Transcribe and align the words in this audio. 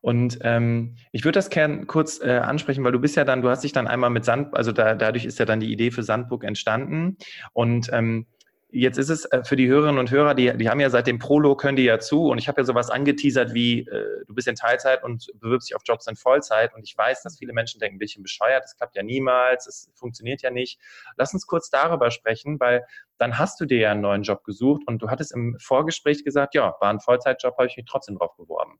Und 0.00 0.38
ähm, 0.42 0.96
ich 1.12 1.24
würde 1.24 1.38
das 1.38 1.50
gerne 1.50 1.86
kurz 1.86 2.20
äh, 2.20 2.38
ansprechen, 2.38 2.84
weil 2.84 2.92
du 2.92 3.00
bist 3.00 3.16
ja 3.16 3.24
dann, 3.24 3.42
du 3.42 3.48
hast 3.50 3.64
dich 3.64 3.72
dann 3.72 3.86
einmal 3.86 4.10
mit 4.10 4.24
Sand, 4.24 4.54
also 4.54 4.72
da, 4.72 4.94
dadurch 4.94 5.24
ist 5.24 5.38
ja 5.38 5.44
dann 5.44 5.60
die 5.60 5.72
Idee 5.72 5.90
für 5.90 6.02
Sandburg 6.02 6.44
entstanden. 6.44 7.16
Und 7.52 7.90
ähm, 7.92 8.26
Jetzt 8.72 8.98
ist 8.98 9.08
es 9.08 9.24
äh, 9.26 9.42
für 9.42 9.56
die 9.56 9.66
Hörerinnen 9.66 9.98
und 9.98 10.12
Hörer, 10.12 10.34
die, 10.34 10.56
die 10.56 10.68
haben 10.68 10.78
ja 10.78 10.90
seit 10.90 11.08
dem 11.08 11.18
Prolog, 11.18 11.60
können 11.60 11.76
die 11.76 11.84
ja 11.84 11.98
zu 11.98 12.28
und 12.28 12.38
ich 12.38 12.46
habe 12.46 12.60
ja 12.60 12.64
sowas 12.64 12.88
angeteasert 12.88 13.52
wie, 13.52 13.80
äh, 13.80 14.24
du 14.26 14.34
bist 14.34 14.46
in 14.46 14.54
Teilzeit 14.54 15.02
und 15.02 15.26
bewirbst 15.34 15.68
dich 15.68 15.74
auf 15.74 15.82
Jobs 15.84 16.06
in 16.06 16.14
Vollzeit 16.14 16.72
und 16.74 16.84
ich 16.84 16.96
weiß, 16.96 17.22
dass 17.22 17.38
viele 17.38 17.52
Menschen 17.52 17.80
denken, 17.80 17.96
ein 17.96 17.98
bisschen 17.98 18.22
bescheuert, 18.22 18.62
das 18.62 18.76
klappt 18.76 18.94
ja 18.94 19.02
niemals, 19.02 19.66
es 19.66 19.90
funktioniert 19.94 20.42
ja 20.42 20.50
nicht. 20.50 20.80
Lass 21.16 21.34
uns 21.34 21.46
kurz 21.46 21.70
darüber 21.70 22.12
sprechen, 22.12 22.60
weil 22.60 22.84
dann 23.18 23.38
hast 23.38 23.60
du 23.60 23.64
dir 23.64 23.78
ja 23.78 23.90
einen 23.90 24.02
neuen 24.02 24.22
Job 24.22 24.44
gesucht 24.44 24.82
und 24.86 25.02
du 25.02 25.10
hattest 25.10 25.32
im 25.32 25.56
Vorgespräch 25.58 26.22
gesagt, 26.22 26.54
ja, 26.54 26.76
war 26.80 26.90
ein 26.90 27.00
Vollzeitjob, 27.00 27.56
habe 27.58 27.66
ich 27.66 27.76
mich 27.76 27.86
trotzdem 27.86 28.18
drauf 28.18 28.36
beworben. 28.36 28.78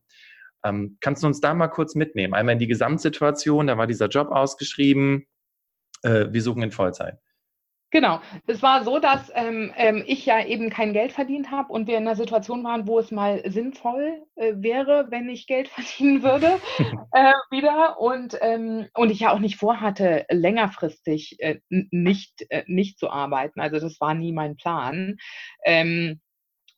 Ähm, 0.64 0.98
kannst 1.00 1.22
du 1.22 1.26
uns 1.26 1.40
da 1.40 1.54
mal 1.54 1.68
kurz 1.68 1.94
mitnehmen? 1.94 2.34
Einmal 2.34 2.54
in 2.54 2.58
die 2.58 2.66
Gesamtsituation, 2.66 3.66
da 3.66 3.78
war 3.78 3.86
dieser 3.86 4.08
Job 4.08 4.30
ausgeschrieben, 4.30 5.26
äh, 6.02 6.26
wir 6.30 6.42
suchen 6.42 6.62
in 6.62 6.72
Vollzeit. 6.72 7.18
Genau. 7.92 8.20
Es 8.46 8.62
war 8.62 8.84
so, 8.84 9.00
dass 9.00 9.32
ähm, 9.34 9.72
ähm, 9.76 10.04
ich 10.06 10.24
ja 10.24 10.44
eben 10.44 10.70
kein 10.70 10.92
Geld 10.92 11.10
verdient 11.10 11.50
habe 11.50 11.72
und 11.72 11.88
wir 11.88 11.98
in 11.98 12.06
einer 12.06 12.14
Situation 12.14 12.62
waren, 12.62 12.86
wo 12.86 13.00
es 13.00 13.10
mal 13.10 13.42
sinnvoll 13.50 14.22
äh, 14.36 14.54
wäre, 14.56 15.08
wenn 15.10 15.28
ich 15.28 15.48
Geld 15.48 15.68
verdienen 15.68 16.22
würde 16.22 16.60
äh, 17.12 17.32
wieder. 17.50 17.98
Und, 17.98 18.38
ähm, 18.40 18.86
und 18.94 19.10
ich 19.10 19.20
ja 19.20 19.32
auch 19.32 19.40
nicht 19.40 19.56
vorhatte, 19.56 20.24
längerfristig 20.30 21.40
äh, 21.40 21.58
nicht, 21.68 22.46
äh, 22.50 22.62
nicht 22.66 22.98
zu 22.98 23.10
arbeiten. 23.10 23.60
Also 23.60 23.80
das 23.80 24.00
war 24.00 24.14
nie 24.14 24.32
mein 24.32 24.56
Plan. 24.56 25.16
Ähm, 25.64 26.20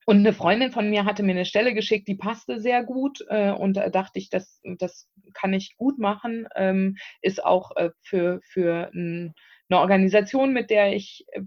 und 0.06 0.18
eine 0.18 0.32
Freundin 0.32 0.72
von 0.72 0.90
mir 0.90 1.04
hatte 1.04 1.22
mir 1.22 1.32
eine 1.32 1.44
Stelle 1.44 1.74
geschickt, 1.74 2.08
die 2.08 2.16
passte 2.16 2.60
sehr 2.60 2.82
gut 2.84 3.24
äh, 3.28 3.50
und 3.50 3.76
da 3.76 3.88
dachte 3.88 4.18
ich, 4.18 4.30
das, 4.30 4.60
das 4.78 5.08
kann 5.34 5.52
ich 5.52 5.76
gut 5.76 5.98
machen. 5.98 6.46
Ähm, 6.56 6.96
ist 7.20 7.44
auch 7.44 7.76
äh, 7.76 7.90
für, 8.02 8.40
für 8.42 8.90
ein 8.94 9.34
eine 9.72 9.80
Organisation, 9.80 10.52
mit 10.52 10.70
der 10.70 10.94
ich, 10.94 11.24
äh, 11.32 11.42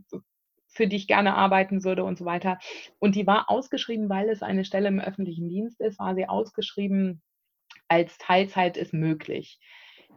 für 0.67 0.87
die 0.87 0.97
ich 0.97 1.07
gerne 1.07 1.35
arbeiten 1.35 1.83
würde 1.83 2.03
und 2.03 2.17
so 2.17 2.25
weiter. 2.25 2.59
Und 2.99 3.15
die 3.15 3.27
war 3.27 3.49
ausgeschrieben, 3.49 4.09
weil 4.09 4.29
es 4.29 4.41
eine 4.41 4.65
Stelle 4.65 4.89
im 4.89 4.99
öffentlichen 4.99 5.47
Dienst 5.47 5.79
ist, 5.79 5.99
war 5.99 6.15
sie 6.15 6.27
ausgeschrieben 6.27 7.21
als 7.87 8.17
Teilzeit 8.17 8.77
ist 8.77 8.93
möglich. 8.93 9.59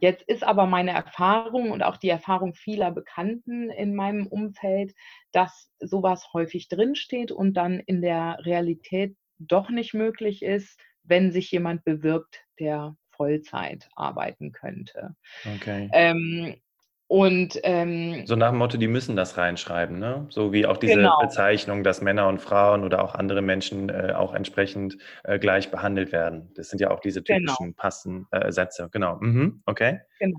Jetzt 0.01 0.23
ist 0.23 0.45
aber 0.45 0.67
meine 0.67 0.93
Erfahrung 0.93 1.71
und 1.71 1.83
auch 1.83 1.97
die 1.97 2.09
Erfahrung 2.09 2.55
vieler 2.55 2.91
Bekannten 2.91 3.71
in 3.71 3.95
meinem 3.95 4.27
Umfeld, 4.27 4.95
dass 5.33 5.71
sowas 5.79 6.33
häufig 6.33 6.69
drinsteht 6.69 7.33
und 7.33 7.55
dann 7.55 7.81
in 7.81 8.03
der 8.03 8.39
Realität 8.43 9.17
doch 9.39 9.71
nicht 9.71 9.95
möglich 9.95 10.43
ist, 10.43 10.81
wenn 11.03 11.33
sich 11.33 11.51
jemand 11.51 11.85
bewirbt, 11.85 12.45
der 12.59 12.97
Vollzeit 13.11 13.89
arbeiten 13.97 14.53
könnte. 14.53 15.17
Okay. 15.57 15.89
Ähm, 15.93 16.61
und 17.09 17.59
ähm, 17.62 18.27
so 18.27 18.37
nach 18.37 18.51
dem 18.51 18.59
Motto, 18.59 18.77
die 18.77 18.87
müssen 18.87 19.17
das 19.17 19.39
reinschreiben, 19.39 19.98
ne? 19.98 20.27
So 20.28 20.53
wie 20.53 20.67
auch 20.67 20.77
diese 20.77 20.97
genau. 20.97 21.19
Bezeichnung, 21.23 21.83
dass 21.83 22.03
Männer 22.03 22.28
und 22.28 22.39
Frauen 22.42 22.84
oder 22.84 23.03
auch 23.03 23.14
andere 23.14 23.41
Menschen 23.41 23.89
äh, 23.89 24.12
auch 24.14 24.34
entsprechend 24.34 24.98
äh, 25.25 25.39
gleich 25.39 25.70
behandelt 25.70 26.12
werden. 26.12 26.53
Das 26.55 26.69
sind 26.69 26.81
ja 26.81 26.91
auch 26.91 27.01
diese 27.01 27.23
genau. 27.23 27.39
typischen 27.39 27.67
genau. 27.69 27.77
Passen 27.79 28.27
äh, 28.31 28.53
Sätze. 28.53 28.91
Genau. 28.92 29.17
Mhm. 29.20 29.62
Okay. 29.64 30.01
Genau. 30.19 30.39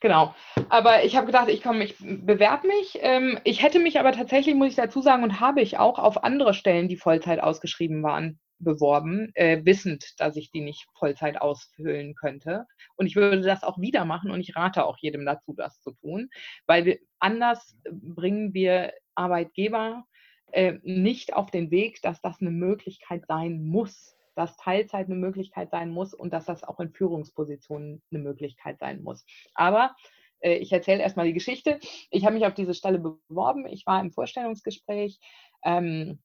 Genau. 0.00 0.34
Aber 0.70 1.04
ich 1.04 1.14
habe 1.14 1.26
gedacht, 1.26 1.50
ich 1.50 1.62
komme, 1.62 1.84
ich 1.84 1.96
bewerbe 1.98 2.66
mich. 2.68 2.98
Ähm, 3.02 3.38
ich 3.44 3.62
hätte 3.62 3.78
mich 3.78 4.00
aber 4.00 4.12
tatsächlich, 4.12 4.54
muss 4.54 4.70
ich 4.70 4.76
dazu 4.76 5.02
sagen, 5.02 5.24
und 5.24 5.40
habe 5.40 5.60
ich 5.60 5.78
auch 5.78 5.98
auf 5.98 6.24
andere 6.24 6.54
Stellen, 6.54 6.88
die 6.88 6.96
Vollzeit 6.96 7.42
ausgeschrieben 7.42 8.02
waren, 8.02 8.38
beworben, 8.58 9.30
äh, 9.34 9.64
wissend, 9.64 10.14
dass 10.18 10.36
ich 10.36 10.50
die 10.50 10.60
nicht 10.60 10.86
Vollzeit 10.98 11.40
ausfüllen 11.40 12.14
könnte. 12.14 12.66
Und 12.96 13.06
ich 13.06 13.16
würde 13.16 13.40
das 13.40 13.62
auch 13.62 13.78
wieder 13.78 14.04
machen 14.04 14.30
und 14.30 14.40
ich 14.40 14.56
rate 14.56 14.84
auch 14.84 14.98
jedem 14.98 15.24
dazu, 15.24 15.54
das 15.54 15.80
zu 15.80 15.92
tun, 15.92 16.30
weil 16.66 16.84
wir 16.84 16.98
anders 17.18 17.76
bringen 17.84 18.54
wir 18.54 18.92
Arbeitgeber 19.14 20.04
äh, 20.52 20.78
nicht 20.82 21.34
auf 21.34 21.50
den 21.50 21.70
Weg, 21.70 22.00
dass 22.02 22.20
das 22.20 22.40
eine 22.40 22.50
Möglichkeit 22.50 23.26
sein 23.26 23.64
muss, 23.64 24.16
dass 24.34 24.56
Teilzeit 24.56 25.06
eine 25.06 25.16
Möglichkeit 25.16 25.70
sein 25.70 25.90
muss 25.90 26.14
und 26.14 26.32
dass 26.32 26.46
das 26.46 26.64
auch 26.64 26.80
in 26.80 26.92
Führungspositionen 26.92 28.02
eine 28.10 28.22
Möglichkeit 28.22 28.78
sein 28.78 29.02
muss. 29.02 29.24
Aber 29.54 29.94
äh, 30.40 30.54
ich 30.54 30.72
erzähle 30.72 31.02
erstmal 31.02 31.26
die 31.26 31.32
Geschichte. 31.32 31.80
Ich 32.10 32.24
habe 32.24 32.34
mich 32.34 32.46
auf 32.46 32.54
diese 32.54 32.74
Stelle 32.74 32.98
beworben. 32.98 33.66
Ich 33.66 33.86
war 33.86 34.00
im 34.00 34.12
Vorstellungsgespräch. 34.12 35.18
Ähm, 35.64 36.20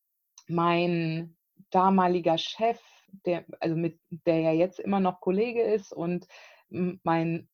mein 0.48 1.36
damaliger 1.74 2.38
Chef, 2.38 2.80
der, 3.26 3.46
also 3.60 3.76
mit 3.76 4.00
der 4.10 4.40
ja 4.40 4.52
jetzt 4.52 4.80
immer 4.80 5.00
noch 5.00 5.22
Kollege 5.22 5.62
ist 5.62 5.94
und 5.94 6.28
mein, 6.70 7.48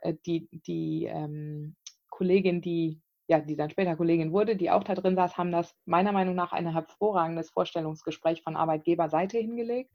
äh, 0.00 0.14
die, 0.26 0.48
die 0.52 1.06
ähm, 1.06 1.76
Kollegin, 2.08 2.60
die 2.60 3.00
ja, 3.30 3.38
die 3.38 3.54
dann 3.54 3.70
später 3.70 3.94
Kollegin 3.94 4.32
wurde, 4.32 4.56
die 4.56 4.72
auch 4.72 4.82
da 4.82 4.94
drin 4.94 5.14
saß, 5.14 5.38
haben 5.38 5.52
das 5.52 5.72
meiner 5.84 6.10
Meinung 6.10 6.34
nach 6.34 6.52
ein 6.52 6.72
hervorragendes 6.72 7.50
Vorstellungsgespräch 7.50 8.42
von 8.42 8.56
Arbeitgeberseite 8.56 9.38
hingelegt, 9.38 9.92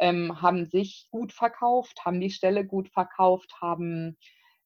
ähm, 0.00 0.42
haben 0.42 0.66
sich 0.66 1.06
gut 1.12 1.32
verkauft, 1.32 2.04
haben 2.04 2.20
die 2.20 2.30
Stelle 2.30 2.66
gut 2.66 2.88
verkauft, 2.88 3.54
haben 3.60 4.16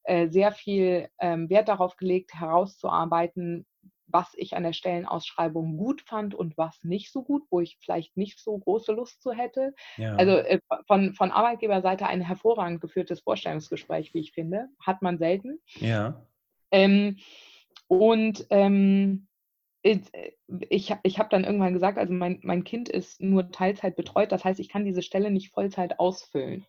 äh, 0.05 0.27
sehr 0.29 0.51
viel 0.51 1.07
ähm, 1.19 1.51
Wert 1.51 1.67
darauf 1.67 1.97
gelegt, 1.97 2.33
herauszuarbeiten, 2.33 3.67
was 4.11 4.33
ich 4.35 4.55
an 4.55 4.63
der 4.63 4.73
Stellenausschreibung 4.73 5.77
gut 5.77 6.01
fand 6.01 6.35
und 6.35 6.57
was 6.57 6.83
nicht 6.83 7.11
so 7.11 7.23
gut, 7.23 7.43
wo 7.49 7.59
ich 7.59 7.77
vielleicht 7.79 8.17
nicht 8.17 8.39
so 8.39 8.57
große 8.57 8.91
Lust 8.91 9.21
zu 9.21 9.31
hätte. 9.31 9.73
Ja. 9.97 10.15
Also 10.15 10.37
äh, 10.37 10.59
von, 10.87 11.13
von 11.13 11.31
Arbeitgeberseite 11.31 12.07
ein 12.07 12.21
hervorragend 12.21 12.81
geführtes 12.81 13.21
Vorstellungsgespräch, 13.21 14.13
wie 14.13 14.19
ich 14.19 14.31
finde, 14.31 14.69
hat 14.79 15.01
man 15.01 15.17
selten. 15.17 15.59
Ja. 15.75 16.25
Ähm, 16.71 17.17
und 17.87 18.45
ähm, 18.49 19.27
ich, 19.81 20.01
ich, 20.69 20.95
ich 21.03 21.19
habe 21.19 21.29
dann 21.29 21.43
irgendwann 21.43 21.73
gesagt, 21.73 21.97
also 21.97 22.13
mein, 22.13 22.39
mein 22.43 22.63
Kind 22.63 22.89
ist 22.89 23.21
nur 23.21 23.51
Teilzeit 23.51 23.95
betreut, 23.95 24.31
das 24.31 24.43
heißt, 24.43 24.59
ich 24.59 24.69
kann 24.69 24.85
diese 24.85 25.01
Stelle 25.01 25.31
nicht 25.31 25.51
Vollzeit 25.53 25.99
ausfüllen. 25.99 26.65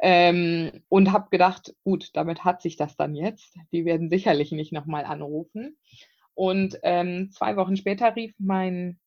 Ähm, 0.00 0.84
und 0.88 1.12
habe 1.12 1.28
gedacht, 1.30 1.74
gut, 1.82 2.10
damit 2.14 2.44
hat 2.44 2.62
sich 2.62 2.76
das 2.76 2.96
dann 2.96 3.16
jetzt. 3.16 3.56
Die 3.72 3.84
werden 3.84 4.10
sicherlich 4.10 4.52
nicht 4.52 4.72
nochmal 4.72 5.04
anrufen. 5.04 5.76
Und 6.38 6.78
ähm, 6.84 7.32
zwei 7.32 7.56
Wochen 7.56 7.76
später 7.76 8.14
rief 8.14 8.32
mein 8.38 9.00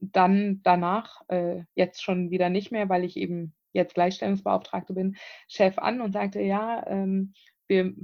dann 0.00 0.60
danach, 0.64 1.22
äh, 1.28 1.62
jetzt 1.74 2.02
schon 2.02 2.30
wieder 2.30 2.50
nicht 2.50 2.72
mehr, 2.72 2.90
weil 2.90 3.04
ich 3.04 3.16
eben 3.16 3.54
jetzt 3.72 3.94
Gleichstellungsbeauftragte 3.94 4.92
bin, 4.92 5.16
Chef 5.48 5.78
an 5.78 6.02
und 6.02 6.12
sagte, 6.12 6.42
ja, 6.42 6.86
ähm, 6.86 7.32
wir, 7.68 7.94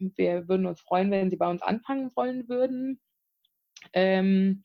wir 0.00 0.48
würden 0.48 0.66
uns 0.66 0.80
freuen, 0.80 1.12
wenn 1.12 1.30
Sie 1.30 1.36
bei 1.36 1.48
uns 1.48 1.62
anfangen 1.62 2.10
wollen 2.16 2.48
würden. 2.48 3.00
Ähm, 3.92 4.64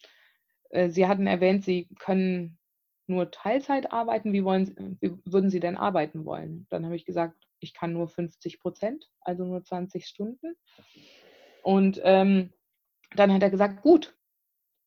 äh, 0.72 0.90
Sie 0.90 1.06
hatten 1.06 1.28
erwähnt, 1.28 1.63
Sie 1.63 1.90
können 2.00 2.58
nur 3.06 3.29
Teilzeit 3.29 3.94
arbeiten. 3.94 4.34
Wie, 4.34 4.44
wollen 4.44 4.66
Sie, 4.66 4.75
wie 5.00 5.13
würden 5.25 5.52
Sie 5.52 5.59
denn 5.59 5.78
arbeiten 5.78 6.25
wollen? 6.25 6.66
Dann 6.72 6.85
habe 6.85 6.96
ich 6.96 7.06
gesagt, 7.06 7.35
ich 7.59 7.75
kann 7.75 7.94
nur 7.94 8.08
50 8.08 8.59
Prozent, 8.59 9.12
also 9.22 9.46
nur 9.46 9.63
20 9.63 10.08
Stunden. 10.08 10.56
Und 11.62 12.02
ähm, 12.03 12.52
dann 13.16 13.34
hat 13.34 13.44
er 13.44 13.50
gesagt, 13.50 13.81
gut, 13.81 14.16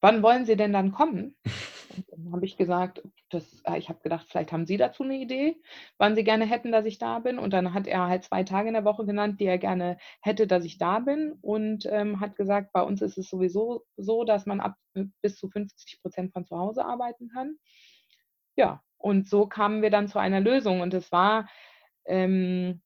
wann 0.00 0.22
wollen 0.22 0.44
Sie 0.44 0.56
denn 0.56 0.72
dann 0.72 0.93
kommen? 0.93 1.37
Und 1.97 2.25
dann 2.25 2.33
habe 2.33 2.47
ich 2.47 2.56
gesagt, 2.56 3.03
das, 3.28 3.60
äh, 3.65 3.78
ich 3.78 3.88
habe 3.88 4.00
gedacht, 4.00 4.27
vielleicht 4.28 4.53
haben 4.53 4.66
Sie 4.66 4.78
dazu 4.78 5.03
eine 5.03 5.16
Idee, 5.16 5.60
wann 5.99 6.15
Sie 6.15 6.25
gerne 6.25 6.47
hätten, 6.47 6.72
dass 6.72 6.87
ich 6.87 6.99
da 6.99 7.19
bin. 7.19 7.38
Und 7.38 7.53
dann 7.53 7.75
hat 7.75 7.87
er 7.87 8.09
halt 8.09 8.25
zwei 8.25 8.44
Tage 8.44 8.69
in 8.69 8.75
der 8.75 8.84
Woche 8.84 9.05
genannt, 9.05 9.41
die 9.41 9.44
er 9.44 9.59
gerne 9.59 9.99
hätte, 10.22 10.47
dass 10.47 10.65
ich 10.65 10.78
da 10.78 11.00
bin. 11.00 11.33
Und 11.43 11.87
ähm, 11.87 12.21
hat 12.21 12.37
gesagt, 12.37 12.72
bei 12.72 12.83
uns 12.83 13.03
ist 13.03 13.19
es 13.19 13.28
sowieso 13.28 13.84
so, 13.97 14.25
dass 14.25 14.47
man 14.47 14.60
ab 14.60 14.77
äh, 14.94 15.04
bis 15.21 15.37
zu 15.37 15.49
50 15.49 16.00
Prozent 16.00 16.33
von 16.33 16.47
zu 16.47 16.59
Hause 16.59 16.84
arbeiten 16.84 17.28
kann. 17.28 17.56
Ja, 18.56 18.83
und 18.97 19.28
so 19.28 19.47
kamen 19.47 19.83
wir 19.83 19.91
dann 19.91 20.09
zu 20.09 20.19
einer 20.19 20.41
Lösung. 20.41 20.81
Und 20.81 20.94
es 20.94 21.12
war 21.12 21.49
ähm, 22.06 22.80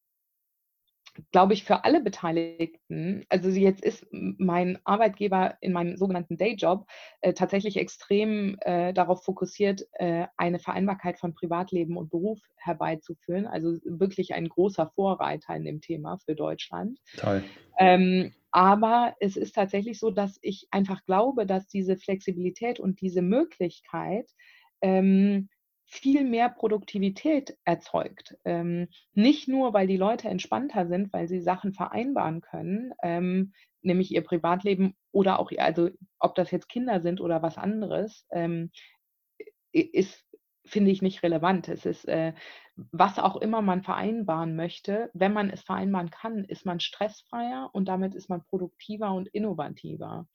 glaube 1.32 1.54
ich, 1.54 1.64
für 1.64 1.84
alle 1.84 2.00
Beteiligten, 2.02 3.24
also 3.28 3.48
jetzt 3.48 3.82
ist 3.82 4.06
mein 4.10 4.78
Arbeitgeber 4.84 5.56
in 5.60 5.72
meinem 5.72 5.96
sogenannten 5.96 6.36
Dayjob 6.36 6.86
äh, 7.20 7.32
tatsächlich 7.32 7.76
extrem 7.76 8.56
äh, 8.60 8.92
darauf 8.92 9.24
fokussiert, 9.24 9.86
äh, 9.92 10.26
eine 10.36 10.58
Vereinbarkeit 10.58 11.18
von 11.18 11.34
Privatleben 11.34 11.96
und 11.96 12.10
Beruf 12.10 12.40
herbeizuführen. 12.56 13.46
Also 13.46 13.76
wirklich 13.84 14.34
ein 14.34 14.48
großer 14.48 14.90
Vorreiter 14.94 15.54
in 15.54 15.64
dem 15.64 15.80
Thema 15.80 16.18
für 16.18 16.34
Deutschland. 16.34 16.98
Toll. 17.16 17.44
Ähm, 17.78 18.32
aber 18.50 19.14
es 19.20 19.36
ist 19.36 19.54
tatsächlich 19.54 19.98
so, 19.98 20.10
dass 20.10 20.38
ich 20.40 20.66
einfach 20.70 21.04
glaube, 21.04 21.46
dass 21.46 21.66
diese 21.68 21.96
Flexibilität 21.96 22.80
und 22.80 23.00
diese 23.00 23.20
Möglichkeit, 23.20 24.30
ähm, 24.80 25.48
viel 25.86 26.24
mehr 26.24 26.48
Produktivität 26.48 27.56
erzeugt. 27.64 28.36
Ähm, 28.44 28.88
nicht 29.14 29.48
nur, 29.48 29.72
weil 29.72 29.86
die 29.86 29.96
Leute 29.96 30.28
entspannter 30.28 30.86
sind, 30.86 31.12
weil 31.12 31.28
sie 31.28 31.40
Sachen 31.40 31.72
vereinbaren 31.72 32.40
können, 32.40 32.92
ähm, 33.02 33.52
nämlich 33.82 34.12
ihr 34.12 34.22
Privatleben 34.22 34.96
oder 35.12 35.38
auch, 35.38 35.52
also 35.58 35.90
ob 36.18 36.34
das 36.34 36.50
jetzt 36.50 36.68
Kinder 36.68 37.00
sind 37.00 37.20
oder 37.20 37.40
was 37.42 37.56
anderes, 37.56 38.26
ähm, 38.30 38.70
ist 39.72 40.26
finde 40.66 40.90
ich 40.90 41.00
nicht 41.00 41.22
relevant. 41.22 41.68
Es 41.68 41.86
ist, 41.86 42.06
äh, 42.08 42.32
was 42.74 43.18
auch 43.18 43.36
immer 43.36 43.62
man 43.62 43.82
vereinbaren 43.82 44.56
möchte, 44.56 45.10
wenn 45.14 45.32
man 45.32 45.48
es 45.50 45.62
vereinbaren 45.62 46.10
kann, 46.10 46.44
ist 46.44 46.66
man 46.66 46.80
stressfreier 46.80 47.70
und 47.72 47.86
damit 47.86 48.14
ist 48.14 48.28
man 48.28 48.44
produktiver 48.44 49.12
und 49.12 49.28
innovativer. 49.28 50.26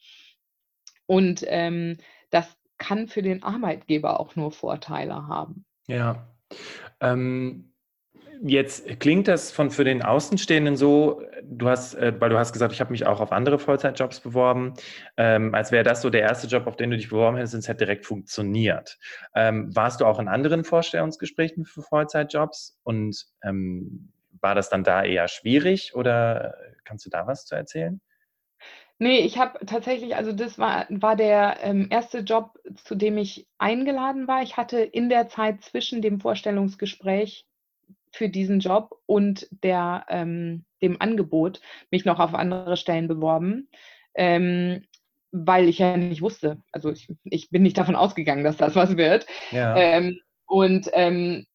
Und 1.06 1.44
ähm, 1.48 1.98
das 2.30 2.58
kann 2.82 3.08
für 3.08 3.22
den 3.22 3.44
Arbeitgeber 3.44 4.20
auch 4.20 4.36
nur 4.36 4.52
Vorteile 4.52 5.28
haben. 5.28 5.66
Ja. 5.88 6.28
Ähm, 7.00 7.72
Jetzt 8.44 9.00
klingt 9.00 9.28
das 9.28 9.52
von 9.52 9.70
für 9.70 9.84
den 9.84 10.02
Außenstehenden 10.02 10.76
so, 10.76 11.22
du 11.44 11.70
hast, 11.70 11.94
äh, 11.94 12.12
weil 12.20 12.32
du 12.32 12.40
hast 12.40 12.54
gesagt, 12.54 12.74
ich 12.74 12.82
habe 12.82 12.90
mich 12.90 13.06
auch 13.06 13.20
auf 13.20 13.32
andere 13.32 13.60
Vollzeitjobs 13.60 14.20
beworben, 14.20 14.74
ähm, 15.16 15.54
als 15.54 15.72
wäre 15.72 15.84
das 15.84 16.02
so 16.02 16.10
der 16.10 16.22
erste 16.22 16.48
Job, 16.48 16.66
auf 16.66 16.76
den 16.76 16.90
du 16.90 16.98
dich 16.98 17.10
beworben 17.10 17.38
hättest 17.38 17.54
und 17.54 17.60
es 17.60 17.68
hätte 17.68 17.86
direkt 17.86 18.08
funktioniert. 18.08 18.98
Ähm, 19.36 19.76
warst 19.76 20.02
du 20.02 20.06
auch 20.06 20.18
in 20.18 20.28
anderen 20.28 20.64
Vorstellungsgesprächen 20.64 21.66
für 21.66 21.84
Vollzeitjobs 21.84 22.80
und 22.82 23.28
ähm, 23.44 24.12
war 24.40 24.56
das 24.56 24.70
dann 24.70 24.84
da 24.84 25.04
eher 25.04 25.28
schwierig 25.28 25.94
oder 25.94 26.56
kannst 26.84 27.06
du 27.06 27.12
da 27.12 27.28
was 27.28 27.46
zu 27.46 27.54
erzählen? 27.54 28.02
Nee, 29.02 29.22
ich 29.22 29.40
habe 29.40 29.66
tatsächlich, 29.66 30.16
also 30.16 30.32
das 30.32 30.60
war, 30.60 30.86
war 30.90 31.16
der 31.16 31.58
ähm, 31.64 31.88
erste 31.90 32.20
Job, 32.20 32.60
zu 32.84 32.94
dem 32.94 33.18
ich 33.18 33.48
eingeladen 33.58 34.28
war. 34.28 34.44
Ich 34.44 34.58
hatte 34.58 34.80
in 34.80 35.10
der 35.10 35.28
Zeit 35.28 35.64
zwischen 35.64 36.04
dem 36.04 36.20
Vorstellungsgespräch 36.20 37.48
für 38.12 38.30
diesen 38.30 38.60
Job 38.60 39.00
und 39.08 39.48
der, 39.64 40.06
ähm, 40.08 40.66
dem 40.84 41.02
Angebot 41.02 41.62
mich 41.90 42.06
noch 42.06 42.20
auf 42.20 42.36
andere 42.36 42.78
Stellen 42.78 43.08
beworben, 43.08 43.70
ähm, 44.14 44.86
weil 45.32 45.68
ich 45.68 45.80
ja 45.80 45.98
nicht 45.98 46.22
wusste. 46.22 46.62
Also 46.72 46.92
ich, 46.92 47.12
ich, 47.24 47.50
bin 47.50 47.64
nicht 47.64 47.80
davon 47.80 47.96
ausgegangen, 47.96 48.44
dass 48.44 48.58
das 48.58 48.76
was 48.76 48.98
wird. 48.98 49.26
Ja. 49.50 49.76
Ähm, 49.78 50.20
und 50.52 50.90
ähm, 50.92 51.46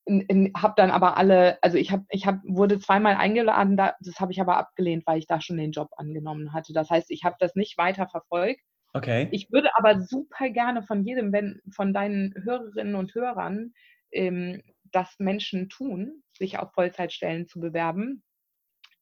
habe 0.57 0.73
dann 0.75 0.91
aber 0.91 1.19
alle, 1.19 1.63
also 1.63 1.77
ich 1.77 1.93
habe, 1.93 2.07
ich 2.09 2.27
hab, 2.27 2.41
wurde 2.45 2.79
zweimal 2.79 3.17
eingeladen, 3.17 3.77
da, 3.77 3.95
das 4.01 4.21
habe 4.21 4.33
ich 4.33 4.41
aber 4.41 4.57
abgelehnt, 4.57 5.07
weil 5.07 5.19
ich 5.19 5.27
da 5.27 5.39
schon 5.43 5.59
den 5.59 5.73
Job 5.73 5.91
angenommen 5.99 6.55
hatte. 6.55 6.73
Das 6.73 6.89
heißt, 6.89 7.11
ich 7.11 7.23
habe 7.23 7.37
das 7.39 7.55
nicht 7.57 7.77
weiter 7.77 8.09
verfolgt. 8.09 8.63
Okay. 8.95 9.29
Ich 9.33 9.53
würde 9.53 9.69
aber 9.77 10.01
super 10.01 10.49
gerne 10.49 10.83
von 10.83 11.05
jedem, 11.05 11.31
wenn 11.31 11.61
von 11.71 11.93
deinen 11.93 12.33
Hörerinnen 12.43 12.95
und 12.95 13.15
Hörern 13.15 13.75
ähm, 14.13 14.63
das 14.93 15.17
Menschen 15.19 15.69
tun, 15.69 16.23
sich 16.33 16.59
auf 16.59 16.73
Vollzeitstellen 16.73 17.47
zu 17.47 17.61
bewerben. 17.61 18.23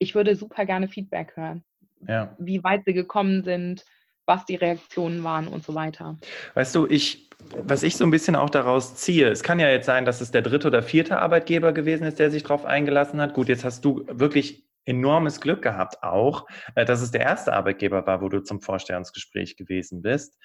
Ich 0.01 0.17
würde 0.17 0.35
super 0.35 0.67
gerne 0.67 0.89
Feedback 0.89 1.37
hören, 1.37 1.63
ja. 2.09 2.35
wie 2.41 2.65
weit 2.65 2.83
sie 2.85 2.95
gekommen 2.95 3.45
sind, 3.45 3.85
was 4.27 4.45
die 4.47 4.57
Reaktionen 4.57 5.25
waren 5.25 5.49
und 5.49 5.65
so 5.65 5.75
weiter. 5.75 6.17
Weißt 6.55 6.75
du, 6.75 6.87
ich, 6.87 7.29
was 7.63 7.83
ich 7.83 7.97
so 7.97 8.05
ein 8.05 8.11
bisschen 8.11 8.37
auch 8.37 8.51
daraus 8.51 8.97
ziehe, 8.97 9.29
es 9.29 9.43
kann 9.43 9.61
ja 9.61 9.69
jetzt 9.69 9.87
sein, 9.87 10.05
dass 10.05 10.21
es 10.21 10.31
der 10.31 10.43
dritte 10.43 10.69
oder 10.69 10.83
vierte 10.83 11.19
Arbeitgeber 11.19 11.73
gewesen 11.73 12.05
ist, 12.07 12.19
der 12.19 12.31
sich 12.31 12.43
darauf 12.43 12.65
eingelassen 12.65 13.21
hat. 13.21 13.35
Gut, 13.35 13.49
jetzt 13.49 13.65
hast 13.65 13.85
du 13.85 14.05
wirklich 14.09 14.65
enormes 14.87 15.41
Glück 15.41 15.63
gehabt 15.63 16.03
auch, 16.03 16.47
äh, 16.75 16.85
dass 16.85 17.01
es 17.01 17.11
der 17.11 17.23
erste 17.23 17.53
Arbeitgeber 17.53 18.07
war, 18.07 18.21
wo 18.21 18.29
du 18.29 18.43
zum 18.43 18.61
Vorstellungsgespräch 18.61 19.57
gewesen 19.57 20.03
bist. 20.03 20.39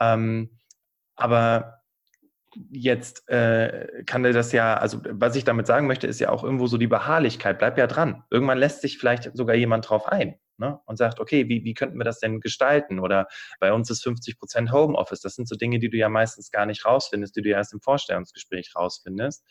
Ähm, 0.00 0.58
aber 1.16 1.80
jetzt 2.70 3.28
äh, 3.28 4.04
kann 4.06 4.22
dir 4.22 4.32
das 4.32 4.52
ja, 4.52 4.76
also 4.76 5.00
was 5.10 5.36
ich 5.36 5.44
damit 5.44 5.66
sagen 5.66 5.86
möchte, 5.86 6.06
ist 6.06 6.20
ja 6.20 6.28
auch 6.28 6.44
irgendwo 6.44 6.66
so 6.66 6.76
die 6.76 6.86
Beharrlichkeit, 6.86 7.58
bleib 7.58 7.78
ja 7.78 7.86
dran. 7.86 8.22
Irgendwann 8.30 8.58
lässt 8.58 8.80
sich 8.80 8.98
vielleicht 8.98 9.30
sogar 9.36 9.56
jemand 9.56 9.88
drauf 9.88 10.06
ein 10.06 10.36
ne? 10.58 10.80
und 10.86 10.96
sagt, 10.96 11.20
okay, 11.20 11.48
wie, 11.48 11.64
wie 11.64 11.74
könnten 11.74 11.98
wir 11.98 12.04
das 12.04 12.20
denn 12.20 12.40
gestalten? 12.40 12.98
Oder 12.98 13.26
bei 13.60 13.72
uns 13.72 13.90
ist 13.90 14.02
50 14.02 14.38
Prozent 14.38 14.72
Homeoffice. 14.72 15.20
Das 15.20 15.34
sind 15.34 15.48
so 15.48 15.56
Dinge, 15.56 15.78
die 15.78 15.88
du 15.88 15.96
ja 15.96 16.08
meistens 16.08 16.50
gar 16.50 16.66
nicht 16.66 16.84
rausfindest, 16.84 17.36
die 17.36 17.42
du 17.42 17.50
ja 17.50 17.58
erst 17.58 17.72
im 17.72 17.80
Vorstellungsgespräch 17.80 18.74
rausfindest. 18.76 19.44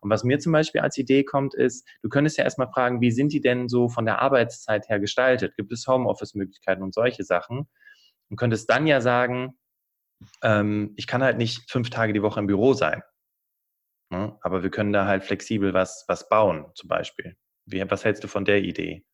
Und 0.00 0.10
was 0.10 0.24
mir 0.24 0.38
zum 0.38 0.52
Beispiel 0.52 0.80
als 0.80 0.98
Idee 0.98 1.24
kommt, 1.24 1.54
ist, 1.54 1.88
du 2.02 2.08
könntest 2.08 2.38
ja 2.38 2.44
erstmal 2.44 2.68
fragen, 2.68 3.00
wie 3.00 3.10
sind 3.10 3.32
die 3.32 3.40
denn 3.40 3.68
so 3.68 3.88
von 3.88 4.04
der 4.04 4.20
Arbeitszeit 4.20 4.88
her 4.88 5.00
gestaltet? 5.00 5.56
Gibt 5.56 5.72
es 5.72 5.86
Homeoffice-Möglichkeiten 5.86 6.82
und 6.82 6.94
solche 6.94 7.24
Sachen? 7.24 7.68
Und 8.28 8.36
könntest 8.36 8.68
dann 8.70 8.86
ja 8.86 9.00
sagen, 9.00 9.58
ähm, 10.42 10.92
ich 10.96 11.06
kann 11.06 11.22
halt 11.22 11.38
nicht 11.38 11.70
fünf 11.70 11.90
Tage 11.90 12.12
die 12.12 12.22
Woche 12.22 12.40
im 12.40 12.46
Büro 12.46 12.72
sein. 12.74 13.02
Ne? 14.10 14.36
Aber 14.40 14.62
wir 14.62 14.70
können 14.70 14.92
da 14.92 15.06
halt 15.06 15.24
flexibel 15.24 15.74
was, 15.74 16.04
was 16.08 16.28
bauen, 16.28 16.66
zum 16.74 16.88
Beispiel. 16.88 17.36
Wie, 17.66 17.88
was 17.90 18.04
hältst 18.04 18.22
du 18.24 18.28
von 18.28 18.44
der 18.44 18.62
Idee? 18.62 19.04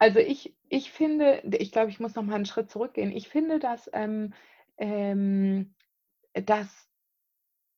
Also 0.00 0.18
ich, 0.18 0.56
ich 0.70 0.90
finde, 0.90 1.42
ich 1.58 1.72
glaube, 1.72 1.90
ich 1.90 2.00
muss 2.00 2.14
noch 2.14 2.22
mal 2.22 2.34
einen 2.34 2.46
Schritt 2.46 2.70
zurückgehen. 2.70 3.12
Ich 3.12 3.28
finde, 3.28 3.58
dass, 3.58 3.88
ähm, 3.92 4.32
ähm, 4.78 5.74
dass 6.32 6.88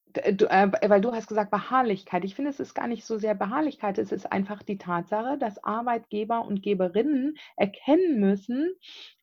du, 0.06 0.48
äh, 0.48 0.70
weil 0.88 1.00
du 1.00 1.12
hast 1.12 1.26
gesagt 1.26 1.50
Beharrlichkeit. 1.50 2.24
Ich 2.24 2.36
finde, 2.36 2.50
es 2.50 2.60
ist 2.60 2.74
gar 2.74 2.86
nicht 2.86 3.04
so 3.04 3.18
sehr 3.18 3.34
Beharrlichkeit, 3.34 3.98
es 3.98 4.12
ist 4.12 4.30
einfach 4.30 4.62
die 4.62 4.78
Tatsache, 4.78 5.36
dass 5.36 5.64
Arbeitgeber 5.64 6.44
und 6.44 6.62
Geberinnen 6.62 7.38
erkennen 7.56 8.20
müssen, 8.20 8.72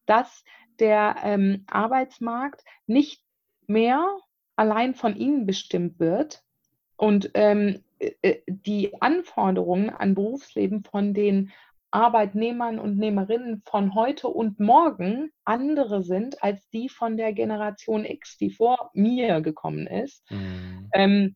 dass 0.05 0.43
der 0.79 1.15
ähm, 1.23 1.63
Arbeitsmarkt 1.67 2.65
nicht 2.85 3.23
mehr 3.65 4.05
allein 4.57 4.93
von 4.93 5.15
ihnen 5.15 5.45
bestimmt 5.45 5.99
wird 5.99 6.43
und 6.97 7.31
ähm, 7.33 7.81
äh, 7.99 8.11
äh, 8.21 8.41
die 8.45 9.01
Anforderungen 9.01 9.89
an 9.89 10.15
Berufsleben 10.15 10.83
von 10.83 11.13
den 11.13 11.51
Arbeitnehmern 11.91 12.79
und 12.79 12.97
Nehmerinnen 12.97 13.61
von 13.65 13.95
heute 13.95 14.27
und 14.27 14.59
morgen 14.59 15.31
andere 15.43 16.03
sind 16.03 16.41
als 16.43 16.69
die 16.69 16.89
von 16.89 17.17
der 17.17 17.33
Generation 17.33 18.05
X, 18.05 18.37
die 18.37 18.51
vor 18.51 18.91
mir 18.93 19.41
gekommen 19.41 19.87
ist. 19.87 20.29
Mhm. 20.29 20.89
Ähm, 20.93 21.35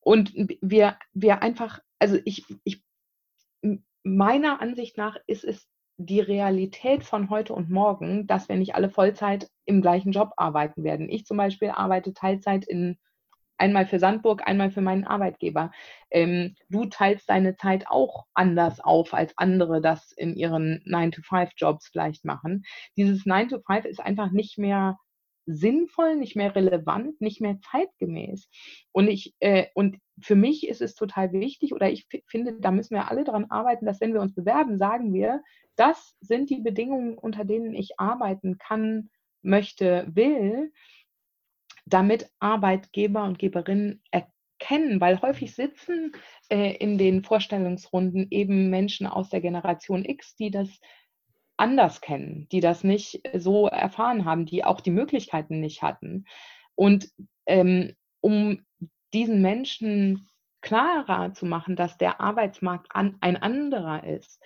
und 0.00 0.32
wir, 0.60 0.96
wir 1.12 1.42
einfach, 1.42 1.80
also 1.98 2.18
ich, 2.24 2.44
ich, 2.64 2.82
meiner 4.02 4.60
Ansicht 4.60 4.96
nach 4.96 5.16
ist 5.26 5.44
es 5.44 5.68
die 5.98 6.20
Realität 6.20 7.04
von 7.04 7.28
heute 7.28 7.52
und 7.52 7.68
morgen, 7.68 8.26
dass 8.26 8.48
wir 8.48 8.56
nicht 8.56 8.74
alle 8.74 8.88
Vollzeit 8.88 9.50
im 9.66 9.82
gleichen 9.82 10.12
Job 10.12 10.32
arbeiten 10.36 10.82
werden. 10.82 11.10
Ich 11.10 11.26
zum 11.26 11.36
Beispiel 11.36 11.68
arbeite 11.70 12.14
Teilzeit 12.14 12.64
in 12.64 12.98
einmal 13.60 13.86
für 13.86 13.98
Sandburg, 13.98 14.42
einmal 14.46 14.70
für 14.70 14.80
meinen 14.80 15.04
Arbeitgeber. 15.04 15.70
Ähm, 16.10 16.56
du 16.68 16.86
teilst 16.86 17.28
deine 17.28 17.56
Zeit 17.56 17.86
auch 17.88 18.24
anders 18.34 18.80
auf, 18.80 19.14
als 19.14 19.36
andere 19.36 19.80
das 19.80 20.12
in 20.12 20.34
ihren 20.34 20.82
9-to-5-Jobs 20.86 21.88
vielleicht 21.88 22.24
machen. 22.24 22.64
Dieses 22.96 23.24
9-to-5 23.24 23.84
ist 23.84 24.00
einfach 24.00 24.30
nicht 24.32 24.58
mehr 24.58 24.98
sinnvoll, 25.46 26.16
nicht 26.16 26.36
mehr 26.36 26.54
relevant, 26.54 27.20
nicht 27.20 27.40
mehr 27.40 27.58
zeitgemäß. 27.70 28.48
Und 28.92 29.08
ich 29.08 29.34
äh, 29.40 29.66
und 29.74 29.98
für 30.20 30.36
mich 30.36 30.68
ist 30.68 30.80
es 30.80 30.94
total 30.94 31.32
wichtig 31.32 31.72
oder 31.72 31.90
ich 31.90 32.06
finde, 32.26 32.54
da 32.60 32.70
müssen 32.70 32.94
wir 32.94 33.10
alle 33.10 33.24
daran 33.24 33.46
arbeiten, 33.50 33.86
dass 33.86 34.00
wenn 34.00 34.12
wir 34.12 34.20
uns 34.20 34.34
bewerben, 34.34 34.78
sagen 34.78 35.12
wir, 35.12 35.42
das 35.76 36.14
sind 36.20 36.50
die 36.50 36.60
Bedingungen, 36.60 37.16
unter 37.16 37.44
denen 37.44 37.74
ich 37.74 37.98
arbeiten 37.98 38.58
kann, 38.58 39.10
möchte, 39.42 40.06
will, 40.12 40.72
damit 41.90 42.30
Arbeitgeber 42.38 43.24
und 43.24 43.38
Geberinnen 43.38 44.02
erkennen, 44.10 45.00
weil 45.00 45.20
häufig 45.20 45.54
sitzen 45.54 46.12
äh, 46.48 46.74
in 46.76 46.98
den 46.98 47.22
Vorstellungsrunden 47.22 48.28
eben 48.30 48.70
Menschen 48.70 49.06
aus 49.06 49.30
der 49.30 49.40
Generation 49.40 50.04
X, 50.04 50.36
die 50.36 50.50
das 50.50 50.68
anders 51.56 52.00
kennen, 52.00 52.48
die 52.50 52.60
das 52.60 52.84
nicht 52.84 53.20
so 53.34 53.66
erfahren 53.66 54.24
haben, 54.24 54.46
die 54.46 54.64
auch 54.64 54.80
die 54.80 54.90
Möglichkeiten 54.90 55.60
nicht 55.60 55.82
hatten. 55.82 56.24
Und 56.74 57.10
ähm, 57.46 57.94
um 58.20 58.64
diesen 59.12 59.42
Menschen 59.42 60.28
klarer 60.62 61.32
zu 61.32 61.46
machen, 61.46 61.76
dass 61.76 61.98
der 61.98 62.20
Arbeitsmarkt 62.20 62.88
an, 62.90 63.16
ein 63.20 63.36
anderer 63.36 64.04
ist, 64.04 64.42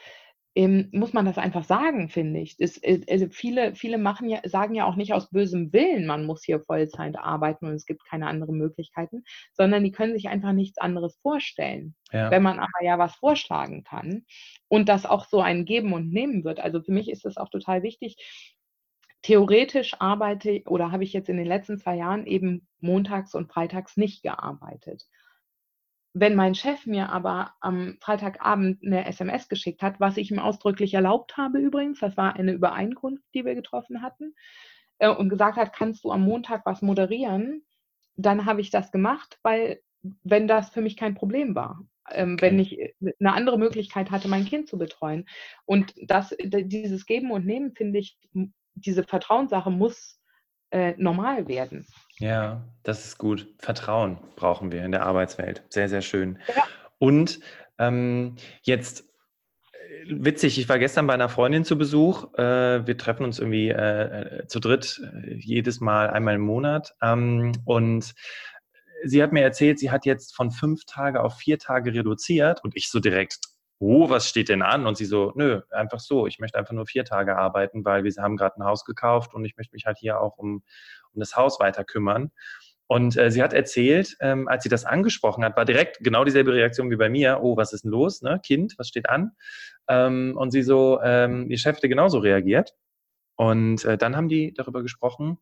ähm, 0.56 0.88
muss 0.92 1.12
man 1.12 1.24
das 1.24 1.36
einfach 1.36 1.64
sagen, 1.64 2.08
finde 2.08 2.40
ich. 2.40 2.56
Das, 2.56 2.76
äh, 2.78 3.00
also 3.10 3.26
viele, 3.28 3.74
viele 3.74 3.98
machen 3.98 4.28
ja, 4.28 4.40
sagen 4.44 4.74
ja 4.74 4.86
auch 4.86 4.94
nicht 4.94 5.12
aus 5.12 5.30
bösem 5.30 5.72
Willen, 5.72 6.06
man 6.06 6.24
muss 6.24 6.44
hier 6.44 6.60
Vollzeit 6.60 7.18
arbeiten 7.18 7.66
und 7.66 7.74
es 7.74 7.86
gibt 7.86 8.04
keine 8.04 8.28
anderen 8.28 8.56
Möglichkeiten, 8.56 9.24
sondern 9.52 9.82
die 9.82 9.90
können 9.90 10.14
sich 10.14 10.28
einfach 10.28 10.52
nichts 10.52 10.78
anderes 10.78 11.16
vorstellen. 11.22 11.96
Ja. 12.12 12.30
Wenn 12.30 12.42
man 12.42 12.60
aber 12.60 12.84
ja 12.84 12.98
was 12.98 13.16
vorschlagen 13.16 13.82
kann 13.82 14.24
und 14.68 14.88
das 14.88 15.06
auch 15.06 15.24
so 15.24 15.40
ein 15.40 15.64
Geben 15.64 15.92
und 15.92 16.12
Nehmen 16.12 16.44
wird. 16.44 16.60
Also 16.60 16.80
für 16.80 16.92
mich 16.92 17.10
ist 17.10 17.24
das 17.24 17.36
auch 17.36 17.48
total 17.48 17.82
wichtig. 17.82 18.16
Theoretisch 19.22 19.94
arbeite 20.00 20.62
oder 20.66 20.92
habe 20.92 21.02
ich 21.02 21.12
jetzt 21.12 21.30
in 21.30 21.38
den 21.38 21.46
letzten 21.46 21.78
zwei 21.78 21.96
Jahren 21.96 22.26
eben 22.26 22.68
montags 22.80 23.34
und 23.34 23.50
freitags 23.50 23.96
nicht 23.96 24.22
gearbeitet. 24.22 25.06
Wenn 26.16 26.36
mein 26.36 26.54
Chef 26.54 26.86
mir 26.86 27.10
aber 27.10 27.54
am 27.60 27.98
Freitagabend 28.00 28.84
eine 28.84 29.04
SMS 29.04 29.48
geschickt 29.48 29.82
hat, 29.82 29.98
was 29.98 30.16
ich 30.16 30.30
ihm 30.30 30.38
ausdrücklich 30.38 30.94
erlaubt 30.94 31.36
habe 31.36 31.58
übrigens, 31.58 31.98
das 31.98 32.16
war 32.16 32.36
eine 32.36 32.52
Übereinkunft, 32.52 33.24
die 33.34 33.44
wir 33.44 33.56
getroffen 33.56 34.00
hatten, 34.00 34.34
äh, 34.98 35.08
und 35.08 35.28
gesagt 35.28 35.56
hat, 35.56 35.72
kannst 35.72 36.04
du 36.04 36.12
am 36.12 36.22
Montag 36.22 36.64
was 36.66 36.82
moderieren, 36.82 37.64
dann 38.16 38.46
habe 38.46 38.60
ich 38.60 38.70
das 38.70 38.92
gemacht, 38.92 39.38
weil 39.42 39.80
wenn 40.22 40.46
das 40.46 40.70
für 40.70 40.80
mich 40.80 40.96
kein 40.96 41.14
Problem 41.14 41.54
war. 41.54 41.80
Ähm, 42.10 42.34
okay. 42.34 42.46
Wenn 42.46 42.58
ich 42.60 42.78
äh, 42.78 42.94
eine 43.18 43.32
andere 43.32 43.58
Möglichkeit 43.58 44.10
hatte, 44.10 44.28
mein 44.28 44.44
Kind 44.44 44.68
zu 44.68 44.78
betreuen. 44.78 45.26
Und 45.64 45.94
das, 45.96 46.34
dieses 46.38 47.06
Geben 47.06 47.30
und 47.30 47.46
Nehmen, 47.46 47.72
finde 47.72 47.98
ich, 47.98 48.18
diese 48.74 49.02
Vertrauenssache 49.04 49.70
muss 49.70 50.20
äh, 50.70 50.94
normal 50.96 51.48
werden. 51.48 51.86
Ja, 52.18 52.64
das 52.82 53.06
ist 53.06 53.18
gut. 53.18 53.48
Vertrauen 53.58 54.18
brauchen 54.36 54.72
wir 54.72 54.84
in 54.84 54.92
der 54.92 55.04
Arbeitswelt. 55.04 55.62
Sehr, 55.68 55.88
sehr 55.88 56.02
schön. 56.02 56.38
Ja. 56.54 56.62
Und 56.98 57.40
ähm, 57.78 58.36
jetzt 58.62 59.04
witzig, 60.06 60.58
ich 60.58 60.68
war 60.68 60.78
gestern 60.78 61.06
bei 61.06 61.14
einer 61.14 61.28
Freundin 61.28 61.64
zu 61.64 61.76
Besuch. 61.76 62.32
Äh, 62.34 62.86
wir 62.86 62.96
treffen 62.96 63.24
uns 63.24 63.38
irgendwie 63.38 63.70
äh, 63.70 64.40
äh 64.42 64.46
zu 64.46 64.60
dritt 64.60 65.00
äh, 65.02 65.34
jedes 65.34 65.80
Mal 65.80 66.10
einmal 66.10 66.36
im 66.36 66.42
Monat. 66.42 66.94
Ähm, 67.02 67.52
und 67.64 68.14
sie 69.04 69.22
hat 69.22 69.32
mir 69.32 69.42
erzählt, 69.42 69.78
sie 69.78 69.90
hat 69.90 70.06
jetzt 70.06 70.34
von 70.34 70.50
fünf 70.50 70.84
Tage 70.84 71.22
auf 71.22 71.36
vier 71.36 71.58
Tage 71.58 71.92
reduziert 71.92 72.62
und 72.64 72.76
ich 72.76 72.90
so 72.90 73.00
direkt, 73.00 73.38
oh, 73.84 74.10
was 74.10 74.28
steht 74.28 74.48
denn 74.48 74.62
an? 74.62 74.86
Und 74.86 74.96
sie 74.96 75.04
so, 75.04 75.32
nö, 75.34 75.60
einfach 75.70 76.00
so, 76.00 76.26
ich 76.26 76.38
möchte 76.38 76.58
einfach 76.58 76.72
nur 76.72 76.86
vier 76.86 77.04
Tage 77.04 77.36
arbeiten, 77.36 77.84
weil 77.84 78.04
wir 78.04 78.12
haben 78.18 78.36
gerade 78.36 78.60
ein 78.60 78.64
Haus 78.64 78.84
gekauft 78.84 79.34
und 79.34 79.44
ich 79.44 79.56
möchte 79.56 79.74
mich 79.74 79.86
halt 79.86 79.98
hier 79.98 80.20
auch 80.20 80.38
um, 80.38 80.62
um 81.12 81.20
das 81.20 81.36
Haus 81.36 81.60
weiter 81.60 81.84
kümmern. 81.84 82.30
Und 82.86 83.16
äh, 83.16 83.30
sie 83.30 83.42
hat 83.42 83.52
erzählt, 83.52 84.16
ähm, 84.20 84.46
als 84.46 84.62
sie 84.62 84.68
das 84.68 84.84
angesprochen 84.84 85.44
hat, 85.44 85.56
war 85.56 85.64
direkt 85.64 85.98
genau 86.00 86.24
dieselbe 86.24 86.52
Reaktion 86.52 86.90
wie 86.90 86.96
bei 86.96 87.08
mir. 87.08 87.40
Oh, 87.42 87.56
was 87.56 87.72
ist 87.72 87.84
denn 87.84 87.90
los, 87.90 88.20
ne? 88.20 88.40
Kind, 88.44 88.74
was 88.76 88.88
steht 88.88 89.08
an? 89.08 89.32
Ähm, 89.88 90.34
und 90.36 90.50
sie 90.50 90.62
so, 90.62 91.00
ähm, 91.02 91.50
Chef 91.56 91.76
hätte 91.76 91.88
genauso 91.88 92.18
reagiert. 92.18 92.74
Und 93.36 93.84
äh, 93.84 93.96
dann 93.96 94.16
haben 94.16 94.28
die 94.28 94.52
darüber 94.52 94.82
gesprochen, 94.82 95.38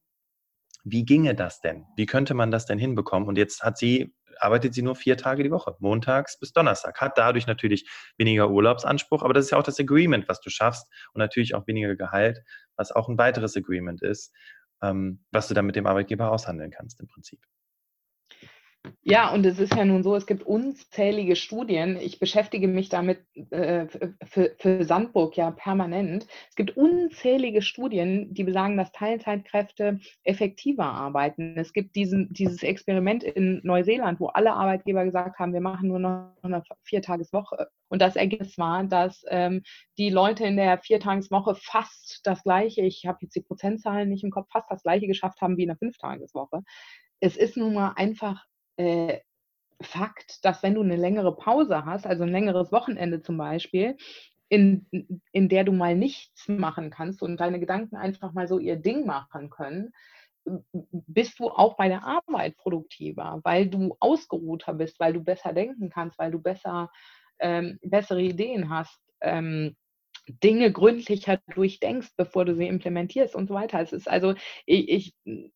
wie 0.84 1.04
ginge 1.04 1.34
das 1.34 1.60
denn? 1.60 1.84
Wie 1.96 2.06
könnte 2.06 2.34
man 2.34 2.50
das 2.50 2.66
denn 2.66 2.78
hinbekommen? 2.78 3.28
Und 3.28 3.38
jetzt 3.38 3.62
hat 3.62 3.78
sie, 3.78 4.14
arbeitet 4.38 4.74
sie 4.74 4.82
nur 4.82 4.96
vier 4.96 5.16
Tage 5.16 5.42
die 5.42 5.50
Woche, 5.50 5.76
montags 5.78 6.38
bis 6.38 6.52
Donnerstag, 6.52 7.00
hat 7.00 7.18
dadurch 7.18 7.46
natürlich 7.46 7.88
weniger 8.18 8.50
Urlaubsanspruch, 8.50 9.22
aber 9.22 9.34
das 9.34 9.46
ist 9.46 9.50
ja 9.50 9.58
auch 9.58 9.62
das 9.62 9.80
Agreement, 9.80 10.28
was 10.28 10.40
du 10.40 10.50
schaffst 10.50 10.86
und 11.12 11.18
natürlich 11.18 11.54
auch 11.54 11.66
weniger 11.66 11.96
Gehalt, 11.96 12.40
was 12.76 12.92
auch 12.92 13.08
ein 13.08 13.18
weiteres 13.18 13.56
Agreement 13.56 14.02
ist, 14.02 14.34
ähm, 14.82 15.24
was 15.30 15.48
du 15.48 15.54
dann 15.54 15.66
mit 15.66 15.76
dem 15.76 15.86
Arbeitgeber 15.86 16.30
aushandeln 16.30 16.70
kannst 16.70 17.00
im 17.00 17.08
Prinzip. 17.08 17.40
Ja, 19.04 19.32
und 19.32 19.46
es 19.46 19.60
ist 19.60 19.74
ja 19.76 19.84
nun 19.84 20.02
so, 20.02 20.16
es 20.16 20.26
gibt 20.26 20.42
unzählige 20.42 21.36
Studien. 21.36 21.96
Ich 21.96 22.18
beschäftige 22.18 22.66
mich 22.66 22.88
damit 22.88 23.20
äh, 23.50 23.86
für, 24.24 24.56
für 24.58 24.84
Sandburg 24.84 25.36
ja 25.36 25.52
permanent. 25.52 26.26
Es 26.48 26.56
gibt 26.56 26.76
unzählige 26.76 27.62
Studien, 27.62 28.34
die 28.34 28.42
besagen, 28.42 28.76
dass 28.76 28.90
Teilzeitkräfte 28.90 30.00
effektiver 30.24 30.84
arbeiten. 30.84 31.54
Es 31.56 31.72
gibt 31.72 31.94
diesen, 31.94 32.32
dieses 32.32 32.64
Experiment 32.64 33.22
in 33.22 33.60
Neuseeland, 33.62 34.18
wo 34.18 34.28
alle 34.28 34.52
Arbeitgeber 34.52 35.04
gesagt 35.04 35.38
haben, 35.38 35.52
wir 35.52 35.60
machen 35.60 35.86
nur 35.88 36.00
noch 36.00 36.34
eine 36.42 36.64
Viertageswoche. 36.82 37.68
Und 37.88 38.02
das 38.02 38.16
Ergebnis 38.16 38.58
war, 38.58 38.82
dass 38.82 39.24
ähm, 39.28 39.62
die 39.96 40.10
Leute 40.10 40.44
in 40.44 40.56
der 40.56 40.78
Viertageswoche 40.78 41.54
fast 41.54 42.20
das 42.24 42.42
gleiche, 42.42 42.80
ich 42.82 43.04
habe 43.06 43.18
jetzt 43.22 43.36
die 43.36 43.42
Prozentzahlen 43.42 44.08
nicht 44.08 44.24
im 44.24 44.30
Kopf, 44.30 44.48
fast 44.50 44.70
das 44.70 44.82
gleiche 44.82 45.06
geschafft 45.06 45.40
haben 45.40 45.56
wie 45.56 45.62
in 45.62 45.68
der 45.68 45.76
Fünftageswoche. 45.76 46.62
Es 47.20 47.36
ist 47.36 47.56
nun 47.56 47.74
mal 47.74 47.92
einfach 47.94 48.44
äh, 48.76 49.18
Fakt, 49.80 50.44
dass 50.44 50.62
wenn 50.62 50.74
du 50.74 50.82
eine 50.82 50.96
längere 50.96 51.34
Pause 51.34 51.84
hast, 51.84 52.06
also 52.06 52.22
ein 52.22 52.30
längeres 52.30 52.70
Wochenende 52.70 53.20
zum 53.20 53.36
Beispiel, 53.36 53.96
in, 54.48 54.86
in 55.32 55.48
der 55.48 55.64
du 55.64 55.72
mal 55.72 55.96
nichts 55.96 56.46
machen 56.46 56.90
kannst 56.90 57.22
und 57.22 57.38
deine 57.40 57.58
Gedanken 57.58 57.96
einfach 57.96 58.32
mal 58.32 58.46
so 58.46 58.58
ihr 58.58 58.76
Ding 58.76 59.06
machen 59.06 59.50
können, 59.50 59.92
bist 60.92 61.40
du 61.40 61.48
auch 61.48 61.76
bei 61.76 61.88
der 61.88 62.04
Arbeit 62.04 62.56
produktiver, 62.56 63.40
weil 63.44 63.68
du 63.68 63.96
ausgeruhter 63.98 64.74
bist, 64.74 65.00
weil 65.00 65.14
du 65.14 65.20
besser 65.20 65.52
denken 65.52 65.90
kannst, 65.90 66.18
weil 66.18 66.30
du 66.30 66.40
besser 66.40 66.90
ähm, 67.38 67.78
bessere 67.82 68.22
Ideen 68.22 68.70
hast, 68.70 69.00
ähm, 69.20 69.76
Dinge 70.28 70.70
gründlicher 70.70 71.40
durchdenkst, 71.52 72.12
bevor 72.16 72.44
du 72.44 72.54
sie 72.54 72.68
implementierst 72.68 73.34
und 73.34 73.48
so 73.48 73.54
weiter. 73.54 73.80
Es 73.80 73.92
ist 73.92 74.08
also, 74.08 74.34
ich, 74.66 74.88
ich 74.88 75.14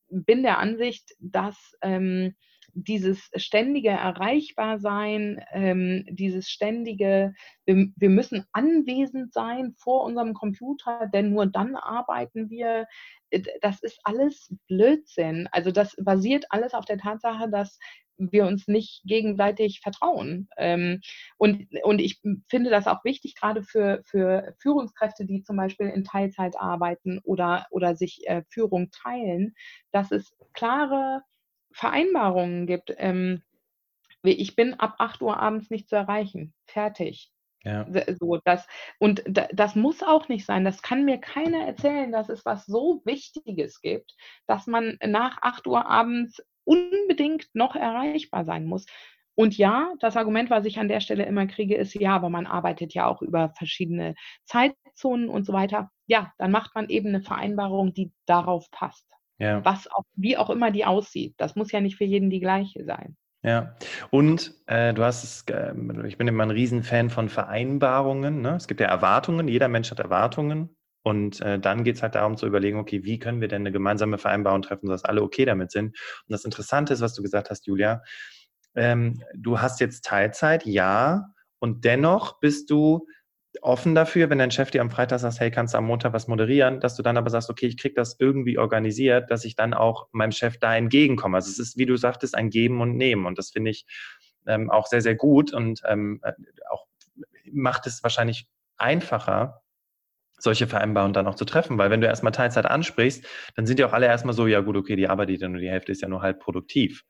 bin 0.09 0.43
der 0.43 0.59
Ansicht, 0.59 1.15
dass 1.21 1.77
ähm, 1.83 2.35
dieses 2.77 3.31
ständige 3.37 3.89
Erreichbarsein, 3.89 5.43
ähm, 5.53 6.05
dieses 6.11 6.51
ständige, 6.51 7.33
wir, 7.65 7.89
wir, 7.97 8.11
müssen 8.11 8.45
anwesend 8.53 9.33
sein 9.33 9.75
vor 9.79 10.05
unserem 10.05 10.35
Computer, 10.35 11.09
denn 11.13 11.31
nur 11.31 11.47
dann 11.47 11.75
arbeiten 11.75 12.51
wir. 12.51 12.87
Äh, 13.31 13.43
das 13.63 13.83
ist 13.83 13.99
alles 14.05 14.55
Blödsinn. 14.69 15.49
Also 15.53 15.71
das 15.71 15.97
basiert 15.99 16.45
alles 16.51 16.75
auf 16.75 16.85
der 16.85 16.99
Tatsache, 16.99 17.51
dass 17.51 17.79
wir 18.19 18.47
uns 18.47 18.69
nicht 18.69 19.03
gegenseitig 19.05 19.81
vertrauen. 19.81 20.49
Ähm, 20.59 21.01
und, 21.39 21.67
und 21.83 21.99
ich 21.99 22.21
finde 22.47 22.71
das 22.71 22.87
auch 22.87 23.05
wichtig, 23.05 23.37
gerade 23.37 23.63
für, 23.63 24.03
für 24.05 24.55
Führungskräfte, 24.59 25.25
die 25.25 25.43
zum 25.43 25.57
Beispiel 25.57 25.89
in 25.89 26.05
Teilzeit 26.05 26.57
arbeiten 26.59 27.21
oder, 27.25 27.67
oder 27.71 27.97
sich 27.97 28.27
äh, 28.27 28.43
Führung 28.51 28.91
teilen, 28.91 29.55
dass 29.93 30.11
es 30.13 30.35
klare 30.53 31.23
Vereinbarungen 31.77 32.67
gibt. 32.67 32.93
Ähm, 32.97 33.43
ich 34.23 34.57
bin 34.57 34.75
ab 34.75 34.97
8 34.99 35.21
Uhr 35.23 35.39
abends 35.39 35.71
nicht 35.71 35.89
zu 35.89 35.97
erreichen. 35.97 36.55
Fertig. 36.67 37.31
Ja. 37.65 37.87
So, 38.19 38.39
das, 38.45 38.67
und 38.99 39.25
das 39.27 39.75
muss 39.75 40.03
auch 40.03 40.29
nicht 40.29 40.47
sein. 40.47 40.65
Das 40.65 40.83
kann 40.83 41.05
mir 41.05 41.19
keiner 41.19 41.67
erzählen, 41.67 42.13
dass 42.13 42.29
es 42.29 42.45
was 42.45 42.65
so 42.65 43.03
Wichtiges 43.05 43.81
gibt, 43.81 44.15
dass 44.47 44.67
man 44.67 44.99
nach 45.05 45.39
8 45.43 45.67
Uhr 45.67 45.87
abends 45.87 46.43
unbedingt 46.65 47.49
noch 47.55 47.77
erreichbar 47.77 48.45
sein 48.45 48.67
muss. 48.67 48.87
Und 49.35 49.59
ja, 49.59 49.93
das 50.01 50.17
Argument, 50.17 50.49
was 50.49 50.65
ich 50.65 50.79
an 50.79 50.89
der 50.89 51.01
Stelle 51.01 51.27
immer 51.27 51.47
kriege, 51.47 51.77
ist, 51.77 51.95
ja, 51.95 52.15
aber 52.15 52.31
man 52.31 52.47
arbeitet 52.47 52.95
ja 52.95 53.07
auch 53.07 53.21
über 53.21 53.51
verschiedene 53.51 54.15
Zeitzonen 54.45 55.29
und 55.29 55.45
so 55.45 55.53
weiter. 55.53 55.91
Ja, 56.07 56.33
dann 56.39 56.53
macht 56.53 56.75
man 56.75 56.89
eben 56.89 57.09
eine 57.09 57.21
Vereinbarung, 57.21 57.93
die 57.93 58.13
darauf 58.25 58.71
passt. 58.71 59.16
Ja. 59.39 59.65
Was 59.65 59.91
auch, 59.91 60.05
wie 60.15 60.37
auch 60.37 60.51
immer 60.51 60.71
die 60.71 60.85
aussieht. 60.85 61.35
Das 61.37 61.57
muss 61.57 61.73
ja 61.73 61.81
nicht 61.81 61.97
für 61.97 62.05
jeden 62.05 62.31
die 62.31 62.41
gleiche 62.41 62.85
sein. 62.85 63.17
Ja, 63.43 63.77
und 64.11 64.55
äh, 64.67 64.93
du 64.93 65.05
hast 65.05 65.23
es, 65.23 65.45
äh, 65.55 65.73
ich 66.07 66.19
bin 66.19 66.27
immer 66.27 66.43
ein 66.43 66.51
Riesenfan 66.51 67.11
von 67.11 67.29
Vereinbarungen. 67.29 68.41
Ne? 68.41 68.57
Es 68.57 68.67
gibt 68.67 68.81
ja 68.81 68.89
Erwartungen, 68.89 69.47
jeder 69.47 69.69
Mensch 69.69 69.91
hat 69.91 70.01
Erwartungen. 70.01 70.77
Und 71.05 71.41
äh, 71.41 71.61
dann 71.61 71.85
geht 71.85 71.95
es 71.95 72.03
halt 72.03 72.17
darum 72.17 72.37
zu 72.37 72.47
überlegen, 72.47 72.81
okay, 72.81 73.05
wie 73.05 73.21
können 73.21 73.41
wir 73.41 73.47
denn 73.47 73.63
eine 73.63 73.71
gemeinsame 73.71 74.19
Vereinbarung 74.19 74.63
treffen, 74.63 74.89
sodass 74.89 75.05
alle 75.05 75.23
okay 75.23 75.45
damit 75.45 75.71
sind. 75.71 75.91
Und 75.91 76.31
das 76.31 76.45
Interessante 76.45 76.95
ist, 76.95 77.01
was 77.01 77.15
du 77.15 77.23
gesagt 77.23 77.49
hast, 77.49 77.67
Julia, 77.69 78.03
ähm, 78.75 79.23
du 79.33 79.61
hast 79.61 79.79
jetzt 79.79 80.05
Teilzeit, 80.05 80.67
ja, 80.67 81.29
und 81.61 81.85
dennoch 81.85 82.41
bist 82.41 82.71
du 82.71 83.07
offen 83.67 83.95
dafür, 83.95 84.31
wenn 84.31 84.39
dein 84.39 84.51
Chef 84.51 84.71
dir 84.71 84.81
am 84.81 84.91
Freitag 84.91 85.21
sagt, 85.21 85.41
hey, 85.41 85.51
kannst 85.51 85.75
du 85.75 85.79
am 85.79 85.87
Montag 85.87 86.13
was 86.13 86.29
moderieren, 86.29 86.81
dass 86.81 86.97
du 86.97 87.03
dann 87.03 87.17
aber 87.17 87.31
sagst, 87.31 87.51
okay, 87.51 87.67
ich 87.67 87.77
kriege 87.77 87.95
das 87.95 88.17
irgendwie 88.19 88.59
organisiert, 88.59 89.31
dass 89.31 89.45
ich 89.45 89.57
dann 89.57 89.75
auch 89.75 90.09
meinem 90.13 90.33
Chef 90.33 90.59
da 90.59 90.77
entgegenkomme. 90.77 91.37
Also 91.37 91.51
es 91.51 91.59
ist, 91.59 91.77
wie 91.77 91.87
du 91.87 91.97
sagtest, 91.97 92.35
ein 92.37 92.51
Geben 92.51 92.81
und 92.81 92.97
Nehmen 92.97 93.27
und 93.27 93.39
das 93.39 93.51
finde 93.51 93.71
ich 93.71 93.87
ähm, 94.47 94.71
auch 94.71 94.87
sehr, 94.87 95.03
sehr 95.03 95.17
gut 95.17 95.53
und 95.53 95.83
ähm, 95.87 96.21
äh, 96.23 96.33
auch 96.71 96.87
macht 97.53 97.87
es 97.87 98.03
wahrscheinlich 98.03 98.49
einfacher, 98.77 99.63
solche 100.39 100.67
Vereinbarungen 100.67 101.15
dann 101.15 101.27
auch 101.27 101.35
zu 101.35 101.45
treffen, 101.45 101.79
weil 101.79 101.91
wenn 101.91 102.01
du 102.01 102.07
erstmal 102.07 102.33
Teilzeit 102.33 102.67
ansprichst, 102.67 103.27
dann 103.57 103.67
sind 103.67 103.81
ja 103.81 103.87
auch 103.87 103.93
alle 103.93 104.07
erstmal 104.07 104.35
so, 104.35 104.47
ja 104.47 104.61
gut, 104.61 104.77
okay, 104.77 104.97
die 104.97 105.09
arbeitet 105.09 105.41
ja 105.41 105.49
nur 105.49 105.61
die 105.61 105.71
Hälfte, 105.71 105.93
ist 105.93 106.03
ja 106.03 106.09
nur 106.09 106.23
halb 106.23 106.41
produktiv. 106.41 107.05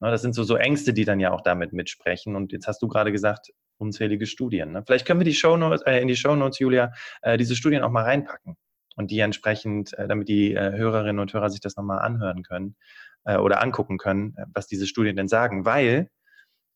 Ne, 0.00 0.10
das 0.10 0.22
sind 0.22 0.34
so, 0.34 0.42
so 0.42 0.56
Ängste, 0.56 0.92
die 0.92 1.04
dann 1.04 1.20
ja 1.20 1.32
auch 1.32 1.42
damit 1.42 1.72
mitsprechen. 1.72 2.34
Und 2.34 2.50
jetzt 2.50 2.66
hast 2.66 2.82
du 2.82 2.88
gerade 2.88 3.12
gesagt, 3.12 3.52
unzählige 3.82 4.26
Studien. 4.26 4.72
Ne? 4.72 4.82
Vielleicht 4.86 5.06
können 5.06 5.20
wir 5.20 5.24
die 5.24 5.34
Shownotes, 5.34 5.82
äh, 5.82 6.00
in 6.00 6.08
die 6.08 6.16
Shownotes, 6.16 6.58
Julia, 6.58 6.92
äh, 7.20 7.36
diese 7.36 7.56
Studien 7.56 7.82
auch 7.82 7.90
mal 7.90 8.04
reinpacken 8.04 8.56
und 8.96 9.10
die 9.10 9.18
entsprechend, 9.18 9.92
äh, 9.98 10.08
damit 10.08 10.28
die 10.28 10.54
äh, 10.54 10.72
Hörerinnen 10.72 11.18
und 11.18 11.32
Hörer 11.32 11.50
sich 11.50 11.60
das 11.60 11.76
nochmal 11.76 11.98
anhören 11.98 12.42
können 12.42 12.76
äh, 13.24 13.36
oder 13.36 13.60
angucken 13.60 13.98
können, 13.98 14.34
äh, 14.36 14.46
was 14.54 14.66
diese 14.66 14.86
Studien 14.86 15.16
denn 15.16 15.28
sagen. 15.28 15.64
Weil, 15.64 16.10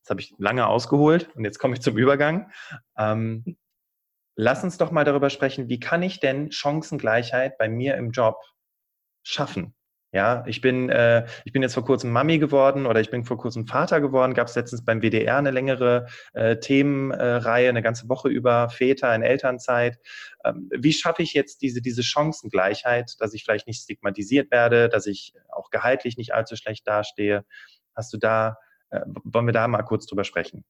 das 0.03 0.11
habe 0.11 0.21
ich 0.21 0.35
lange 0.39 0.67
ausgeholt 0.67 1.31
und 1.35 1.45
jetzt 1.45 1.59
komme 1.59 1.75
ich 1.75 1.81
zum 1.81 1.97
Übergang. 1.97 2.51
Ähm, 2.99 3.57
lass 4.37 4.65
uns 4.65 4.79
doch 4.79 4.91
mal 4.91 5.05
darüber 5.05 5.31
sprechen, 5.31 5.69
wie 5.69 5.81
kann 5.81 6.03
ich 6.03 6.21
denn 6.21 6.51
Chancengleichheit 6.51 7.57
bei 7.59 7.69
mir 7.69 7.97
im 7.97 8.11
Job 8.11 8.37
schaffen? 9.23 9.75
Ja, 10.13 10.45
ich 10.47 10.61
bin, 10.61 10.89
äh, 10.89 11.27
ich 11.45 11.53
bin 11.53 11.63
jetzt 11.63 11.75
vor 11.75 11.85
kurzem 11.85 12.11
Mami 12.13 12.39
geworden 12.39 12.87
oder 12.87 13.01
ich 13.01 13.11
bin 13.11 13.25
vor 13.25 13.37
kurzem 13.39 13.67
Vater 13.67 14.01
geworden. 14.01 14.35
Gab 14.35 14.49
es 14.49 14.55
letztens 14.55 14.85
beim 14.85 15.03
WDR 15.03 15.37
eine 15.37 15.51
längere 15.51 16.07
äh, 16.33 16.57
Themenreihe, 16.59 17.69
eine 17.69 17.83
ganze 17.83 18.09
Woche 18.09 18.29
über 18.29 18.71
Väter 18.71 19.15
in 19.15 19.23
Elternzeit. 19.23 19.99
Ähm, 20.45 20.71
wie 20.73 20.93
schaffe 20.93 21.23
ich 21.23 21.35
jetzt 21.35 21.61
diese, 21.61 21.83
diese 21.83 22.03
Chancengleichheit, 22.03 23.17
dass 23.19 23.35
ich 23.35 23.45
vielleicht 23.45 23.67
nicht 23.67 23.83
stigmatisiert 23.83 24.51
werde, 24.51 24.89
dass 24.89 25.07
ich 25.07 25.35
auch 25.51 25.71
gehaltlich 25.71 26.17
nicht 26.17 26.33
allzu 26.33 26.57
schlecht 26.57 26.87
dastehe? 26.87 27.45
Hast 27.95 28.13
du 28.13 28.17
da, 28.17 28.59
äh, 28.91 29.01
wollen 29.25 29.47
wir 29.47 29.53
da 29.53 29.67
mal 29.69 29.83
kurz 29.83 30.07
drüber 30.07 30.25
sprechen? 30.25 30.65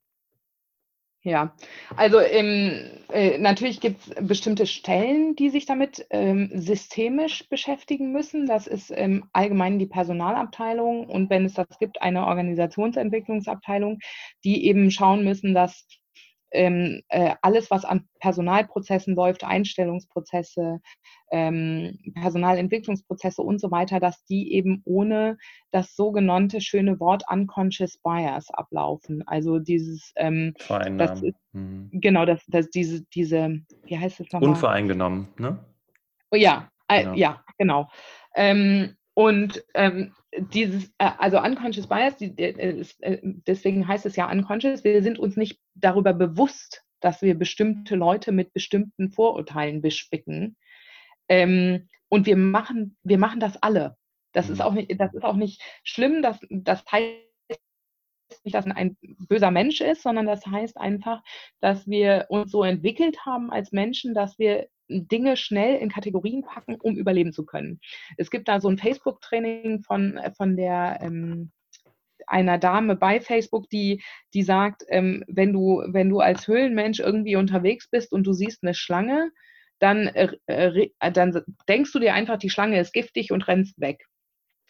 Ja, 1.26 1.52
also 1.96 2.20
ähm, 2.20 2.88
äh, 3.12 3.36
natürlich 3.38 3.80
gibt 3.80 4.00
es 4.00 4.28
bestimmte 4.28 4.64
Stellen, 4.64 5.34
die 5.34 5.50
sich 5.50 5.66
damit 5.66 6.06
ähm, 6.10 6.52
systemisch 6.54 7.48
beschäftigen 7.48 8.12
müssen. 8.12 8.46
Das 8.46 8.68
ist 8.68 8.92
ähm, 8.94 9.28
allgemein 9.32 9.80
die 9.80 9.86
Personalabteilung 9.86 11.08
und 11.08 11.28
wenn 11.28 11.44
es 11.44 11.54
das 11.54 11.80
gibt, 11.80 12.00
eine 12.00 12.28
Organisationsentwicklungsabteilung, 12.28 13.98
die 14.44 14.66
eben 14.66 14.92
schauen 14.92 15.24
müssen, 15.24 15.52
dass 15.52 15.88
ähm, 16.56 17.02
äh, 17.08 17.34
alles, 17.42 17.70
was 17.70 17.84
an 17.84 18.08
Personalprozessen 18.20 19.14
läuft, 19.14 19.44
Einstellungsprozesse, 19.44 20.80
ähm, 21.30 21.98
Personalentwicklungsprozesse 22.14 23.42
und 23.42 23.60
so 23.60 23.70
weiter, 23.70 24.00
dass 24.00 24.24
die 24.24 24.52
eben 24.52 24.82
ohne 24.84 25.38
das 25.70 25.94
sogenannte 25.94 26.60
schöne 26.60 26.98
Wort 26.98 27.24
Unconscious 27.30 27.98
Bias 27.98 28.50
ablaufen. 28.50 29.22
Also 29.26 29.58
dieses 29.58 30.12
ähm, 30.16 30.54
das 30.68 31.22
ist, 31.22 31.36
mhm. 31.52 31.90
genau, 31.92 32.24
das, 32.24 32.42
das 32.46 32.70
diese, 32.70 33.04
diese, 33.14 33.60
wie 33.84 33.98
heißt 33.98 34.20
es 34.20 34.32
nochmal? 34.32 34.50
Unvoreingenommen, 34.50 35.28
ne? 35.38 35.58
Oh, 36.30 36.36
ja, 36.36 36.70
äh, 36.88 37.02
genau. 37.02 37.14
ja, 37.14 37.44
genau. 37.58 37.88
Ähm, 38.34 38.96
und 39.18 39.64
ähm, 39.72 40.12
dieses, 40.36 40.92
äh, 40.98 41.10
also 41.18 41.40
Unconscious 41.40 41.88
Bias, 41.88 42.18
die, 42.18 42.36
äh, 42.36 42.84
äh, 43.00 43.18
deswegen 43.22 43.88
heißt 43.88 44.04
es 44.04 44.14
ja 44.14 44.30
Unconscious, 44.30 44.84
wir 44.84 45.02
sind 45.02 45.18
uns 45.18 45.38
nicht 45.38 45.58
darüber 45.74 46.12
bewusst, 46.12 46.84
dass 47.00 47.22
wir 47.22 47.34
bestimmte 47.34 47.96
Leute 47.96 48.30
mit 48.30 48.52
bestimmten 48.52 49.10
Vorurteilen 49.10 49.80
bespicken. 49.80 50.58
Ähm, 51.30 51.88
und 52.10 52.26
wir 52.26 52.36
machen, 52.36 52.98
wir 53.04 53.16
machen 53.16 53.40
das 53.40 53.56
alle. 53.62 53.96
Das 54.32 54.50
ist 54.50 54.58
mhm. 54.58 54.64
auch 54.64 54.72
nicht, 54.74 55.00
das 55.00 55.14
ist 55.14 55.24
auch 55.24 55.36
nicht 55.36 55.62
schlimm, 55.82 56.20
dass, 56.20 56.38
das 56.50 56.84
heißt 56.92 57.16
nicht, 58.44 58.54
dass 58.54 58.66
ein 58.66 58.98
böser 59.00 59.50
Mensch 59.50 59.80
ist, 59.80 60.02
sondern 60.02 60.26
das 60.26 60.44
heißt 60.44 60.76
einfach, 60.76 61.22
dass 61.60 61.86
wir 61.86 62.26
uns 62.28 62.50
so 62.50 62.64
entwickelt 62.64 63.24
haben 63.24 63.50
als 63.50 63.72
Menschen, 63.72 64.12
dass 64.12 64.38
wir 64.38 64.68
Dinge 64.88 65.36
schnell 65.36 65.76
in 65.76 65.90
Kategorien 65.90 66.42
packen, 66.42 66.76
um 66.80 66.96
überleben 66.96 67.32
zu 67.32 67.44
können. 67.44 67.80
Es 68.16 68.30
gibt 68.30 68.48
da 68.48 68.60
so 68.60 68.68
ein 68.68 68.78
Facebook-Training 68.78 69.82
von, 69.82 70.20
von 70.36 70.56
der 70.56 70.98
ähm, 71.00 71.50
einer 72.26 72.58
Dame 72.58 72.96
bei 72.96 73.20
Facebook, 73.20 73.68
die, 73.70 74.02
die 74.34 74.42
sagt, 74.42 74.84
ähm, 74.88 75.24
wenn, 75.28 75.52
du, 75.52 75.82
wenn 75.86 76.08
du 76.08 76.20
als 76.20 76.46
Höhlenmensch 76.48 77.00
irgendwie 77.00 77.36
unterwegs 77.36 77.88
bist 77.88 78.12
und 78.12 78.24
du 78.24 78.32
siehst 78.32 78.62
eine 78.62 78.74
Schlange, 78.74 79.30
dann, 79.78 80.08
äh, 80.08 80.36
äh, 80.46 81.12
dann 81.12 81.42
denkst 81.68 81.92
du 81.92 81.98
dir 81.98 82.14
einfach, 82.14 82.38
die 82.38 82.50
Schlange 82.50 82.80
ist 82.80 82.92
giftig 82.92 83.32
und 83.32 83.46
rennst 83.46 83.80
weg. 83.80 84.06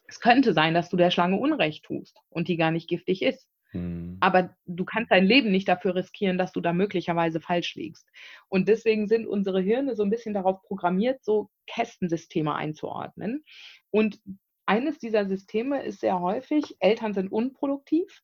Es 0.08 0.20
könnte 0.20 0.52
sein, 0.52 0.74
dass 0.74 0.88
du 0.88 0.96
der 0.96 1.10
Schlange 1.10 1.36
Unrecht 1.36 1.84
tust 1.84 2.18
und 2.28 2.48
die 2.48 2.56
gar 2.56 2.70
nicht 2.70 2.88
giftig 2.88 3.22
ist. 3.22 3.48
Mhm. 3.76 4.16
Aber 4.20 4.54
du 4.66 4.84
kannst 4.84 5.10
dein 5.10 5.26
Leben 5.26 5.50
nicht 5.50 5.68
dafür 5.68 5.94
riskieren, 5.94 6.38
dass 6.38 6.52
du 6.52 6.60
da 6.60 6.72
möglicherweise 6.72 7.40
falsch 7.40 7.74
liegst. 7.74 8.08
Und 8.48 8.68
deswegen 8.68 9.06
sind 9.06 9.26
unsere 9.26 9.60
Hirne 9.60 9.94
so 9.94 10.02
ein 10.02 10.10
bisschen 10.10 10.34
darauf 10.34 10.62
programmiert, 10.62 11.24
so 11.24 11.50
Kästensysteme 11.66 12.54
einzuordnen. 12.54 13.44
Und 13.90 14.20
eines 14.66 14.98
dieser 14.98 15.26
Systeme 15.26 15.82
ist 15.82 16.00
sehr 16.00 16.20
häufig, 16.20 16.76
Eltern 16.80 17.14
sind 17.14 17.30
unproduktiv 17.30 18.22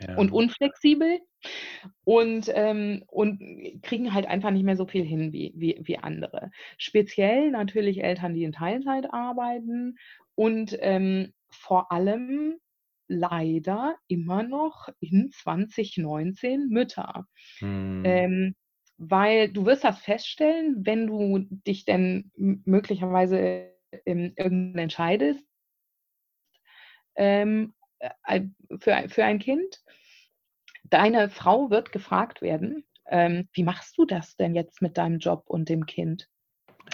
ja. 0.00 0.16
und 0.16 0.32
unflexibel 0.32 1.20
und, 2.04 2.50
ähm, 2.54 3.04
und 3.08 3.40
kriegen 3.82 4.14
halt 4.14 4.26
einfach 4.26 4.50
nicht 4.50 4.64
mehr 4.64 4.76
so 4.76 4.86
viel 4.86 5.04
hin 5.04 5.32
wie, 5.32 5.52
wie, 5.56 5.78
wie 5.82 5.98
andere. 5.98 6.50
Speziell 6.78 7.50
natürlich 7.50 8.02
Eltern, 8.02 8.34
die 8.34 8.44
in 8.44 8.52
Teilzeit 8.52 9.12
arbeiten 9.12 9.96
und 10.34 10.76
ähm, 10.80 11.32
vor 11.50 11.92
allem 11.92 12.58
leider 13.08 13.96
immer 14.08 14.42
noch 14.42 14.88
in 15.00 15.30
2019 15.32 16.68
Mütter. 16.68 17.26
Hm. 17.58 18.02
Ähm, 18.04 18.54
weil 18.96 19.52
du 19.52 19.66
wirst 19.66 19.84
das 19.84 19.98
feststellen, 19.98 20.86
wenn 20.86 21.06
du 21.06 21.46
dich 21.66 21.84
denn 21.84 22.30
möglicherweise 22.36 23.72
ähm, 24.06 24.32
irgendwann 24.36 24.78
entscheidest 24.78 25.44
ähm, 27.16 27.74
äh, 27.98 28.42
für, 28.80 29.08
für 29.08 29.24
ein 29.24 29.38
Kind. 29.38 29.82
Deine 30.84 31.30
Frau 31.30 31.70
wird 31.70 31.92
gefragt 31.92 32.42
werden, 32.42 32.84
ähm, 33.06 33.48
wie 33.52 33.64
machst 33.64 33.98
du 33.98 34.04
das 34.04 34.36
denn 34.36 34.54
jetzt 34.54 34.80
mit 34.82 34.96
deinem 34.96 35.18
Job 35.18 35.44
und 35.46 35.68
dem 35.68 35.86
Kind? 35.86 36.28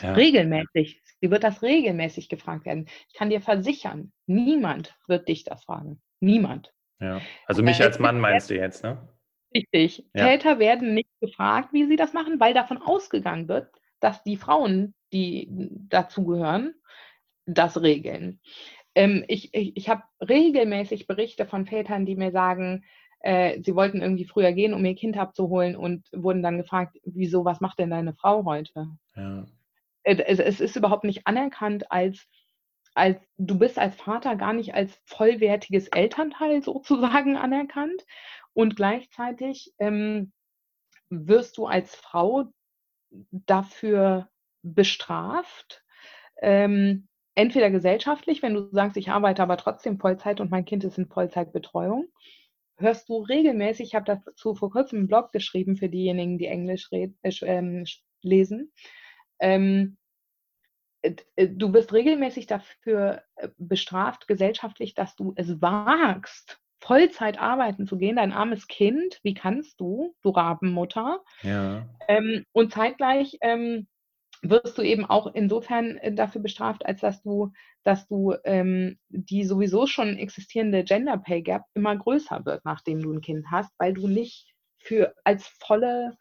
Ja. 0.03 0.13
Regelmäßig. 0.13 1.03
Sie 1.21 1.31
wird 1.31 1.45
das 1.45 1.63
regelmäßig 1.63 2.29
gefragt 2.29 2.65
werden. 2.65 2.89
Ich 3.09 3.15
kann 3.15 3.31
dir 3.31 3.41
versichern, 3.41 4.13
niemand 4.27 4.97
wird 5.07 5.29
dich 5.29 5.45
das 5.45 5.65
fragen. 5.65 6.01
Niemand. 6.21 6.73
Ja. 6.99 7.21
Also 7.47 7.63
mich 7.63 7.81
äh, 7.81 7.85
als 7.85 7.99
Mann 7.99 8.21
meinst 8.21 8.51
du 8.51 8.55
jetzt, 8.55 8.83
ne? 8.83 9.09
Richtig. 9.55 10.07
Ja. 10.15 10.27
Väter 10.27 10.59
werden 10.59 10.95
nicht 10.95 11.11
gefragt, 11.21 11.73
wie 11.73 11.87
sie 11.87 11.97
das 11.97 12.13
machen, 12.13 12.39
weil 12.39 12.55
davon 12.55 12.79
ausgegangen 12.79 13.49
wird, 13.49 13.69
dass 13.99 14.23
die 14.23 14.37
Frauen, 14.37 14.95
die 15.13 15.49
dazugehören, 15.89 16.75
das 17.47 17.81
regeln. 17.83 18.41
Ähm, 18.95 19.25
ich 19.29 19.53
ich, 19.55 19.77
ich 19.77 19.89
habe 19.89 20.03
regelmäßig 20.21 21.07
Berichte 21.07 21.47
von 21.47 21.67
Vätern, 21.67 22.07
die 22.07 22.17
mir 22.17 22.31
sagen, 22.31 22.85
äh, 23.21 23.61
sie 23.63 23.75
wollten 23.75 24.01
irgendwie 24.01 24.25
früher 24.25 24.53
gehen, 24.53 24.73
um 24.73 24.85
ihr 24.85 24.95
Kind 24.95 25.17
abzuholen 25.17 25.77
und 25.77 26.09
wurden 26.13 26.43
dann 26.43 26.59
gefragt, 26.59 26.97
wieso, 27.05 27.45
was 27.45 27.61
macht 27.61 27.79
denn 27.79 27.91
deine 27.91 28.15
Frau 28.15 28.45
heute? 28.45 28.89
Ja. 29.17 29.47
Äh, 30.03 30.23
es, 30.27 30.39
es, 30.39 30.61
ist 30.61 30.77
überhaupt 30.77 31.05
nicht 31.05 31.27
anerkannt 31.27 31.91
als, 31.91 32.27
als, 32.95 33.19
du 33.39 33.59
bist 33.59 33.79
als 33.79 33.97
Vater 33.97 34.37
gar 34.37 34.53
nicht 34.53 34.75
als 34.75 35.01
vollwertiges 35.05 35.89
Elternteil 35.89 36.63
sozusagen 36.63 37.37
anerkannt. 37.37 38.05
Und 38.53 38.77
gleichzeitig 38.77 39.73
ähm, 39.79 40.33
wirst 41.09 41.57
du 41.59 41.67
als 41.67 41.95
Frau 41.95 42.53
dafür 43.31 44.29
bestraft, 44.63 45.85
ähm, 46.43 47.09
entweder 47.35 47.71
gesellschaftlich, 47.71 48.43
wenn 48.43 48.55
du 48.55 48.69
sagst, 48.73 48.97
ich 48.97 49.11
arbeite 49.11 49.43
aber 49.43 49.57
trotzdem 49.57 49.99
Vollzeit 49.99 50.41
und 50.41 50.51
mein 50.51 50.65
Kind 50.65 50.85
ist 50.85 50.99
in 50.99 51.09
Vollzeitbetreuung, 51.09 52.07
hörst 52.77 53.09
du 53.09 53.19
regelmäßig, 53.19 53.89
ich 53.89 53.95
habe 53.95 54.21
dazu 54.25 54.55
vor 54.55 54.71
kurzem 54.71 55.01
einen 55.01 55.09
Blog 55.09 55.33
geschrieben 55.33 55.77
für 55.77 55.89
diejenigen, 55.89 56.39
die 56.39 56.47
Englisch 56.47 56.89
äh, 56.93 57.85
lesen, 58.23 58.73
ähm, 59.41 59.97
äh, 61.03 61.15
du 61.49 61.73
wirst 61.73 61.93
regelmäßig 61.93 62.47
dafür 62.47 63.23
äh, 63.37 63.49
bestraft, 63.59 64.29
gesellschaftlich, 64.29 64.95
dass 64.95 65.17
du 65.17 65.33
es 65.37 65.61
wagst, 65.61 66.61
Vollzeit 66.81 67.39
arbeiten 67.39 67.87
zu 67.87 67.99
gehen, 67.99 68.17
dein 68.17 68.33
armes 68.33 68.67
Kind, 68.67 69.21
wie 69.23 69.35
kannst 69.35 69.81
du, 69.81 70.15
du 70.23 70.31
Rabenmutter? 70.31 71.21
Ja. 71.43 71.87
Ähm, 72.09 72.45
und 72.53 72.73
zeitgleich 72.73 73.37
ähm, 73.43 73.87
wirst 74.43 74.79
du 74.79 74.83
eben 74.83 75.05
auch 75.05 75.27
insofern 75.35 75.99
äh, 75.99 76.13
dafür 76.13 76.41
bestraft, 76.41 76.87
als 76.87 77.01
dass 77.01 77.23
du, 77.23 77.53
dass 77.83 78.07
du 78.09 78.35
ähm, 78.45 78.99
die 79.09 79.45
sowieso 79.45 79.87
schon 79.87 80.17
existierende 80.17 80.85
Gender 80.85 81.19
Pay 81.19 81.43
Gap 81.43 81.65
immer 81.75 81.97
größer 81.97 82.47
wird, 82.47 82.65
nachdem 82.65 83.03
du 83.03 83.13
ein 83.13 83.21
Kind 83.21 83.47
hast, 83.51 83.73
weil 83.79 83.93
du 83.93 84.09
nicht 84.09 84.55
für 84.79 85.15
als 85.25 85.47
volle 85.47 86.17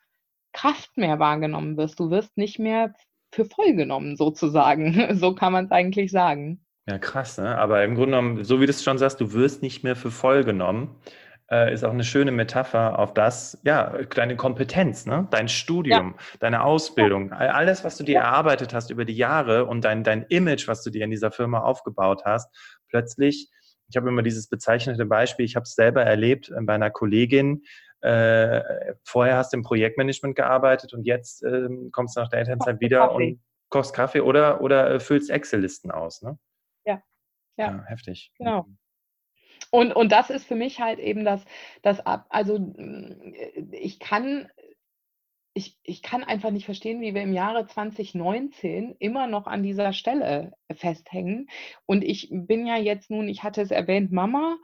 Kraft 0.51 0.97
mehr 0.97 1.19
wahrgenommen 1.19 1.77
wirst. 1.77 1.99
Du 1.99 2.09
wirst 2.09 2.35
nicht 2.35 2.59
mehr 2.59 2.93
für 3.31 3.45
voll 3.45 3.73
genommen, 3.73 4.15
sozusagen. 4.15 5.15
So 5.19 5.35
kann 5.35 5.53
man 5.53 5.65
es 5.65 5.71
eigentlich 5.71 6.11
sagen. 6.11 6.63
Ja, 6.87 6.97
krass, 6.97 7.37
ne? 7.37 7.57
Aber 7.57 7.83
im 7.83 7.95
Grunde 7.95 8.17
genommen, 8.17 8.43
so 8.43 8.59
wie 8.61 8.65
du 8.65 8.71
es 8.71 8.83
schon 8.83 8.97
sagst, 8.97 9.21
du 9.21 9.33
wirst 9.33 9.61
nicht 9.61 9.83
mehr 9.83 9.95
für 9.95 10.11
voll 10.11 10.43
genommen, 10.43 10.95
äh, 11.51 11.73
ist 11.73 11.83
auch 11.83 11.91
eine 11.91 12.03
schöne 12.03 12.31
Metapher 12.31 12.97
auf 12.97 13.13
das, 13.13 13.59
ja, 13.63 13.97
deine 14.15 14.35
Kompetenz, 14.35 15.05
ne? 15.05 15.27
Dein 15.31 15.47
Studium, 15.47 16.15
ja. 16.17 16.37
deine 16.39 16.63
Ausbildung, 16.63 17.31
alles, 17.31 17.83
was 17.83 17.97
du 17.97 18.03
dir 18.03 18.15
ja. 18.15 18.21
erarbeitet 18.21 18.73
hast 18.73 18.89
über 18.89 19.05
die 19.05 19.15
Jahre 19.15 19.65
und 19.65 19.83
dein, 19.83 20.03
dein 20.03 20.23
Image, 20.29 20.67
was 20.67 20.83
du 20.83 20.89
dir 20.89 21.03
in 21.03 21.11
dieser 21.11 21.31
Firma 21.31 21.59
aufgebaut 21.59 22.23
hast, 22.25 22.49
plötzlich, 22.89 23.49
ich 23.89 23.97
habe 23.97 24.09
immer 24.09 24.21
dieses 24.21 24.47
bezeichnete 24.47 25.05
Beispiel, 25.05 25.45
ich 25.45 25.55
habe 25.55 25.63
es 25.63 25.73
selber 25.73 26.03
erlebt 26.03 26.49
äh, 26.49 26.61
bei 26.61 26.73
einer 26.73 26.91
Kollegin, 26.91 27.63
äh, 28.01 28.93
vorher 29.03 29.37
hast 29.37 29.53
du 29.53 29.57
im 29.57 29.63
Projektmanagement 29.63 30.35
gearbeitet 30.35 30.93
und 30.93 31.05
jetzt 31.05 31.43
äh, 31.43 31.67
kommst 31.91 32.15
du 32.15 32.21
nach 32.21 32.29
der 32.29 32.39
Elternzeit 32.39 32.79
wieder 32.79 33.07
Kaffee. 33.07 33.31
und 33.31 33.41
kochst 33.69 33.93
Kaffee 33.93 34.21
oder, 34.21 34.61
oder 34.61 34.91
äh, 34.91 34.99
füllst 34.99 35.29
Excel-Listen 35.29 35.91
aus, 35.91 36.21
ne? 36.21 36.37
Ja. 36.85 37.01
ja. 37.57 37.71
ja. 37.71 37.83
heftig. 37.85 38.31
Genau. 38.37 38.63
Mhm. 38.63 38.77
Und, 39.71 39.93
und 39.95 40.11
das 40.11 40.29
ist 40.29 40.45
für 40.45 40.55
mich 40.55 40.79
halt 40.79 40.99
eben 40.99 41.25
das, 41.25 41.45
das 41.81 41.99
ab, 41.99 42.25
also 42.29 42.73
ich 43.71 43.99
kann, 43.99 44.49
ich, 45.53 45.77
ich 45.83 46.01
kann 46.01 46.23
einfach 46.23 46.49
nicht 46.49 46.65
verstehen, 46.65 47.01
wie 47.01 47.13
wir 47.13 47.21
im 47.21 47.33
Jahre 47.33 47.67
2019 47.67 48.95
immer 48.99 49.27
noch 49.27 49.45
an 49.45 49.61
dieser 49.61 49.93
Stelle 49.93 50.53
festhängen. 50.73 51.49
Und 51.85 52.03
ich 52.03 52.29
bin 52.31 52.65
ja 52.65 52.77
jetzt 52.77 53.11
nun, 53.11 53.27
ich 53.27 53.43
hatte 53.43 53.61
es 53.61 53.69
erwähnt, 53.69 54.11
Mama 54.11 54.57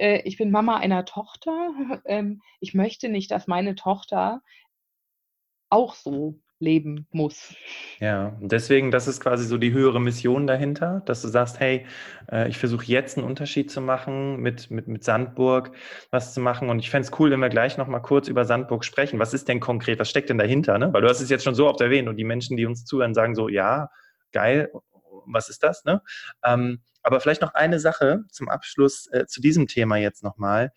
äh, 0.00 0.22
ich 0.24 0.36
bin 0.36 0.50
Mama 0.50 0.76
einer 0.76 1.04
Tochter. 1.04 1.70
Ähm, 2.06 2.40
ich 2.60 2.74
möchte 2.74 3.08
nicht, 3.08 3.30
dass 3.30 3.46
meine 3.46 3.74
Tochter 3.74 4.40
auch 5.68 5.94
so 5.94 6.40
leben 6.58 7.06
muss. 7.10 7.54
Ja, 8.00 8.36
deswegen, 8.40 8.90
das 8.90 9.06
ist 9.06 9.20
quasi 9.20 9.44
so 9.44 9.58
die 9.58 9.72
höhere 9.72 10.00
Mission 10.00 10.46
dahinter, 10.46 11.02
dass 11.06 11.22
du 11.22 11.28
sagst, 11.28 11.60
hey, 11.60 11.86
äh, 12.30 12.48
ich 12.48 12.58
versuche 12.58 12.84
jetzt 12.86 13.16
einen 13.16 13.26
Unterschied 13.26 13.70
zu 13.70 13.80
machen, 13.80 14.40
mit, 14.40 14.70
mit, 14.70 14.88
mit 14.88 15.04
Sandburg 15.04 15.72
was 16.10 16.34
zu 16.34 16.40
machen. 16.40 16.68
Und 16.68 16.80
ich 16.80 16.90
fände 16.90 17.08
es 17.08 17.18
cool, 17.18 17.30
wenn 17.30 17.40
wir 17.40 17.48
gleich 17.48 17.76
nochmal 17.76 18.02
kurz 18.02 18.28
über 18.28 18.44
Sandburg 18.44 18.84
sprechen. 18.84 19.18
Was 19.18 19.34
ist 19.34 19.48
denn 19.48 19.60
konkret, 19.60 19.98
was 19.98 20.10
steckt 20.10 20.30
denn 20.30 20.38
dahinter? 20.38 20.78
Ne? 20.78 20.92
Weil 20.92 21.02
du 21.02 21.08
hast 21.08 21.20
es 21.20 21.30
jetzt 21.30 21.44
schon 21.44 21.54
so 21.54 21.68
oft 21.68 21.80
erwähnt 21.80 22.08
und 22.08 22.16
die 22.16 22.24
Menschen, 22.24 22.56
die 22.56 22.66
uns 22.66 22.84
zuhören, 22.84 23.14
sagen 23.14 23.34
so, 23.34 23.48
ja, 23.48 23.88
geil, 24.32 24.70
was 25.26 25.48
ist 25.48 25.62
das? 25.62 25.84
Ne? 25.84 26.02
Ähm, 26.44 26.80
aber 27.02 27.20
vielleicht 27.20 27.42
noch 27.42 27.54
eine 27.54 27.80
Sache 27.80 28.24
zum 28.30 28.48
Abschluss 28.48 29.06
äh, 29.12 29.26
zu 29.26 29.40
diesem 29.40 29.66
Thema 29.66 29.96
jetzt 29.96 30.22
nochmal. 30.22 30.72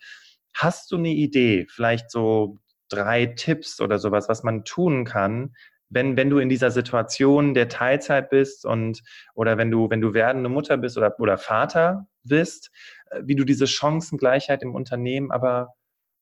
Hast 0.54 0.90
du 0.92 0.96
eine 0.96 1.10
Idee, 1.10 1.66
vielleicht 1.68 2.10
so 2.10 2.58
drei 2.88 3.26
Tipps 3.26 3.80
oder 3.80 3.98
sowas, 3.98 4.28
was 4.28 4.42
man 4.42 4.64
tun 4.64 5.04
kann, 5.04 5.54
wenn, 5.90 6.16
wenn 6.16 6.30
du 6.30 6.38
in 6.38 6.48
dieser 6.48 6.70
Situation 6.70 7.54
der 7.54 7.68
Teilzeit 7.68 8.30
bist 8.30 8.64
und 8.64 9.02
oder 9.34 9.58
wenn 9.58 9.70
du, 9.70 9.90
wenn 9.90 10.00
du 10.00 10.14
werdende 10.14 10.48
Mutter 10.48 10.76
bist 10.76 10.96
oder, 10.98 11.18
oder 11.20 11.38
Vater 11.38 12.06
bist, 12.24 12.70
äh, 13.10 13.22
wie 13.24 13.36
du 13.36 13.44
diese 13.44 13.66
Chancengleichheit 13.66 14.62
im 14.62 14.74
Unternehmen 14.74 15.30
aber 15.30 15.74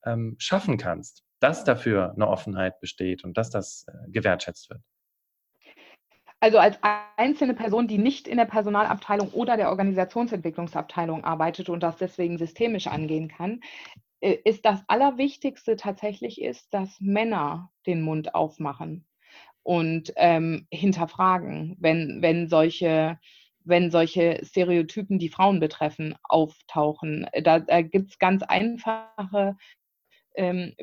ähm, 0.05 0.37
schaffen 0.39 0.79
kannst, 0.79 1.23
dass 1.41 1.65
dafür 1.65 2.13
eine 2.15 2.29
Offenheit 2.29 2.81
besteht 2.81 3.25
und 3.25 3.37
dass 3.37 3.51
das 3.51 3.87
äh, 3.89 4.11
gewertschätzt 4.11 4.71
wird. 4.71 4.81
Also 6.43 6.59
als 6.59 6.77
einzelne 7.17 7.55
Person, 7.55 7.87
die 7.87 7.99
nicht 7.99 8.27
in 8.27 8.37
der 8.37 8.47
Personalabteilung 8.47 9.29
oder 9.29 9.57
der 9.57 9.69
Organisationsentwicklungsabteilung 9.69 11.23
arbeitet 11.23 11.69
und 11.69 11.85
das 11.85 11.99
deswegen 11.99 12.37
systemisch 12.37 12.89
angehen 12.89 13.29
kann, 13.29 13.61
äh, 14.21 14.39
ist 14.45 14.65
das 14.65 14.83
Allerwichtigste 14.89 15.77
tatsächlich 15.77 16.43
ist, 16.43 16.75
dass 16.75 17.01
Männer 17.01 17.71
den 17.87 18.03
Mund 18.03 18.35
aufmachen 18.35 19.07
und 19.63 20.13
ähm, 20.17 20.67
hinterfragen, 20.73 21.77
wenn, 21.79 22.23
wenn, 22.23 22.49
solche, 22.49 23.21
wenn 23.63 23.93
solche 23.93 24.41
Stereotypen, 24.45 25.21
die 25.21 25.29
Frauen 25.29 25.61
betreffen, 25.61 26.17
auftauchen. 26.25 27.25
Da, 27.45 27.61
da 27.61 27.83
gibt 27.83 28.11
es 28.11 28.19
ganz 28.19 28.43
einfache 28.43 29.57
ähm, 30.35 30.75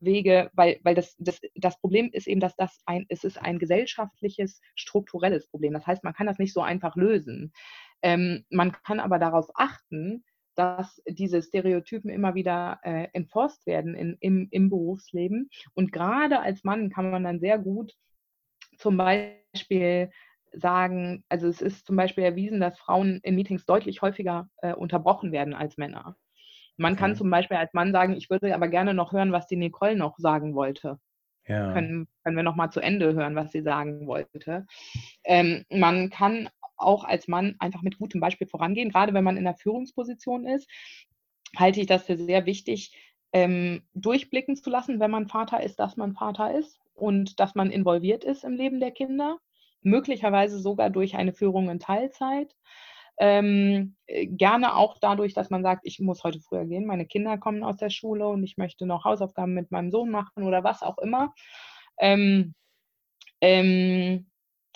Wege, 0.00 0.50
weil, 0.54 0.78
weil 0.82 0.94
das, 0.94 1.16
das, 1.18 1.40
das 1.54 1.80
Problem 1.80 2.10
ist 2.12 2.26
eben, 2.26 2.40
dass 2.40 2.56
das 2.56 2.80
ein, 2.86 3.06
es 3.08 3.24
ist 3.24 3.38
ein 3.38 3.58
gesellschaftliches, 3.58 4.60
strukturelles 4.74 5.48
Problem. 5.48 5.72
Das 5.72 5.86
heißt, 5.86 6.04
man 6.04 6.14
kann 6.14 6.26
das 6.26 6.38
nicht 6.38 6.52
so 6.52 6.60
einfach 6.60 6.96
lösen. 6.96 7.52
Ähm, 8.02 8.44
man 8.50 8.72
kann 8.72 9.00
aber 9.00 9.18
darauf 9.18 9.50
achten, 9.54 10.24
dass 10.54 11.00
diese 11.06 11.40
Stereotypen 11.40 12.10
immer 12.10 12.34
wieder 12.34 12.80
äh, 12.82 13.08
enforced 13.12 13.64
werden 13.66 13.94
in, 13.94 14.16
im, 14.20 14.48
im 14.50 14.70
Berufsleben. 14.70 15.50
Und 15.74 15.92
gerade 15.92 16.40
als 16.40 16.64
Mann 16.64 16.90
kann 16.90 17.10
man 17.10 17.24
dann 17.24 17.38
sehr 17.38 17.58
gut 17.58 17.94
zum 18.76 18.96
Beispiel 18.96 20.10
sagen, 20.52 21.24
also 21.28 21.46
es 21.46 21.60
ist 21.60 21.86
zum 21.86 21.96
Beispiel 21.96 22.24
erwiesen, 22.24 22.60
dass 22.60 22.78
Frauen 22.78 23.20
in 23.22 23.34
Meetings 23.34 23.66
deutlich 23.66 24.02
häufiger 24.02 24.48
äh, 24.58 24.72
unterbrochen 24.74 25.30
werden 25.32 25.54
als 25.54 25.76
Männer. 25.76 26.16
Man 26.78 26.96
kann 26.96 27.16
zum 27.16 27.28
Beispiel 27.28 27.56
als 27.56 27.74
Mann 27.74 27.92
sagen, 27.92 28.14
ich 28.14 28.30
würde 28.30 28.54
aber 28.54 28.68
gerne 28.68 28.94
noch 28.94 29.12
hören, 29.12 29.32
was 29.32 29.46
die 29.46 29.56
Nicole 29.56 29.96
noch 29.96 30.16
sagen 30.18 30.54
wollte. 30.54 30.98
Ja. 31.46 31.72
Können, 31.72 32.08
können 32.22 32.36
wir 32.36 32.42
noch 32.42 32.56
mal 32.56 32.70
zu 32.70 32.80
Ende 32.80 33.14
hören, 33.14 33.34
was 33.34 33.52
sie 33.52 33.62
sagen 33.62 34.06
wollte. 34.06 34.66
Ähm, 35.24 35.64
man 35.70 36.10
kann 36.10 36.48
auch 36.76 37.04
als 37.04 37.26
Mann 37.26 37.56
einfach 37.58 37.82
mit 37.82 37.98
gutem 37.98 38.20
Beispiel 38.20 38.46
vorangehen. 38.46 38.90
Gerade 38.90 39.12
wenn 39.12 39.24
man 39.24 39.36
in 39.36 39.44
der 39.44 39.56
Führungsposition 39.56 40.46
ist, 40.46 40.68
halte 41.56 41.80
ich 41.80 41.86
das 41.86 42.04
für 42.04 42.16
sehr 42.16 42.46
wichtig, 42.46 42.94
ähm, 43.32 43.82
durchblicken 43.94 44.56
zu 44.56 44.70
lassen, 44.70 45.00
wenn 45.00 45.10
man 45.10 45.28
Vater 45.28 45.62
ist, 45.62 45.78
dass 45.78 45.96
man 45.96 46.14
Vater 46.14 46.56
ist 46.56 46.80
und 46.94 47.40
dass 47.40 47.54
man 47.54 47.70
involviert 47.70 48.24
ist 48.24 48.44
im 48.44 48.54
Leben 48.54 48.80
der 48.80 48.90
Kinder, 48.90 49.38
möglicherweise 49.82 50.58
sogar 50.58 50.90
durch 50.90 51.16
eine 51.16 51.32
Führung 51.32 51.68
in 51.68 51.78
Teilzeit. 51.78 52.54
Ähm, 53.20 53.96
äh, 54.06 54.26
gerne 54.26 54.76
auch 54.76 54.98
dadurch, 55.00 55.34
dass 55.34 55.50
man 55.50 55.62
sagt, 55.62 55.82
ich 55.84 55.98
muss 55.98 56.22
heute 56.24 56.40
früher 56.40 56.64
gehen, 56.66 56.86
meine 56.86 57.06
Kinder 57.06 57.36
kommen 57.38 57.64
aus 57.64 57.76
der 57.76 57.90
Schule 57.90 58.28
und 58.28 58.44
ich 58.44 58.56
möchte 58.56 58.86
noch 58.86 59.04
Hausaufgaben 59.04 59.54
mit 59.54 59.70
meinem 59.70 59.90
Sohn 59.90 60.10
machen 60.10 60.44
oder 60.44 60.62
was 60.64 60.82
auch 60.82 60.98
immer. 60.98 61.34
Ähm, 61.98 62.54
ähm, 63.40 64.26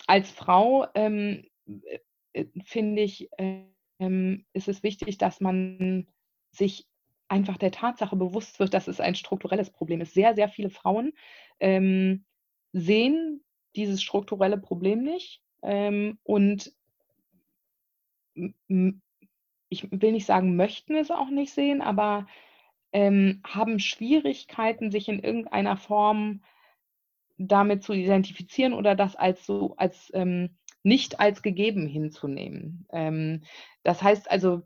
als 0.07 0.29
Frau 0.29 0.87
ähm, 0.95 1.45
äh, 1.67 1.99
äh, 2.33 2.45
finde 2.65 3.01
ich, 3.01 3.29
ähm, 3.37 4.45
ist 4.53 4.67
es 4.67 4.83
wichtig, 4.83 5.17
dass 5.17 5.39
man 5.39 6.07
sich 6.51 6.87
einfach 7.29 7.57
der 7.57 7.71
Tatsache 7.71 8.15
bewusst 8.15 8.59
wird, 8.59 8.73
dass 8.73 8.87
es 8.87 8.99
ein 8.99 9.15
strukturelles 9.15 9.71
Problem 9.71 10.01
ist. 10.01 10.13
Sehr, 10.13 10.35
sehr 10.35 10.49
viele 10.49 10.69
Frauen 10.69 11.13
ähm, 11.59 12.25
sehen 12.73 13.43
dieses 13.75 14.03
strukturelle 14.03 14.57
Problem 14.57 15.03
nicht 15.03 15.41
ähm, 15.63 16.19
und 16.23 16.73
ich 19.69 19.91
will 19.91 20.11
nicht 20.11 20.25
sagen, 20.25 20.55
möchten 20.55 20.95
es 20.95 21.11
auch 21.11 21.29
nicht 21.29 21.53
sehen, 21.53 21.81
aber 21.81 22.27
ähm, 22.91 23.41
haben 23.45 23.79
Schwierigkeiten, 23.79 24.91
sich 24.91 25.09
in 25.09 25.19
irgendeiner 25.19 25.77
Form 25.77 26.43
damit 27.37 27.83
zu 27.83 27.93
identifizieren 27.93 28.73
oder 28.73 28.95
das 28.95 29.15
als 29.15 29.45
so 29.45 29.75
als 29.77 30.11
ähm, 30.13 30.57
nicht 30.83 31.19
als 31.19 31.41
gegeben 31.41 31.87
hinzunehmen. 31.87 32.85
Ähm, 32.91 33.43
das 33.83 34.03
heißt 34.03 34.29
also, 34.29 34.63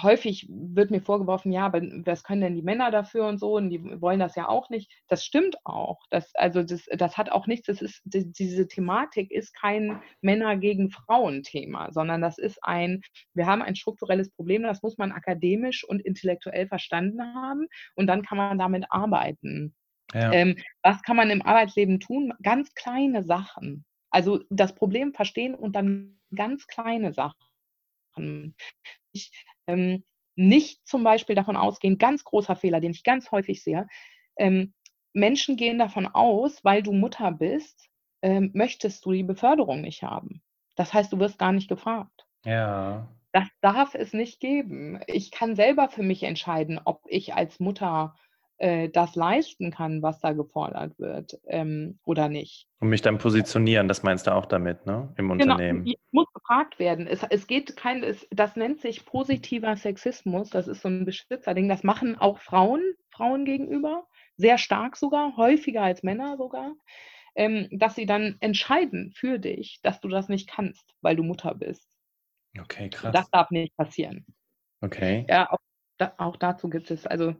häufig 0.00 0.46
wird 0.48 0.90
mir 0.90 1.00
vorgeworfen, 1.00 1.52
ja, 1.52 1.66
aber 1.66 1.80
was 2.04 2.24
können 2.24 2.40
denn 2.40 2.54
die 2.54 2.62
Männer 2.62 2.90
dafür 2.90 3.26
und 3.26 3.38
so 3.38 3.56
und 3.56 3.70
die 3.70 3.82
wollen 4.00 4.20
das 4.20 4.36
ja 4.36 4.48
auch 4.48 4.70
nicht. 4.70 4.90
Das 5.08 5.24
stimmt 5.24 5.56
auch. 5.64 6.00
Das, 6.10 6.34
also 6.34 6.62
das, 6.62 6.86
das 6.96 7.16
hat 7.16 7.30
auch 7.30 7.46
nichts, 7.46 7.66
das 7.66 7.82
ist, 7.82 8.02
diese 8.04 8.68
Thematik 8.68 9.30
ist 9.30 9.54
kein 9.54 10.00
Männer 10.20 10.56
gegen 10.56 10.90
Frauen 10.90 11.42
Thema, 11.42 11.92
sondern 11.92 12.20
das 12.20 12.38
ist 12.38 12.58
ein, 12.62 13.02
wir 13.34 13.46
haben 13.46 13.62
ein 13.62 13.76
strukturelles 13.76 14.30
Problem, 14.30 14.62
das 14.62 14.82
muss 14.82 14.98
man 14.98 15.12
akademisch 15.12 15.84
und 15.84 16.00
intellektuell 16.00 16.66
verstanden 16.68 17.22
haben 17.34 17.66
und 17.94 18.06
dann 18.06 18.22
kann 18.22 18.38
man 18.38 18.58
damit 18.58 18.86
arbeiten. 18.90 19.74
Ja. 20.12 20.32
Ähm, 20.32 20.56
was 20.82 21.02
kann 21.02 21.16
man 21.16 21.30
im 21.30 21.42
Arbeitsleben 21.42 22.00
tun? 22.00 22.32
Ganz 22.42 22.74
kleine 22.74 23.24
Sachen. 23.24 23.84
Also 24.10 24.44
das 24.48 24.74
Problem 24.74 25.12
verstehen 25.12 25.54
und 25.54 25.74
dann 25.74 26.20
ganz 26.34 26.66
kleine 26.66 27.12
Sachen. 27.12 27.43
Ich, 29.12 29.30
ähm, 29.66 30.04
nicht 30.36 30.86
zum 30.86 31.04
Beispiel 31.04 31.36
davon 31.36 31.56
ausgehen, 31.56 31.98
ganz 31.98 32.24
großer 32.24 32.56
Fehler, 32.56 32.80
den 32.80 32.90
ich 32.90 33.04
ganz 33.04 33.30
häufig 33.30 33.62
sehe, 33.62 33.86
ähm, 34.36 34.74
Menschen 35.12 35.56
gehen 35.56 35.78
davon 35.78 36.06
aus, 36.06 36.64
weil 36.64 36.82
du 36.82 36.92
Mutter 36.92 37.30
bist, 37.30 37.88
ähm, 38.22 38.50
möchtest 38.52 39.04
du 39.04 39.12
die 39.12 39.22
Beförderung 39.22 39.80
nicht 39.80 40.02
haben. 40.02 40.42
Das 40.74 40.92
heißt, 40.92 41.12
du 41.12 41.20
wirst 41.20 41.38
gar 41.38 41.52
nicht 41.52 41.68
gefragt. 41.68 42.26
Ja. 42.44 43.08
Das 43.32 43.48
darf 43.60 43.94
es 43.94 44.12
nicht 44.12 44.40
geben. 44.40 45.00
Ich 45.06 45.30
kann 45.30 45.56
selber 45.56 45.88
für 45.88 46.02
mich 46.02 46.22
entscheiden, 46.22 46.80
ob 46.84 47.02
ich 47.06 47.34
als 47.34 47.60
Mutter 47.60 48.16
äh, 48.58 48.88
das 48.88 49.16
leisten 49.16 49.70
kann, 49.70 50.02
was 50.02 50.20
da 50.20 50.32
gefordert 50.32 50.98
wird 50.98 51.38
ähm, 51.46 51.98
oder 52.04 52.28
nicht. 52.28 52.68
Und 52.80 52.88
mich 52.88 53.02
dann 53.02 53.18
positionieren, 53.18 53.88
das 53.88 54.02
meinst 54.02 54.26
du 54.26 54.34
auch 54.34 54.46
damit, 54.46 54.86
ne? 54.86 55.12
Im 55.16 55.28
genau, 55.36 55.54
Unternehmen. 55.54 55.92
Muss 56.12 56.32
gefragt 56.32 56.78
werden. 56.78 57.06
Es, 57.06 57.22
es 57.30 57.46
geht 57.46 57.76
kein, 57.76 58.02
es, 58.02 58.26
das 58.30 58.56
nennt 58.56 58.80
sich 58.80 59.04
positiver 59.04 59.76
Sexismus, 59.76 60.50
das 60.50 60.68
ist 60.68 60.82
so 60.82 60.88
ein 60.88 61.04
Beschützerding. 61.04 61.68
Das 61.68 61.82
machen 61.82 62.16
auch 62.16 62.38
Frauen, 62.38 62.82
Frauen 63.10 63.44
gegenüber, 63.44 64.06
sehr 64.36 64.58
stark 64.58 64.96
sogar, 64.96 65.36
häufiger 65.36 65.82
als 65.82 66.02
Männer 66.02 66.36
sogar. 66.36 66.74
Ähm, 67.36 67.66
dass 67.72 67.96
sie 67.96 68.06
dann 68.06 68.36
entscheiden 68.38 69.12
für 69.16 69.40
dich, 69.40 69.80
dass 69.82 70.00
du 70.00 70.06
das 70.06 70.28
nicht 70.28 70.48
kannst, 70.48 70.94
weil 71.00 71.16
du 71.16 71.24
Mutter 71.24 71.52
bist. 71.56 71.88
Okay, 72.60 72.88
krass. 72.88 73.12
Das 73.12 73.28
darf 73.30 73.50
nicht 73.50 73.76
passieren. 73.76 74.24
Okay. 74.80 75.26
Ja, 75.28 75.50
auch, 75.50 75.58
da, 75.96 76.14
auch 76.18 76.36
dazu 76.36 76.68
gibt 76.70 76.92
es, 76.92 77.08
also 77.08 77.34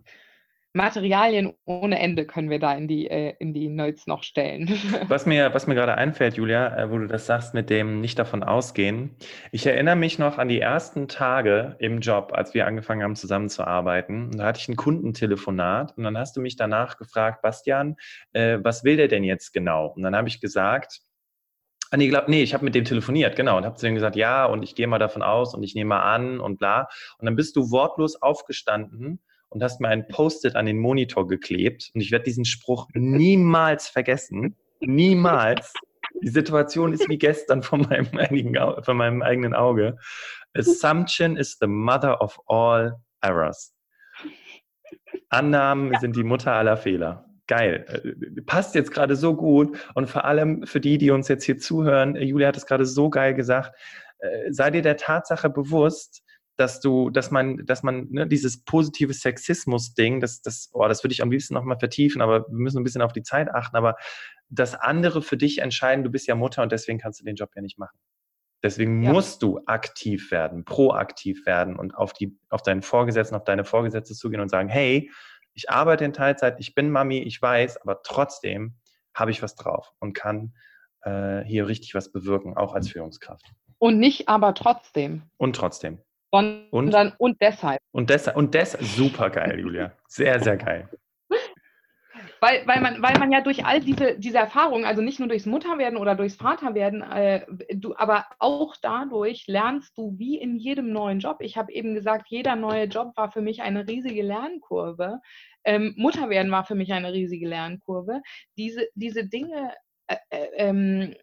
Materialien 0.77 1.53
ohne 1.67 2.01
Ende 2.01 2.27
können 2.27 2.51
wir 2.51 2.59
da 2.59 2.75
in 2.75 2.89
die, 2.89 3.09
äh, 3.09 3.35
in 3.39 3.55
die 3.55 3.69
Notes 3.69 4.09
noch 4.09 4.25
stellen. 4.25 4.69
Was 5.09 5.25
mir, 5.25 5.55
was 5.55 5.69
mir 5.69 5.77
gerade 5.77 5.95
einfällt, 5.95 6.35
Julia, 6.35 6.77
äh, 6.77 6.91
wo 6.91 6.99
du 6.99 7.07
das 7.07 7.27
sagst 7.27 7.55
mit 7.55 7.71
dem 7.71 8.01
nicht 8.01 8.19
davon 8.19 8.43
ausgehen. 8.43 9.15
Ich 9.53 9.67
erinnere 9.67 9.95
mich 9.95 10.19
noch 10.19 10.37
an 10.37 10.49
die 10.49 10.61
ersten 10.61 11.07
Tage 11.07 11.77
im 11.79 12.01
Job, 12.01 12.33
als 12.35 12.55
wir 12.55 12.67
angefangen 12.67 13.05
haben 13.05 13.15
zusammenzuarbeiten. 13.15 14.33
Da 14.37 14.47
hatte 14.47 14.59
ich 14.61 14.69
ein 14.69 14.75
Kundentelefonat 14.75 15.97
und 15.97 16.03
dann 16.03 16.19
hast 16.19 16.37
du 16.37 16.41
mich 16.41 16.57
danach 16.57 16.99
gefragt, 16.99 17.43
Bastian, 17.43 17.97
äh, 18.33 18.59
was 18.61 18.83
will 18.83 18.97
der 18.97 19.07
denn 19.07 19.23
jetzt 19.23 19.53
genau? 19.53 19.87
Und 19.87 20.03
dann 20.03 20.17
habe 20.17 20.29
ich 20.29 20.41
gesagt, 20.41 21.03
Ah, 21.91 21.97
nee, 21.97 22.09
glaub, 22.09 22.29
nee, 22.29 22.43
ich 22.43 22.55
habe 22.55 22.65
mit 22.65 22.75
dem 22.75 22.85
telefoniert, 22.85 23.37
genau, 23.37 23.57
und 23.57 23.65
habe 23.65 23.77
zu 23.77 23.87
dem 23.87 23.95
gesagt, 23.95 24.17
ja, 24.17 24.47
und 24.47 24.65
ich 24.65 24.75
gehe 24.75 24.89
mal 24.89 24.99
davon 24.99 25.23
aus 25.23 25.55
und 25.55 25.63
ich 25.63 25.77
nehme 25.77 25.91
mal 25.91 26.03
an 26.03 26.41
und 26.41 26.59
bla. 26.59 26.89
Und 27.19 27.27
dann 27.27 27.37
bist 27.37 27.55
du 27.55 27.71
wortlos 27.71 28.21
aufgestanden 28.21 29.21
und 29.55 29.63
hast 29.63 29.81
mir 29.81 29.89
ein 29.89 30.07
Post-it 30.09 30.57
an 30.57 30.67
den 30.67 30.79
Monitor 30.79 31.27
geklebt. 31.27 31.91
Und 31.95 32.01
ich 32.01 32.11
werde 32.11 32.25
diesen 32.25 32.45
Spruch 32.45 32.89
niemals 32.93 33.89
vergessen. 33.89 34.57
Niemals. 34.81 35.73
Die 36.23 36.29
Situation 36.29 36.93
ist 36.93 37.09
wie 37.09 37.19
gestern 37.19 37.63
von 37.63 37.83
meinem, 37.83 38.09
einigen, 38.19 38.57
von 38.83 38.97
meinem 38.97 39.23
eigenen 39.23 39.55
Auge. 39.55 39.97
Assumption 40.55 41.37
is 41.37 41.57
the 41.61 41.67
mother 41.67 42.21
of 42.21 42.39
all 42.47 42.97
errors. 43.21 43.75
Annahmen 45.31 45.93
ja. 45.93 46.01
sind 46.01 46.17
die 46.17 46.25
Mutter 46.25 46.53
aller 46.53 46.77
Fehler. 46.77 47.25
Geil. 47.47 47.85
Passt 48.47 48.75
jetzt 48.75 48.91
gerade 48.91 49.17
so 49.17 49.35
gut. 49.35 49.79
Und 49.95 50.09
vor 50.09 50.25
allem 50.25 50.67
für 50.67 50.81
die, 50.81 50.99
die 50.99 51.11
uns 51.11 51.29
jetzt 51.29 51.45
hier 51.45 51.59
zuhören, 51.59 52.17
Julia 52.17 52.49
hat 52.49 52.57
es 52.57 52.67
gerade 52.67 52.87
so 52.87 53.11
geil 53.11 53.35
gesagt, 53.35 53.73
äh, 54.19 54.51
sei 54.51 54.71
dir 54.71 54.83
der 54.83 54.97
Tatsache 54.97 55.51
bewusst, 55.51 56.23
dass 56.57 56.81
du, 56.81 57.11
dass 57.11 57.31
man, 57.31 57.65
dass 57.67 57.83
man 57.83 58.09
ne, 58.11 58.27
dieses 58.27 58.63
positive 58.65 59.13
Sexismus-Ding, 59.13 60.21
das, 60.21 60.41
das, 60.43 60.71
oh, 60.73 60.87
das 60.87 61.03
würde 61.03 61.13
ich 61.13 61.23
am 61.23 61.31
liebsten 61.31 61.55
nochmal 61.55 61.79
vertiefen, 61.79 62.23
aber 62.23 62.47
wir 62.49 62.59
müssen 62.59 62.79
ein 62.79 62.85
bisschen 62.85 63.03
auf 63.03 63.13
die 63.13 63.23
Zeit 63.23 63.53
achten, 63.53 63.77
aber 63.77 63.97
dass 64.49 64.75
andere 64.75 65.23
für 65.23 65.37
dich 65.37 65.59
entscheiden, 65.59 66.05
du 66.05 66.11
bist 66.11 66.27
ja 66.27 66.35
Mutter 66.35 66.63
und 66.63 66.71
deswegen 66.71 66.99
kannst 66.99 67.21
du 67.21 67.25
den 67.25 67.37
Job 67.37 67.51
ja 67.57 67.63
nicht 67.63 67.79
machen. 67.79 67.99
Deswegen 68.63 69.03
ja. 69.03 69.13
musst 69.13 69.43
du 69.43 69.61
aktiv 69.67 70.31
werden, 70.31 70.65
proaktiv 70.65 71.45
werden 71.45 71.77
und 71.77 71.95
auf 71.95 72.13
die, 72.13 72.39
auf 72.49 72.63
deinen 72.63 72.83
Vorgesetzten, 72.83 73.35
auf 73.35 73.45
deine 73.45 73.65
Vorgesetzte 73.65 74.15
zugehen 74.15 74.41
und 74.41 74.49
sagen, 74.49 74.69
hey, 74.69 75.11
ich 75.53 75.71
arbeite 75.71 76.05
in 76.05 76.13
Teilzeit, 76.13 76.57
ich 76.59 76.75
bin 76.75 76.91
Mami, 76.91 77.19
ich 77.19 77.41
weiß, 77.41 77.83
aber 77.83 78.03
trotzdem 78.03 78.77
habe 79.13 79.31
ich 79.31 79.43
was 79.43 79.55
drauf 79.55 79.93
und 79.99 80.15
kann 80.15 80.55
äh, 81.03 81.43
hier 81.45 81.69
richtig 81.69 81.95
was 81.95 82.11
bewirken, 82.11 82.57
auch 82.57 82.75
als 82.75 82.89
Führungskraft. 82.89 83.53
Und 83.79 83.99
nicht 83.99 84.29
aber 84.29 84.55
trotzdem. 84.55 85.23
Und 85.37 85.57
trotzdem. 85.57 86.01
Sondern 86.35 87.09
und, 87.11 87.21
und 87.21 87.41
deshalb. 87.41 87.79
Und 87.93 88.11
deshalb, 88.11 88.37
und 88.37 88.55
deshalb, 88.55 88.83
super 88.83 89.31
geil, 89.31 89.61
Julia. 89.61 89.93
Sehr, 90.09 90.41
sehr 90.41 90.57
geil. 90.57 90.89
Weil, 92.41 92.67
weil, 92.67 92.83
man, 92.83 93.01
weil 93.01 93.19
man 93.19 93.33
ja 93.33 93.41
durch 93.41 93.65
all 93.65 93.81
diese, 93.81 94.19
diese 94.19 94.37
Erfahrungen, 94.37 94.85
also 94.85 95.01
nicht 95.01 95.19
nur 95.19 95.29
durchs 95.29 95.47
Mutterwerden 95.47 95.97
oder 95.97 96.15
durchs 96.15 96.37
Vaterwerden, 96.37 97.01
äh, 97.01 97.47
du, 97.75 97.97
aber 97.97 98.27
auch 98.39 98.77
dadurch 98.83 99.47
lernst 99.47 99.97
du 99.97 100.19
wie 100.19 100.37
in 100.37 100.57
jedem 100.57 100.93
neuen 100.93 101.21
Job. 101.21 101.39
Ich 101.41 101.57
habe 101.57 101.73
eben 101.73 101.95
gesagt, 101.95 102.27
jeder 102.29 102.55
neue 102.55 102.85
Job 102.85 103.17
war 103.17 103.33
für 103.33 103.41
mich 103.41 103.63
eine 103.63 103.89
riesige 103.89 104.23
Lernkurve. 104.23 105.21
Ähm, 105.65 105.95
Mutterwerden 105.97 106.53
war 106.53 106.67
für 106.67 106.75
mich 106.75 106.93
eine 106.93 107.15
riesige 107.15 107.49
Lernkurve. 107.49 108.21
Diese, 108.59 108.87
diese 108.95 109.27
Dinge, 109.27 109.73
äh, 110.09 110.17
äh, 110.29 110.49
ähm, 110.57 111.15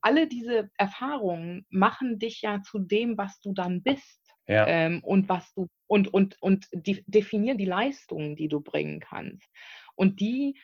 alle 0.00 0.28
diese 0.28 0.70
Erfahrungen 0.78 1.66
machen 1.68 2.18
dich 2.18 2.40
ja 2.40 2.62
zu 2.62 2.78
dem, 2.78 3.18
was 3.18 3.40
du 3.40 3.52
dann 3.52 3.82
bist. 3.82 4.19
Ja. 4.50 4.66
Ähm, 4.66 5.00
und 5.04 5.28
was 5.28 5.54
du 5.54 5.68
und, 5.86 6.12
und, 6.12 6.36
und 6.42 6.66
die, 6.72 7.04
definieren 7.06 7.56
die 7.56 7.66
Leistungen, 7.66 8.34
die 8.34 8.48
du 8.48 8.60
bringen 8.60 8.98
kannst. 8.98 9.48
Und 9.94 10.20
die 10.20 10.58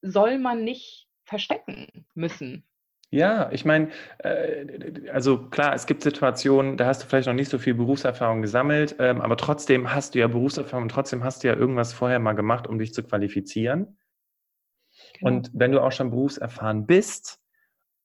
soll 0.00 0.38
man 0.38 0.64
nicht 0.64 1.06
verstecken 1.24 2.06
müssen. 2.14 2.66
Ja, 3.10 3.50
ich 3.52 3.64
meine, 3.64 3.90
äh, 4.18 5.10
also 5.10 5.48
klar, 5.50 5.74
es 5.74 5.86
gibt 5.86 6.02
Situationen, 6.02 6.78
da 6.78 6.86
hast 6.86 7.02
du 7.02 7.06
vielleicht 7.06 7.26
noch 7.26 7.34
nicht 7.34 7.50
so 7.50 7.58
viel 7.58 7.74
Berufserfahrung 7.74 8.40
gesammelt, 8.40 8.96
ähm, 8.98 9.20
aber 9.20 9.36
trotzdem 9.36 9.92
hast 9.92 10.14
du 10.14 10.18
ja 10.18 10.28
Berufserfahrung 10.28 10.84
und 10.84 10.90
trotzdem 10.90 11.22
hast 11.22 11.44
du 11.44 11.48
ja 11.48 11.54
irgendwas 11.54 11.92
vorher 11.92 12.18
mal 12.18 12.32
gemacht, 12.32 12.66
um 12.66 12.78
dich 12.78 12.94
zu 12.94 13.02
qualifizieren. 13.02 13.98
Genau. 15.18 15.30
Und 15.30 15.50
wenn 15.52 15.72
du 15.72 15.82
auch 15.82 15.92
schon 15.92 16.10
berufserfahren 16.10 16.86
bist, 16.86 17.38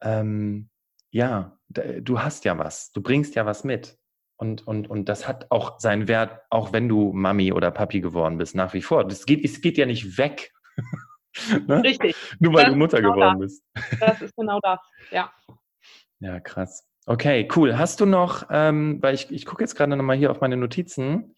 ähm, 0.01 0.69
ja, 1.09 1.57
du 1.69 2.21
hast 2.21 2.43
ja 2.43 2.57
was, 2.57 2.91
du 2.91 3.01
bringst 3.01 3.35
ja 3.35 3.45
was 3.45 3.63
mit. 3.63 3.97
Und, 4.41 4.65
und, 4.65 4.89
und 4.89 5.07
das 5.07 5.27
hat 5.27 5.51
auch 5.51 5.79
seinen 5.79 6.07
Wert, 6.07 6.41
auch 6.49 6.73
wenn 6.73 6.89
du 6.89 7.13
Mami 7.13 7.53
oder 7.53 7.69
Papi 7.69 8.01
geworden 8.01 8.39
bist, 8.39 8.55
nach 8.55 8.73
wie 8.73 8.81
vor. 8.81 9.07
Das 9.07 9.27
geht, 9.27 9.45
es 9.45 9.61
geht 9.61 9.77
ja 9.77 9.85
nicht 9.85 10.17
weg. 10.17 10.51
ne? 11.67 11.83
Richtig. 11.83 12.15
Nur 12.39 12.55
weil 12.55 12.63
das 12.63 12.73
du 12.73 12.79
Mutter 12.79 13.01
genau 13.01 13.13
geworden 13.13 13.39
das. 13.39 13.61
bist. 13.75 14.01
das 14.01 14.21
ist 14.23 14.35
genau 14.35 14.59
das, 14.63 14.79
ja. 15.11 15.31
Ja, 16.19 16.39
krass. 16.39 16.87
Okay, 17.05 17.47
cool. 17.55 17.77
Hast 17.77 17.99
du 17.99 18.07
noch, 18.07 18.47
ähm, 18.49 18.97
weil 19.01 19.13
ich, 19.13 19.31
ich 19.31 19.45
gucke 19.45 19.63
jetzt 19.63 19.75
gerade 19.75 19.95
nochmal 19.95 20.17
hier 20.17 20.31
auf 20.31 20.41
meine 20.41 20.57
Notizen 20.57 21.35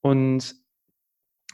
und 0.00 0.54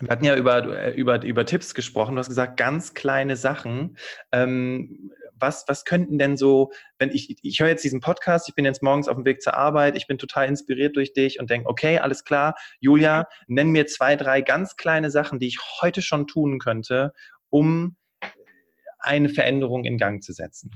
wir 0.00 0.10
hatten 0.10 0.24
ja 0.24 0.36
über, 0.36 0.64
äh, 0.66 0.94
über, 0.94 1.22
über 1.22 1.46
Tipps 1.46 1.74
gesprochen. 1.74 2.14
Du 2.14 2.18
hast 2.18 2.28
gesagt, 2.28 2.58
ganz 2.58 2.92
kleine 2.92 3.36
Sachen. 3.36 3.96
Ähm, 4.32 5.12
was, 5.40 5.64
was 5.66 5.84
könnten 5.84 6.18
denn 6.18 6.36
so, 6.36 6.72
wenn 6.98 7.10
ich, 7.10 7.38
ich 7.42 7.60
höre 7.60 7.68
jetzt 7.68 7.84
diesen 7.84 8.00
Podcast, 8.00 8.48
ich 8.48 8.54
bin 8.54 8.64
jetzt 8.64 8.82
morgens 8.82 9.08
auf 9.08 9.16
dem 9.16 9.24
Weg 9.24 9.42
zur 9.42 9.54
Arbeit, 9.54 9.96
ich 9.96 10.06
bin 10.06 10.18
total 10.18 10.46
inspiriert 10.46 10.96
durch 10.96 11.12
dich 11.12 11.40
und 11.40 11.50
denke, 11.50 11.68
okay, 11.68 11.98
alles 11.98 12.24
klar, 12.24 12.54
Julia, 12.80 13.28
nenn 13.46 13.70
mir 13.70 13.86
zwei, 13.86 14.16
drei 14.16 14.40
ganz 14.42 14.76
kleine 14.76 15.10
Sachen, 15.10 15.38
die 15.38 15.48
ich 15.48 15.58
heute 15.80 16.02
schon 16.02 16.26
tun 16.26 16.58
könnte, 16.58 17.12
um 17.48 17.96
eine 18.98 19.28
Veränderung 19.28 19.84
in 19.84 19.98
Gang 19.98 20.22
zu 20.22 20.32
setzen. 20.32 20.70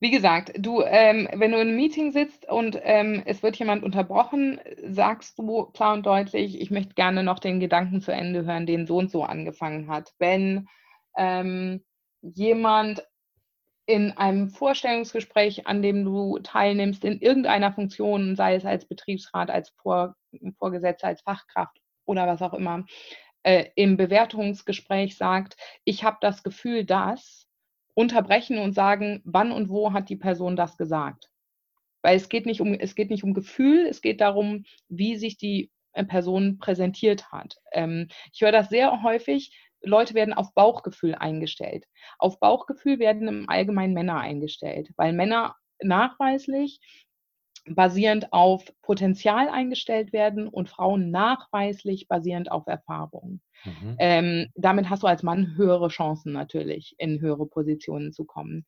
Wie 0.00 0.10
gesagt, 0.10 0.52
du, 0.58 0.82
ähm, 0.82 1.28
wenn 1.32 1.52
du 1.52 1.56
in 1.58 1.68
einem 1.68 1.76
Meeting 1.76 2.12
sitzt 2.12 2.46
und 2.46 2.78
ähm, 2.82 3.22
es 3.24 3.42
wird 3.42 3.56
jemand 3.56 3.82
unterbrochen, 3.82 4.60
sagst 4.86 5.38
du 5.38 5.66
klar 5.72 5.94
und 5.94 6.04
deutlich, 6.04 6.60
ich 6.60 6.70
möchte 6.70 6.92
gerne 6.94 7.22
noch 7.22 7.38
den 7.38 7.58
Gedanken 7.58 8.02
zu 8.02 8.12
Ende 8.12 8.44
hören, 8.44 8.66
den 8.66 8.86
so 8.86 8.98
und 8.98 9.10
so 9.10 9.22
angefangen 9.22 9.88
hat. 9.88 10.12
Wenn 10.18 10.68
ähm, 11.16 11.84
jemand 12.22 13.04
in 13.86 14.12
einem 14.12 14.48
Vorstellungsgespräch, 14.48 15.66
an 15.66 15.82
dem 15.82 16.04
du 16.04 16.38
teilnimmst, 16.38 17.04
in 17.04 17.20
irgendeiner 17.20 17.72
Funktion, 17.72 18.34
sei 18.34 18.54
es 18.54 18.64
als 18.64 18.86
Betriebsrat, 18.86 19.50
als 19.50 19.70
Vor 19.70 20.16
Vorgesetzter, 20.58 21.08
als 21.08 21.20
Fachkraft 21.20 21.80
oder 22.06 22.26
was 22.26 22.42
auch 22.42 22.54
immer, 22.54 22.86
äh, 23.42 23.66
im 23.76 23.96
Bewertungsgespräch 23.96 25.16
sagt, 25.16 25.56
ich 25.84 26.02
habe 26.02 26.16
das 26.20 26.42
Gefühl, 26.42 26.84
dass, 26.84 27.46
unterbrechen 27.94 28.58
und 28.58 28.72
sagen, 28.72 29.20
wann 29.24 29.52
und 29.52 29.68
wo 29.68 29.92
hat 29.92 30.08
die 30.08 30.16
Person 30.16 30.56
das 30.56 30.76
gesagt. 30.76 31.30
Weil 32.02 32.16
es 32.16 32.28
geht 32.28 32.46
nicht 32.46 32.60
um, 32.60 32.74
es 32.74 32.94
geht 32.94 33.10
nicht 33.10 33.22
um 33.22 33.34
Gefühl, 33.34 33.86
es 33.86 34.00
geht 34.00 34.20
darum, 34.20 34.64
wie 34.88 35.16
sich 35.16 35.36
die 35.36 35.70
äh, 35.92 36.04
Person 36.04 36.58
präsentiert 36.58 37.30
hat. 37.30 37.56
Ähm, 37.72 38.08
ich 38.32 38.40
höre 38.40 38.52
das 38.52 38.68
sehr 38.70 39.02
häufig, 39.02 39.56
Leute 39.84 40.14
werden 40.14 40.34
auf 40.34 40.54
Bauchgefühl 40.54 41.14
eingestellt. 41.14 41.86
Auf 42.18 42.40
Bauchgefühl 42.40 42.98
werden 42.98 43.28
im 43.28 43.48
Allgemeinen 43.48 43.94
Männer 43.94 44.18
eingestellt, 44.18 44.90
weil 44.96 45.12
Männer 45.12 45.56
nachweislich 45.82 46.80
basierend 47.66 48.32
auf 48.32 48.64
Potenzial 48.82 49.48
eingestellt 49.48 50.12
werden 50.12 50.48
und 50.48 50.68
Frauen 50.68 51.10
nachweislich 51.10 52.08
basierend 52.08 52.50
auf 52.50 52.66
Erfahrung. 52.66 53.40
Mhm. 53.64 53.96
Ähm, 53.98 54.50
damit 54.54 54.90
hast 54.90 55.02
du 55.02 55.06
als 55.06 55.22
Mann 55.22 55.56
höhere 55.56 55.88
Chancen 55.88 56.32
natürlich, 56.32 56.94
in 56.98 57.20
höhere 57.20 57.46
Positionen 57.46 58.12
zu 58.12 58.24
kommen. 58.24 58.66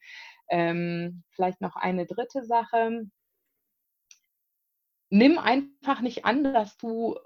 Ähm, 0.48 1.24
vielleicht 1.30 1.60
noch 1.60 1.76
eine 1.76 2.06
dritte 2.06 2.44
Sache. 2.44 3.06
Nimm 5.10 5.38
einfach 5.38 6.00
nicht 6.00 6.24
an, 6.24 6.42
dass 6.42 6.78
du 6.78 7.16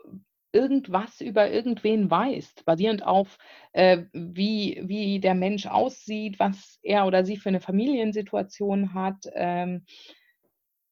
irgendwas 0.52 1.20
über 1.20 1.50
irgendwen 1.50 2.10
weißt, 2.10 2.64
basierend 2.64 3.06
auf, 3.06 3.38
äh, 3.72 4.04
wie, 4.12 4.80
wie 4.84 5.20
der 5.20 5.34
Mensch 5.34 5.66
aussieht, 5.66 6.38
was 6.38 6.78
er 6.82 7.06
oder 7.06 7.24
sie 7.24 7.36
für 7.36 7.48
eine 7.48 7.60
Familiensituation 7.60 8.94
hat 8.94 9.24
ähm, 9.34 9.84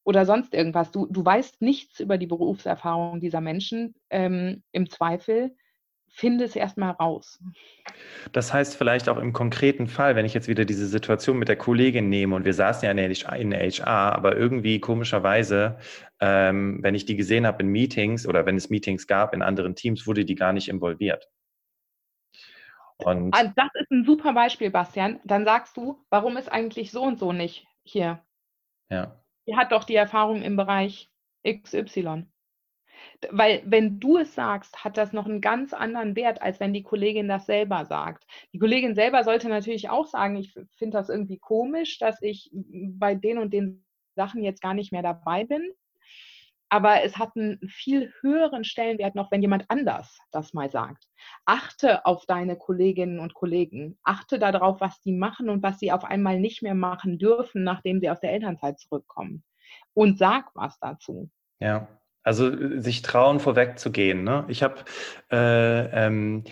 oder 0.04 0.24
sonst 0.24 0.54
irgendwas. 0.54 0.90
Du, 0.90 1.06
du 1.06 1.24
weißt 1.24 1.60
nichts 1.60 2.00
über 2.00 2.18
die 2.18 2.26
Berufserfahrung 2.26 3.20
dieser 3.20 3.40
Menschen. 3.40 3.94
Ähm, 4.10 4.62
Im 4.72 4.88
Zweifel 4.88 5.54
finde 6.10 6.44
es 6.44 6.56
erstmal 6.56 6.92
raus. 6.92 7.38
Das 8.32 8.52
heißt 8.52 8.76
vielleicht 8.76 9.08
auch 9.08 9.18
im 9.18 9.32
konkreten 9.32 9.86
Fall, 9.86 10.16
wenn 10.16 10.26
ich 10.26 10.34
jetzt 10.34 10.48
wieder 10.48 10.64
diese 10.64 10.86
Situation 10.86 11.38
mit 11.38 11.48
der 11.48 11.56
Kollegin 11.56 12.08
nehme 12.08 12.34
und 12.34 12.44
wir 12.44 12.54
saßen 12.54 12.84
ja 12.84 12.92
in 12.92 13.52
HR, 13.54 13.86
aber 13.86 14.36
irgendwie 14.36 14.80
komischerweise, 14.80 15.78
ähm, 16.20 16.78
wenn 16.82 16.94
ich 16.94 17.04
die 17.04 17.16
gesehen 17.16 17.46
habe 17.46 17.62
in 17.62 17.68
Meetings 17.68 18.26
oder 18.26 18.46
wenn 18.46 18.56
es 18.56 18.70
Meetings 18.70 19.06
gab 19.06 19.34
in 19.34 19.42
anderen 19.42 19.74
Teams, 19.74 20.06
wurde 20.06 20.24
die 20.24 20.34
gar 20.34 20.52
nicht 20.52 20.68
involviert. 20.68 21.28
Und 22.98 23.32
also 23.32 23.52
das 23.54 23.68
ist 23.74 23.90
ein 23.90 24.04
super 24.04 24.32
Beispiel, 24.32 24.70
Bastian. 24.70 25.20
Dann 25.24 25.44
sagst 25.44 25.76
du, 25.76 26.04
warum 26.10 26.36
ist 26.36 26.50
eigentlich 26.50 26.90
so 26.90 27.02
und 27.02 27.18
so 27.18 27.32
nicht 27.32 27.66
hier? 27.84 28.24
Ja. 28.90 29.22
Die 29.46 29.56
hat 29.56 29.72
doch 29.72 29.84
die 29.84 29.94
Erfahrung 29.94 30.42
im 30.42 30.56
Bereich 30.56 31.08
XY. 31.46 32.26
Weil 33.30 33.62
wenn 33.64 34.00
du 34.00 34.18
es 34.18 34.34
sagst, 34.34 34.84
hat 34.84 34.96
das 34.96 35.12
noch 35.12 35.26
einen 35.26 35.40
ganz 35.40 35.72
anderen 35.72 36.16
Wert, 36.16 36.42
als 36.42 36.60
wenn 36.60 36.72
die 36.72 36.82
Kollegin 36.82 37.28
das 37.28 37.46
selber 37.46 37.84
sagt. 37.84 38.24
Die 38.52 38.58
Kollegin 38.58 38.94
selber 38.94 39.24
sollte 39.24 39.48
natürlich 39.48 39.90
auch 39.90 40.06
sagen, 40.06 40.36
ich 40.36 40.54
finde 40.76 40.98
das 40.98 41.08
irgendwie 41.08 41.38
komisch, 41.38 41.98
dass 41.98 42.22
ich 42.22 42.50
bei 42.52 43.14
den 43.14 43.38
und 43.38 43.52
den 43.52 43.84
Sachen 44.14 44.42
jetzt 44.42 44.62
gar 44.62 44.74
nicht 44.74 44.92
mehr 44.92 45.02
dabei 45.02 45.44
bin. 45.44 45.72
Aber 46.70 47.02
es 47.02 47.16
hat 47.16 47.34
einen 47.34 47.58
viel 47.66 48.12
höheren 48.20 48.62
Stellenwert 48.62 49.14
noch, 49.14 49.30
wenn 49.30 49.40
jemand 49.40 49.64
anders 49.68 50.18
das 50.30 50.52
mal 50.52 50.70
sagt. 50.70 51.04
Achte 51.46 52.04
auf 52.04 52.26
deine 52.26 52.56
Kolleginnen 52.56 53.20
und 53.20 53.32
Kollegen. 53.32 53.98
Achte 54.02 54.38
darauf, 54.38 54.80
was 54.80 55.00
die 55.00 55.12
machen 55.12 55.48
und 55.48 55.62
was 55.62 55.78
sie 55.78 55.92
auf 55.92 56.04
einmal 56.04 56.38
nicht 56.38 56.62
mehr 56.62 56.74
machen 56.74 57.18
dürfen, 57.18 57.64
nachdem 57.64 58.00
sie 58.00 58.10
aus 58.10 58.20
der 58.20 58.32
Elternzeit 58.32 58.78
zurückkommen. 58.78 59.44
Und 59.94 60.18
sag 60.18 60.54
was 60.54 60.78
dazu. 60.78 61.30
Ja, 61.58 61.88
also 62.22 62.48
äh, 62.48 62.80
sich 62.80 63.02
trauen, 63.02 63.40
vorwegzugehen. 63.40 64.24
Ne? 64.24 64.44
Ich 64.48 64.62
habe 64.62 64.76
äh, 65.30 66.06
ähm, 66.06 66.44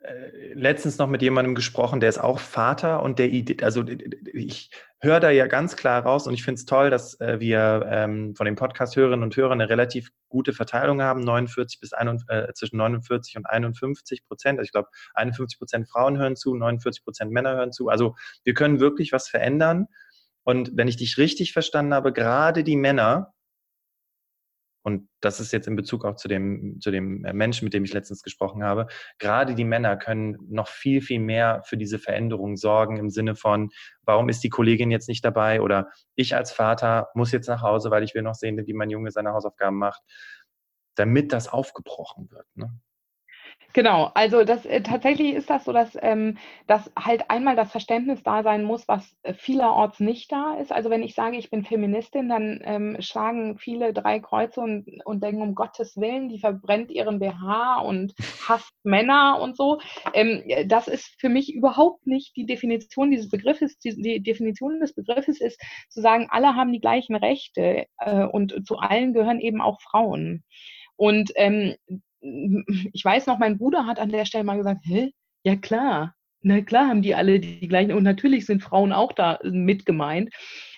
äh, 0.00 0.52
letztens 0.54 0.98
noch 0.98 1.08
mit 1.08 1.22
jemandem 1.22 1.54
gesprochen, 1.54 2.00
der 2.00 2.08
ist 2.08 2.18
auch 2.18 2.40
Vater 2.40 3.02
und 3.02 3.18
der 3.18 3.28
Idee, 3.28 3.62
also 3.62 3.84
ich 4.32 4.70
höre 4.98 5.20
da 5.20 5.30
ja 5.30 5.46
ganz 5.46 5.76
klar 5.76 6.02
raus 6.02 6.26
und 6.26 6.34
ich 6.34 6.42
finde 6.42 6.58
es 6.58 6.64
toll, 6.64 6.90
dass 6.90 7.20
äh, 7.20 7.38
wir 7.38 7.86
ähm, 7.88 8.34
von 8.34 8.46
den 8.46 8.56
Podcast-Hörerinnen 8.56 9.22
und 9.22 9.36
Hörern 9.36 9.60
eine 9.60 9.68
relativ 9.68 10.10
gute 10.28 10.52
Verteilung 10.52 11.02
haben, 11.02 11.20
49 11.20 11.78
bis 11.80 11.92
51, 11.92 12.28
äh, 12.28 12.52
zwischen 12.54 12.76
49 12.78 13.36
und 13.36 13.46
51 13.46 14.24
Prozent. 14.24 14.58
Also 14.58 14.66
ich 14.66 14.72
glaube, 14.72 14.88
51 15.14 15.58
Prozent 15.58 15.88
Frauen 15.88 16.18
hören 16.18 16.36
zu, 16.36 16.54
49 16.54 17.04
Prozent 17.04 17.30
Männer 17.32 17.54
hören 17.54 17.72
zu. 17.72 17.88
Also 17.88 18.16
wir 18.44 18.54
können 18.54 18.80
wirklich 18.80 19.12
was 19.12 19.28
verändern. 19.28 19.86
Und 20.44 20.72
wenn 20.74 20.88
ich 20.88 20.96
dich 20.96 21.18
richtig 21.18 21.52
verstanden 21.52 21.94
habe, 21.94 22.12
gerade 22.12 22.64
die 22.64 22.76
Männer, 22.76 23.34
und 24.82 25.08
das 25.20 25.40
ist 25.40 25.52
jetzt 25.52 25.68
in 25.68 25.76
Bezug 25.76 26.04
auch 26.04 26.16
zu 26.16 26.28
dem, 26.28 26.78
zu 26.80 26.90
dem 26.90 27.24
äh, 27.24 27.32
Menschen, 27.32 27.64
mit 27.64 27.74
dem 27.74 27.84
ich 27.84 27.92
letztens 27.92 28.22
gesprochen 28.22 28.64
habe, 28.64 28.88
gerade 29.18 29.54
die 29.54 29.64
Männer 29.64 29.96
können 29.96 30.36
noch 30.48 30.68
viel, 30.68 31.00
viel 31.00 31.20
mehr 31.20 31.62
für 31.64 31.76
diese 31.76 31.98
Veränderung 31.98 32.56
sorgen 32.56 32.96
im 32.96 33.10
Sinne 33.10 33.36
von, 33.36 33.70
warum 34.02 34.28
ist 34.28 34.42
die 34.42 34.50
Kollegin 34.50 34.90
jetzt 34.90 35.08
nicht 35.08 35.24
dabei 35.24 35.60
oder 35.60 35.90
ich 36.14 36.34
als 36.34 36.52
Vater 36.52 37.08
muss 37.14 37.32
jetzt 37.32 37.48
nach 37.48 37.62
Hause, 37.62 37.90
weil 37.90 38.02
ich 38.02 38.14
will 38.14 38.22
noch 38.22 38.34
sehen, 38.34 38.60
wie 38.66 38.72
mein 38.72 38.90
Junge 38.90 39.10
seine 39.10 39.32
Hausaufgaben 39.32 39.78
macht, 39.78 40.02
damit 40.96 41.32
das 41.32 41.48
aufgebrochen 41.48 42.30
wird. 42.30 42.46
Ne? 42.54 42.80
Genau, 43.74 44.10
also 44.14 44.44
das 44.44 44.66
äh, 44.66 44.82
tatsächlich 44.82 45.32
ist 45.34 45.48
das 45.48 45.64
so, 45.64 45.72
dass, 45.72 45.96
ähm, 46.02 46.36
dass 46.66 46.90
halt 46.98 47.30
einmal 47.30 47.56
das 47.56 47.70
Verständnis 47.70 48.22
da 48.22 48.42
sein 48.42 48.64
muss, 48.64 48.86
was 48.86 49.16
äh, 49.22 49.32
vielerorts 49.32 49.98
nicht 49.98 50.30
da 50.30 50.56
ist. 50.60 50.72
Also 50.72 50.90
wenn 50.90 51.02
ich 51.02 51.14
sage, 51.14 51.38
ich 51.38 51.50
bin 51.50 51.64
Feministin, 51.64 52.28
dann 52.28 52.60
ähm, 52.64 52.96
schlagen 53.00 53.56
viele 53.56 53.94
drei 53.94 54.20
Kreuze 54.20 54.60
und, 54.60 54.86
und 55.06 55.22
denken, 55.22 55.40
um 55.40 55.54
Gottes 55.54 55.96
Willen, 55.96 56.28
die 56.28 56.38
verbrennt 56.38 56.90
ihren 56.90 57.18
BH 57.18 57.80
und 57.80 58.14
hasst 58.46 58.74
Männer 58.82 59.38
und 59.40 59.56
so. 59.56 59.80
Ähm, 60.12 60.42
das 60.66 60.86
ist 60.86 61.18
für 61.18 61.30
mich 61.30 61.54
überhaupt 61.54 62.06
nicht 62.06 62.36
die 62.36 62.44
Definition 62.44 63.10
dieses 63.10 63.30
Begriffes. 63.30 63.78
Die, 63.78 63.94
die 64.00 64.22
Definition 64.22 64.80
des 64.80 64.94
Begriffes 64.94 65.40
ist 65.40 65.58
zu 65.88 66.02
sagen, 66.02 66.28
alle 66.30 66.56
haben 66.56 66.72
die 66.72 66.80
gleichen 66.80 67.16
Rechte 67.16 67.86
äh, 67.98 68.24
und 68.24 68.66
zu 68.66 68.76
allen 68.76 69.14
gehören 69.14 69.40
eben 69.40 69.62
auch 69.62 69.80
Frauen. 69.80 70.44
Und 70.96 71.32
ähm, 71.36 71.74
ich 72.92 73.04
weiß 73.04 73.26
noch, 73.26 73.38
mein 73.38 73.58
Bruder 73.58 73.86
hat 73.86 73.98
an 73.98 74.10
der 74.10 74.24
Stelle 74.24 74.44
mal 74.44 74.56
gesagt, 74.56 74.80
hä? 74.84 75.12
Ja 75.44 75.56
klar, 75.56 76.14
na 76.40 76.60
klar 76.60 76.88
haben 76.88 77.02
die 77.02 77.14
alle 77.14 77.40
die 77.40 77.68
gleichen 77.68 77.92
und 77.92 78.04
natürlich 78.04 78.46
sind 78.46 78.62
Frauen 78.62 78.92
auch 78.92 79.12
da 79.12 79.38
mit 79.42 79.86
gemeint. 79.86 80.32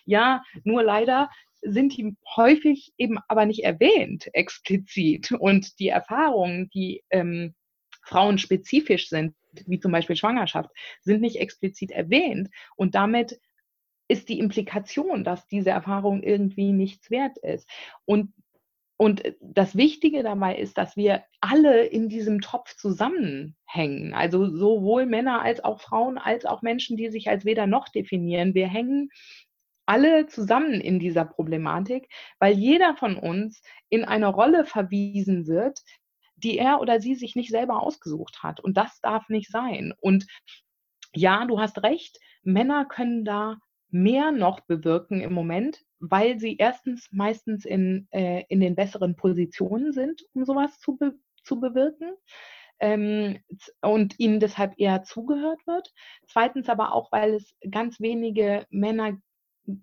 Ja, 0.04 0.42
nur 0.64 0.83
leider 0.83 1.30
sind 1.62 1.96
die 1.96 2.16
häufig 2.37 2.92
eben 2.98 3.18
aber 3.28 3.46
nicht 3.46 3.64
erwähnt 3.64 4.28
explizit 4.35 5.33
und 5.33 5.78
die 5.78 5.88
Erfahrungen, 5.88 6.68
die 6.74 7.02
ähm, 7.11 7.54
Frauen 8.02 8.38
spezifisch 8.38 9.09
sind, 9.09 9.35
wie 9.66 9.80
zum 9.80 9.92
Beispiel 9.92 10.16
Schwangerschaft, 10.16 10.70
sind 11.00 11.22
nicht 11.22 11.37
explizit 11.37 11.90
erwähnt 11.90 12.50
und 12.76 12.94
damit 12.94 13.40
ist 14.09 14.28
die 14.28 14.38
Implikation, 14.38 15.24
dass 15.24 15.46
diese 15.46 15.70
Erfahrung 15.70 16.22
irgendwie 16.22 16.72
nichts 16.72 17.11
wert 17.11 17.38
ist. 17.38 17.66
Und 18.04 18.35
und 18.96 19.24
äh, 19.24 19.35
das 19.40 19.76
Wichtige 19.76 20.22
dabei 20.22 20.57
ist, 20.57 20.78
dass 20.78 20.96
wir 20.96 21.24
alle 21.40 21.85
in 21.85 22.09
diesem 22.09 22.40
Topf 22.40 22.76
zusammenhängen. 22.76 24.14
Also 24.14 24.46
sowohl 24.57 25.07
Männer 25.07 25.42
als 25.42 25.62
auch 25.62 25.80
Frauen, 25.80 26.18
als 26.18 26.44
auch 26.44 26.62
Menschen, 26.62 26.96
die 26.96 27.11
sich 27.11 27.28
als 27.28 27.44
weder 27.44 27.66
noch 27.66 27.88
definieren. 27.88 28.54
Wir 28.54 28.68
hängen 28.68 29.11
alle 29.87 30.26
zusammen 30.26 30.80
in 30.80 30.98
dieser 30.98 31.24
Problematik, 31.24 32.09
weil 32.38 32.54
jeder 32.54 32.96
von 32.96 33.16
uns 33.16 33.62
in 33.90 34.04
eine 34.04 34.28
Rolle 34.28 34.64
verwiesen 34.64 35.46
wird, 35.46 35.80
die 36.37 36.59
er 36.59 36.80
oder 36.80 37.00
sie 37.00 37.14
sich 37.14 37.37
nicht 37.37 37.50
selber 37.50 37.83
ausgesucht 37.83 38.42
hat. 38.42 38.61
Und 38.61 38.76
das 38.76 39.00
darf 39.00 39.28
nicht 39.28 39.50
sein. 39.50 39.92
Und 40.00 40.26
ja, 41.14 41.44
du 41.46 41.61
hast 41.61 41.83
recht, 41.83 42.18
Männer 42.42 42.87
können 42.87 43.24
da 43.24 43.59
mehr 43.90 44.33
noch 44.33 44.61
bewirken 44.61 45.20
im 45.20 45.33
Moment, 45.33 45.83
weil 46.11 46.38
sie 46.38 46.57
erstens 46.57 47.09
meistens 47.12 47.64
in, 47.64 48.09
äh, 48.11 48.45
in 48.49 48.61
den 48.61 48.75
besseren 48.75 49.17
Positionen 49.17 49.93
sind, 49.93 50.25
um 50.35 50.45
sowas 50.45 50.79
zu, 50.79 50.97
be 50.97 51.14
zu 51.43 51.61
bewirken. 51.61 52.14
Ähm, 52.81 53.38
und 53.83 54.19
ihnen 54.19 54.40
deshalb 54.40 54.75
eher 54.79 55.05
zugehört 55.05 55.64
wird. 55.67 55.93
Zweitens 56.27 56.69
aber 56.69 56.93
auch, 56.93 57.12
weil 57.12 57.35
es 57.35 57.55
ganz 57.71 58.01
wenige 58.01 58.67
Männer 58.71 59.17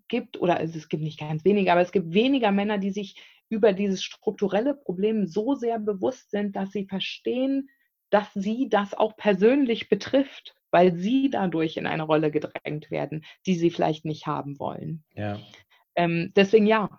gibt, 0.09 0.39
oder 0.39 0.61
es 0.61 0.89
gibt 0.89 1.01
nicht 1.01 1.19
ganz 1.19 1.45
wenige, 1.45 1.71
aber 1.71 1.81
es 1.81 1.93
gibt 1.93 2.13
weniger 2.13 2.51
Männer, 2.51 2.77
die 2.77 2.91
sich 2.91 3.15
über 3.49 3.73
dieses 3.73 4.03
strukturelle 4.03 4.73
Problem 4.73 5.25
so 5.25 5.55
sehr 5.55 5.79
bewusst 5.79 6.31
sind, 6.31 6.55
dass 6.55 6.71
sie 6.71 6.85
verstehen, 6.85 7.69
dass 8.09 8.33
sie 8.33 8.67
das 8.69 8.93
auch 8.93 9.15
persönlich 9.15 9.87
betrifft 9.87 10.55
weil 10.71 10.95
sie 10.95 11.29
dadurch 11.29 11.77
in 11.77 11.85
eine 11.85 12.03
Rolle 12.03 12.31
gedrängt 12.31 12.89
werden, 12.89 13.25
die 13.45 13.55
sie 13.55 13.69
vielleicht 13.69 14.05
nicht 14.05 14.25
haben 14.25 14.57
wollen. 14.57 15.03
Ja. 15.13 15.39
Ähm, 15.95 16.31
deswegen 16.35 16.65
ja. 16.65 16.89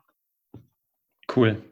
Cool. 1.35 1.63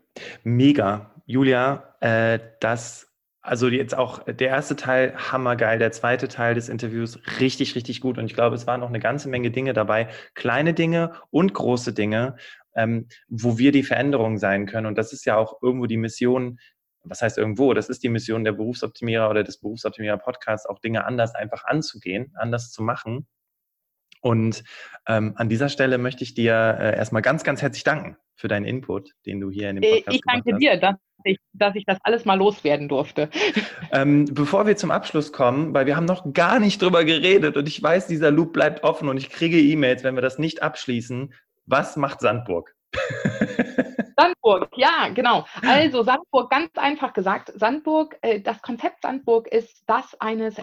Mega. 0.42 1.14
Julia, 1.26 1.94
äh, 2.00 2.40
das, 2.60 3.12
also 3.40 3.68
jetzt 3.68 3.96
auch 3.96 4.24
der 4.24 4.48
erste 4.48 4.76
Teil 4.76 5.14
hammergeil, 5.16 5.78
der 5.78 5.92
zweite 5.92 6.28
Teil 6.28 6.54
des 6.54 6.68
Interviews 6.68 7.18
richtig, 7.38 7.74
richtig 7.74 8.00
gut. 8.00 8.18
Und 8.18 8.26
ich 8.26 8.34
glaube, 8.34 8.56
es 8.56 8.66
waren 8.66 8.80
noch 8.80 8.88
eine 8.88 9.00
ganze 9.00 9.28
Menge 9.28 9.50
Dinge 9.50 9.72
dabei, 9.72 10.08
kleine 10.34 10.74
Dinge 10.74 11.12
und 11.30 11.54
große 11.54 11.92
Dinge, 11.92 12.36
ähm, 12.74 13.08
wo 13.28 13.58
wir 13.58 13.72
die 13.72 13.82
Veränderung 13.82 14.38
sein 14.38 14.66
können. 14.66 14.86
Und 14.86 14.98
das 14.98 15.12
ist 15.12 15.24
ja 15.24 15.36
auch 15.36 15.62
irgendwo 15.62 15.86
die 15.86 15.96
Mission 15.96 16.58
was 17.04 17.22
heißt 17.22 17.38
irgendwo, 17.38 17.74
das 17.74 17.88
ist 17.88 18.02
die 18.02 18.08
Mission 18.08 18.44
der 18.44 18.52
Berufsoptimierer 18.52 19.30
oder 19.30 19.42
des 19.42 19.58
Berufsoptimierer 19.58 20.18
Podcasts, 20.18 20.66
auch 20.66 20.78
Dinge 20.78 21.04
anders 21.04 21.34
einfach 21.34 21.64
anzugehen, 21.64 22.32
anders 22.34 22.70
zu 22.70 22.82
machen. 22.82 23.26
Und 24.20 24.64
ähm, 25.06 25.32
an 25.36 25.48
dieser 25.48 25.68
Stelle 25.68 25.98
möchte 25.98 26.24
ich 26.24 26.34
dir 26.34 26.52
äh, 26.78 26.96
erstmal 26.96 27.22
ganz, 27.22 27.44
ganz 27.44 27.62
herzlich 27.62 27.84
danken 27.84 28.16
für 28.34 28.48
deinen 28.48 28.64
Input, 28.64 29.12
den 29.26 29.40
du 29.40 29.50
hier 29.50 29.70
in 29.70 29.76
dem 29.76 29.82
äh, 29.82 30.02
Podcast 30.02 30.16
Ich 30.16 30.22
danke 30.26 30.58
dir, 30.58 30.76
dass 30.76 30.96
ich, 31.24 31.38
dass 31.52 31.74
ich 31.74 31.84
das 31.84 31.98
alles 32.02 32.24
mal 32.24 32.38
loswerden 32.38 32.88
durfte. 32.88 33.28
Ähm, 33.92 34.26
bevor 34.30 34.68
wir 34.68 34.76
zum 34.76 34.92
Abschluss 34.92 35.32
kommen, 35.32 35.74
weil 35.74 35.84
wir 35.84 35.96
haben 35.96 36.04
noch 36.04 36.32
gar 36.32 36.60
nicht 36.60 36.80
drüber 36.80 37.04
geredet 37.04 37.56
und 37.56 37.66
ich 37.66 37.82
weiß, 37.82 38.06
dieser 38.06 38.30
Loop 38.30 38.52
bleibt 38.52 38.84
offen 38.84 39.08
und 39.08 39.16
ich 39.16 39.30
kriege 39.30 39.58
E-Mails, 39.58 40.04
wenn 40.04 40.14
wir 40.14 40.22
das 40.22 40.38
nicht 40.38 40.62
abschließen. 40.62 41.34
Was 41.66 41.96
macht 41.96 42.20
Sandburg? 42.20 42.72
Sandburg, 44.16 44.68
ja, 44.76 45.08
genau. 45.12 45.44
Also 45.66 46.04
Sandburg, 46.04 46.50
ganz 46.50 46.70
einfach 46.76 47.12
gesagt, 47.14 47.52
Sandburg, 47.56 48.16
äh, 48.22 48.40
das 48.40 48.62
Konzept 48.62 49.02
Sandburg 49.02 49.48
ist 49.48 49.82
das 49.88 50.14
eines 50.20 50.58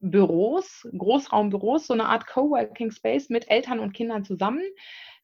Eltern-Kind-Büros, 0.00 0.88
Großraumbüros, 0.96 1.86
so 1.86 1.94
eine 1.94 2.06
Art 2.06 2.26
Coworking 2.26 2.90
Space 2.90 3.28
mit 3.28 3.50
Eltern 3.50 3.80
und 3.80 3.92
Kindern 3.92 4.24
zusammen, 4.24 4.62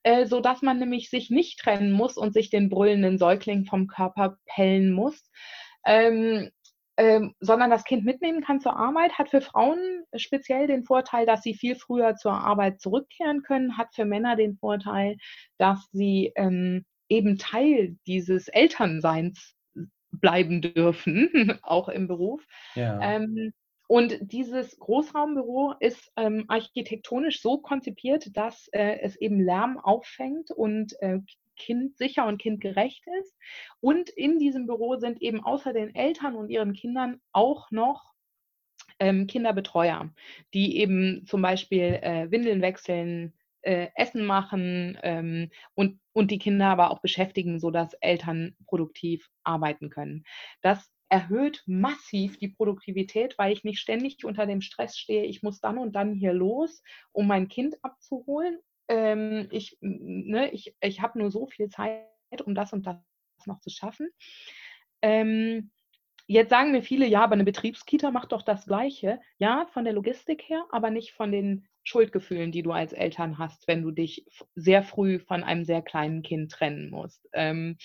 äh, 0.02 0.26
so 0.26 0.40
dass 0.40 0.62
man 0.62 0.78
nämlich 0.78 1.10
sich 1.10 1.30
nicht 1.30 1.60
trennen 1.60 1.92
muss 1.92 2.16
und 2.16 2.32
sich 2.32 2.50
den 2.50 2.68
brüllenden 2.68 3.18
Säugling 3.18 3.64
vom 3.64 3.86
Körper 3.86 4.38
pellen 4.46 4.92
muss. 4.92 5.30
Ähm, 5.86 6.50
ähm, 6.96 7.34
sondern 7.40 7.70
das 7.70 7.82
Kind 7.82 8.04
mitnehmen 8.04 8.40
kann 8.40 8.60
zur 8.60 8.76
Arbeit, 8.76 9.18
hat 9.18 9.28
für 9.28 9.40
Frauen 9.40 10.04
speziell 10.14 10.68
den 10.68 10.84
Vorteil, 10.84 11.26
dass 11.26 11.42
sie 11.42 11.54
viel 11.54 11.74
früher 11.74 12.14
zur 12.14 12.32
Arbeit 12.32 12.80
zurückkehren 12.80 13.42
können, 13.42 13.76
hat 13.76 13.92
für 13.96 14.04
Männer 14.04 14.36
den 14.36 14.56
Vorteil, 14.56 15.16
dass 15.58 15.88
sie 15.90 16.32
ähm, 16.36 16.84
eben 17.08 17.36
Teil 17.36 17.96
dieses 18.06 18.46
Elternseins 18.46 19.56
bleiben 20.12 20.62
dürfen, 20.62 21.58
auch 21.62 21.88
im 21.88 22.06
Beruf. 22.06 22.44
Ja. 22.76 23.00
Ähm, 23.02 23.52
und 23.94 24.18
dieses 24.22 24.76
Großraumbüro 24.80 25.74
ist 25.78 26.10
ähm, 26.16 26.46
architektonisch 26.48 27.40
so 27.40 27.58
konzipiert, 27.58 28.36
dass 28.36 28.66
äh, 28.72 28.98
es 29.02 29.14
eben 29.14 29.38
Lärm 29.38 29.78
auffängt 29.78 30.50
und 30.50 31.00
äh, 31.00 31.20
kindsicher 31.56 32.26
und 32.26 32.38
kindgerecht 32.42 33.04
ist. 33.20 33.36
Und 33.78 34.10
in 34.10 34.40
diesem 34.40 34.66
Büro 34.66 34.96
sind 34.96 35.22
eben 35.22 35.44
außer 35.44 35.72
den 35.72 35.94
Eltern 35.94 36.34
und 36.34 36.50
ihren 36.50 36.72
Kindern 36.72 37.20
auch 37.30 37.70
noch 37.70 38.12
ähm, 38.98 39.28
Kinderbetreuer, 39.28 40.12
die 40.54 40.78
eben 40.78 41.24
zum 41.24 41.40
Beispiel 41.40 42.00
äh, 42.02 42.28
Windeln 42.32 42.62
wechseln, 42.62 43.32
äh, 43.62 43.90
Essen 43.94 44.26
machen 44.26 44.98
ähm, 45.04 45.50
und, 45.74 46.00
und 46.12 46.32
die 46.32 46.38
Kinder 46.40 46.66
aber 46.66 46.90
auch 46.90 47.00
beschäftigen, 47.00 47.60
sodass 47.60 47.94
Eltern 48.00 48.56
produktiv 48.66 49.30
arbeiten 49.44 49.88
können. 49.88 50.24
Das 50.62 50.90
erhöht 51.14 51.62
massiv 51.66 52.38
die 52.38 52.48
Produktivität, 52.48 53.38
weil 53.38 53.52
ich 53.52 53.64
nicht 53.64 53.78
ständig 53.78 54.24
unter 54.24 54.46
dem 54.46 54.60
Stress 54.60 54.96
stehe, 54.98 55.24
ich 55.24 55.42
muss 55.42 55.60
dann 55.60 55.78
und 55.78 55.92
dann 55.92 56.14
hier 56.14 56.32
los, 56.32 56.82
um 57.12 57.26
mein 57.26 57.48
Kind 57.48 57.76
abzuholen 57.82 58.58
ähm, 58.88 59.48
ich, 59.50 59.76
ne, 59.80 60.50
ich, 60.50 60.74
ich 60.80 61.00
habe 61.00 61.18
nur 61.18 61.30
so 61.30 61.46
viel 61.46 61.68
Zeit, 61.68 62.02
um 62.44 62.54
das 62.54 62.72
und 62.72 62.86
das 62.86 62.96
noch 63.46 63.60
zu 63.60 63.70
schaffen. 63.70 64.08
Ähm, 65.02 65.70
jetzt 66.26 66.50
sagen 66.50 66.72
mir 66.72 66.82
viele, 66.82 67.06
ja, 67.06 67.22
aber 67.22 67.34
eine 67.34 67.44
Betriebskita 67.44 68.10
macht 68.10 68.32
doch 68.32 68.42
das 68.42 68.66
Gleiche. 68.66 69.20
Ja, 69.38 69.66
von 69.72 69.84
der 69.84 69.92
Logistik 69.92 70.42
her, 70.48 70.64
aber 70.70 70.90
nicht 70.90 71.12
von 71.12 71.32
den 71.32 71.66
Schuldgefühlen, 71.82 72.52
die 72.52 72.62
du 72.62 72.72
als 72.72 72.94
Eltern 72.94 73.38
hast, 73.38 73.68
wenn 73.68 73.82
du 73.82 73.90
dich 73.90 74.26
sehr 74.54 74.82
früh 74.82 75.18
von 75.18 75.42
einem 75.42 75.64
sehr 75.64 75.82
kleinen 75.82 76.22
Kind 76.22 76.50
trennen 76.50 76.90
musst. 76.90 77.28
Ähm, 77.34 77.76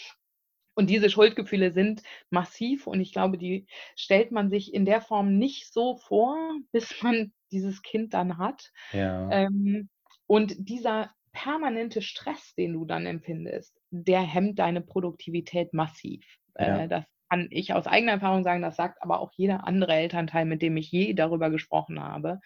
und 0.75 0.89
diese 0.89 1.09
Schuldgefühle 1.09 1.73
sind 1.73 2.03
massiv 2.29 2.87
und 2.87 3.01
ich 3.01 3.11
glaube, 3.11 3.37
die 3.37 3.67
stellt 3.95 4.31
man 4.31 4.49
sich 4.49 4.73
in 4.73 4.85
der 4.85 5.01
Form 5.01 5.37
nicht 5.37 5.73
so 5.73 5.97
vor, 5.97 6.37
bis 6.71 7.01
man 7.03 7.33
dieses 7.51 7.81
Kind 7.81 8.13
dann 8.13 8.37
hat. 8.37 8.71
Ja. 8.93 9.29
Ähm, 9.31 9.89
und 10.27 10.55
dieser 10.57 11.11
permanente 11.31 12.01
Stress, 12.01 12.53
den 12.55 12.73
du 12.73 12.85
dann 12.85 13.05
empfindest, 13.05 13.75
der 13.89 14.21
hemmt 14.21 14.59
deine 14.59 14.81
Produktivität 14.81 15.73
massiv. 15.73 16.23
Ja. 16.57 16.83
Äh, 16.83 16.87
das 16.87 17.05
kann 17.29 17.47
ich 17.51 17.73
aus 17.73 17.87
eigener 17.87 18.13
Erfahrung 18.13 18.43
sagen, 18.43 18.61
das 18.61 18.75
sagt 18.75 19.01
aber 19.01 19.19
auch 19.19 19.31
jeder 19.35 19.67
andere 19.67 19.93
Elternteil, 19.93 20.45
mit 20.45 20.61
dem 20.61 20.77
ich 20.77 20.91
je 20.91 21.13
darüber 21.13 21.49
gesprochen 21.49 22.01
habe. 22.01 22.39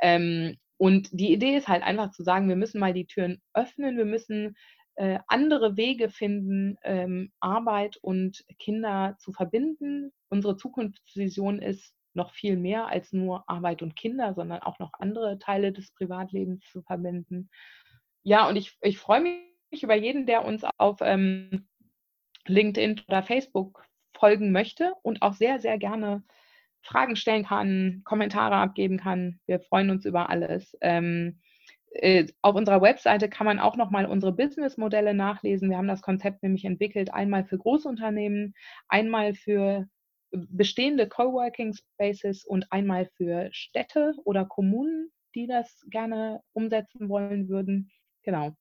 Ähm, 0.00 0.56
und 0.76 1.08
die 1.12 1.32
Idee 1.32 1.56
ist 1.56 1.68
halt 1.68 1.82
einfach 1.82 2.10
zu 2.10 2.22
sagen, 2.22 2.48
wir 2.48 2.56
müssen 2.56 2.80
mal 2.80 2.92
die 2.92 3.06
Türen 3.06 3.40
öffnen, 3.52 3.96
wir 3.96 4.04
müssen 4.04 4.56
äh, 4.96 5.18
andere 5.26 5.76
Wege 5.76 6.08
finden, 6.10 6.76
ähm, 6.82 7.32
Arbeit 7.40 7.96
und 7.98 8.44
Kinder 8.58 9.16
zu 9.18 9.32
verbinden. 9.32 10.12
Unsere 10.28 10.56
Zukunftsvision 10.56 11.60
ist, 11.60 11.94
noch 12.14 12.32
viel 12.32 12.56
mehr 12.56 12.86
als 12.86 13.12
nur 13.12 13.48
Arbeit 13.48 13.82
und 13.82 13.96
Kinder, 13.96 14.34
sondern 14.34 14.60
auch 14.60 14.78
noch 14.78 14.92
andere 14.94 15.38
Teile 15.38 15.72
des 15.72 15.92
Privatlebens 15.92 16.64
zu 16.70 16.82
verbinden. 16.82 17.50
Ja, 18.22 18.48
und 18.48 18.56
ich, 18.56 18.78
ich 18.82 18.98
freue 18.98 19.20
mich 19.20 19.82
über 19.82 19.96
jeden, 19.96 20.24
der 20.26 20.44
uns 20.44 20.64
auf 20.78 20.98
ähm, 21.00 21.66
LinkedIn 22.46 23.02
oder 23.08 23.22
Facebook 23.22 23.84
folgen 24.16 24.52
möchte 24.52 24.94
und 25.02 25.22
auch 25.22 25.34
sehr, 25.34 25.60
sehr 25.60 25.76
gerne 25.78 26.22
Fragen 26.82 27.16
stellen 27.16 27.44
kann, 27.44 28.02
Kommentare 28.04 28.56
abgeben 28.56 28.98
kann. 28.98 29.40
Wir 29.46 29.60
freuen 29.60 29.90
uns 29.90 30.04
über 30.04 30.28
alles. 30.28 30.76
Ähm, 30.80 31.40
äh, 31.94 32.26
auf 32.42 32.54
unserer 32.54 32.82
Webseite 32.82 33.28
kann 33.28 33.46
man 33.46 33.58
auch 33.58 33.76
nochmal 33.76 34.06
unsere 34.06 34.32
Businessmodelle 34.32 35.14
nachlesen. 35.14 35.70
Wir 35.70 35.76
haben 35.76 35.88
das 35.88 36.02
Konzept 36.02 36.42
nämlich 36.42 36.64
entwickelt, 36.64 37.12
einmal 37.12 37.44
für 37.44 37.58
Großunternehmen, 37.58 38.54
einmal 38.88 39.34
für 39.34 39.86
bestehende 40.32 41.08
Coworking 41.08 41.74
Spaces 41.74 42.44
und 42.44 42.66
einmal 42.70 43.08
für 43.16 43.48
Städte 43.52 44.14
oder 44.24 44.44
Kommunen, 44.44 45.12
die 45.34 45.46
das 45.46 45.84
gerne 45.90 46.40
umsetzen 46.52 47.08
wollen 47.08 47.48
würden. 47.48 47.90
Genau. 48.22 48.52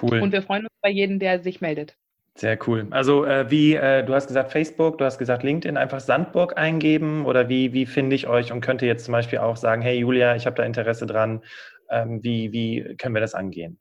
Cool. 0.00 0.20
Und 0.20 0.32
wir 0.32 0.42
freuen 0.42 0.64
uns 0.64 0.76
bei 0.82 0.90
jedem, 0.90 1.18
der 1.18 1.42
sich 1.42 1.60
meldet. 1.60 1.96
Sehr 2.34 2.56
cool. 2.68 2.86
Also 2.90 3.24
äh, 3.24 3.50
wie, 3.50 3.74
äh, 3.74 4.04
du 4.04 4.14
hast 4.14 4.28
gesagt 4.28 4.52
Facebook, 4.52 4.98
du 4.98 5.04
hast 5.04 5.18
gesagt 5.18 5.42
LinkedIn, 5.42 5.76
einfach 5.76 5.98
Sandburg 5.98 6.56
eingeben 6.56 7.26
oder 7.26 7.48
wie, 7.48 7.72
wie 7.72 7.84
finde 7.84 8.14
ich 8.14 8.28
euch 8.28 8.52
und 8.52 8.60
könnte 8.60 8.86
jetzt 8.86 9.06
zum 9.06 9.12
Beispiel 9.12 9.40
auch 9.40 9.56
sagen, 9.56 9.82
hey 9.82 9.98
Julia, 9.98 10.36
ich 10.36 10.46
habe 10.46 10.54
da 10.54 10.62
Interesse 10.62 11.06
dran, 11.06 11.42
ähm, 11.90 12.22
wie, 12.22 12.52
wie 12.52 12.96
können 12.96 13.14
wir 13.14 13.20
das 13.20 13.34
angehen? 13.34 13.78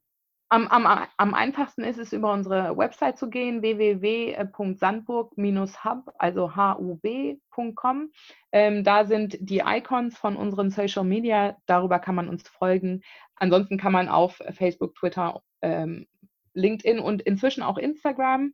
Am, 0.50 0.66
am, 0.70 0.88
am 1.18 1.34
einfachsten 1.34 1.84
ist 1.84 2.00
es, 2.00 2.14
über 2.14 2.32
unsere 2.32 2.78
Website 2.78 3.18
zu 3.18 3.30
gehen, 3.30 3.62
www.sandburg-hub, 3.62 6.14
also 6.18 6.56
hub.com. 6.56 8.12
Ähm, 8.54 8.86
da 8.86 9.04
sind 9.04 9.36
die 9.42 9.62
Icons 9.66 10.18
von 10.18 10.38
unseren 10.38 10.72
Social 10.72 11.04
Media, 11.04 11.58
darüber 11.66 12.00
kann 12.00 12.16
man 12.16 12.30
uns 12.30 12.48
folgen. 12.48 13.02
Ansonsten 13.36 13.78
kann 13.78 13.92
man 13.92 14.08
auf 14.08 14.42
Facebook, 14.52 14.96
Twitter, 14.96 15.42
ähm, 15.62 16.08
LinkedIn 16.54 17.00
und 17.00 17.22
inzwischen 17.22 17.62
auch 17.62 17.78
Instagram 17.78 18.54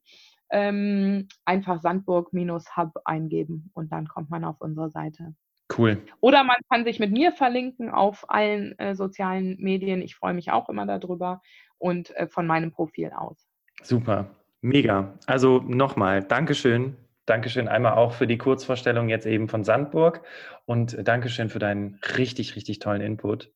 ähm, 0.50 1.28
einfach 1.46 1.80
Sandburg-hub 1.82 2.92
eingeben 3.06 3.70
und 3.74 3.92
dann 3.92 4.08
kommt 4.08 4.32
man 4.32 4.46
auf 4.46 4.62
unsere 4.62 4.90
Seite. 4.90 5.36
Cool. 5.76 6.02
Oder 6.20 6.44
man 6.44 6.58
kann 6.70 6.84
sich 6.84 7.00
mit 7.00 7.12
mir 7.12 7.32
verlinken 7.32 7.90
auf 7.90 8.30
allen 8.30 8.78
äh, 8.80 8.96
sozialen 8.96 9.58
Medien. 9.60 10.02
Ich 10.02 10.16
freue 10.16 10.34
mich 10.34 10.52
auch 10.52 10.70
immer 10.70 10.86
darüber 10.86 11.42
und 11.78 12.16
äh, 12.16 12.28
von 12.28 12.46
meinem 12.46 12.72
Profil 12.72 13.12
aus. 13.16 13.48
Super, 13.82 14.30
mega. 14.62 15.18
Also 15.26 15.60
nochmal, 15.60 16.24
Dankeschön. 16.24 16.98
Dankeschön 17.26 17.70
einmal 17.70 17.94
auch 17.94 18.12
für 18.12 18.28
die 18.28 18.38
Kurzvorstellung 18.38 19.08
jetzt 19.08 19.26
eben 19.26 19.48
von 19.48 19.64
Sandburg 19.64 20.24
und 20.66 21.08
Dankeschön 21.08 21.50
für 21.50 21.60
deinen 21.60 22.00
richtig, 22.18 22.58
richtig 22.58 22.80
tollen 22.80 23.02
Input. 23.02 23.50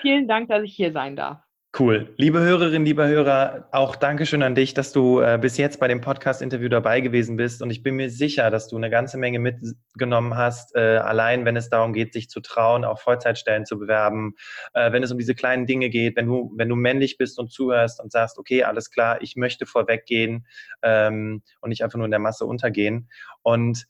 Vielen 0.00 0.26
Dank, 0.26 0.48
dass 0.48 0.64
ich 0.64 0.74
hier 0.74 0.92
sein 0.92 1.14
darf. 1.14 1.47
Cool. 1.76 2.14
Liebe 2.16 2.40
Hörerinnen, 2.40 2.86
lieber 2.86 3.06
Hörer, 3.06 3.68
auch 3.72 3.94
Dankeschön 3.94 4.42
an 4.42 4.54
dich, 4.54 4.72
dass 4.72 4.90
du 4.90 5.20
äh, 5.20 5.38
bis 5.40 5.58
jetzt 5.58 5.78
bei 5.78 5.86
dem 5.86 6.00
Podcast-Interview 6.00 6.70
dabei 6.70 7.00
gewesen 7.02 7.36
bist. 7.36 7.60
Und 7.60 7.70
ich 7.70 7.82
bin 7.82 7.94
mir 7.96 8.08
sicher, 8.08 8.50
dass 8.50 8.68
du 8.68 8.76
eine 8.76 8.88
ganze 8.88 9.18
Menge 9.18 9.38
mitgenommen 9.38 10.34
hast, 10.34 10.74
äh, 10.74 10.96
allein 10.96 11.44
wenn 11.44 11.56
es 11.56 11.68
darum 11.68 11.92
geht, 11.92 12.14
sich 12.14 12.30
zu 12.30 12.40
trauen, 12.40 12.86
auch 12.86 13.00
Vollzeitstellen 13.00 13.66
zu 13.66 13.78
bewerben, 13.78 14.34
äh, 14.72 14.92
wenn 14.92 15.02
es 15.02 15.12
um 15.12 15.18
diese 15.18 15.34
kleinen 15.34 15.66
Dinge 15.66 15.90
geht, 15.90 16.16
wenn 16.16 16.26
du, 16.26 16.50
wenn 16.56 16.70
du 16.70 16.74
männlich 16.74 17.18
bist 17.18 17.38
und 17.38 17.52
zuhörst 17.52 18.00
und 18.00 18.10
sagst, 18.10 18.38
okay, 18.38 18.64
alles 18.64 18.90
klar, 18.90 19.20
ich 19.20 19.36
möchte 19.36 19.66
vorweggehen 19.66 20.46
ähm, 20.82 21.42
und 21.60 21.68
nicht 21.68 21.84
einfach 21.84 21.98
nur 21.98 22.06
in 22.06 22.10
der 22.12 22.18
Masse 22.18 22.46
untergehen. 22.46 23.10
Und 23.42 23.86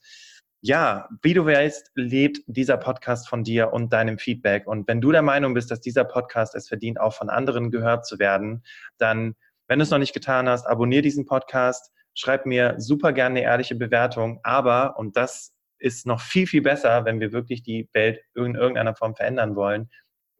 ja, 0.60 1.08
wie 1.22 1.34
du 1.34 1.46
weißt, 1.46 1.92
lebt 1.94 2.40
dieser 2.46 2.76
Podcast 2.76 3.28
von 3.28 3.44
dir 3.44 3.72
und 3.72 3.92
deinem 3.92 4.18
Feedback. 4.18 4.66
Und 4.66 4.88
wenn 4.88 5.00
du 5.00 5.12
der 5.12 5.22
Meinung 5.22 5.54
bist, 5.54 5.70
dass 5.70 5.80
dieser 5.80 6.04
Podcast 6.04 6.54
es 6.54 6.68
verdient, 6.68 7.00
auch 7.00 7.14
von 7.14 7.30
anderen 7.30 7.70
gehört 7.70 8.06
zu 8.06 8.18
werden, 8.18 8.64
dann, 8.98 9.36
wenn 9.68 9.78
du 9.78 9.84
es 9.84 9.90
noch 9.90 9.98
nicht 9.98 10.14
getan 10.14 10.48
hast, 10.48 10.66
abonniere 10.66 11.02
diesen 11.02 11.26
Podcast, 11.26 11.92
schreib 12.14 12.44
mir 12.44 12.74
super 12.78 13.12
gerne 13.12 13.38
eine 13.38 13.42
ehrliche 13.42 13.76
Bewertung. 13.76 14.40
Aber, 14.42 14.98
und 14.98 15.16
das 15.16 15.54
ist 15.78 16.06
noch 16.06 16.20
viel, 16.20 16.48
viel 16.48 16.62
besser, 16.62 17.04
wenn 17.04 17.20
wir 17.20 17.32
wirklich 17.32 17.62
die 17.62 17.88
Welt 17.92 18.20
in 18.34 18.56
irgendeiner 18.56 18.96
Form 18.96 19.14
verändern 19.14 19.54
wollen, 19.54 19.88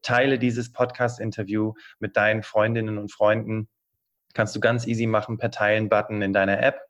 teile 0.02 0.38
dieses 0.40 0.72
Podcast-Interview 0.72 1.74
mit 2.00 2.16
deinen 2.16 2.42
Freundinnen 2.42 2.98
und 2.98 3.12
Freunden. 3.12 3.68
Kannst 4.34 4.56
du 4.56 4.60
ganz 4.60 4.86
easy 4.86 5.06
machen 5.06 5.38
per 5.38 5.52
Teilen-Button 5.52 6.22
in 6.22 6.32
deiner 6.32 6.60
App. 6.60 6.80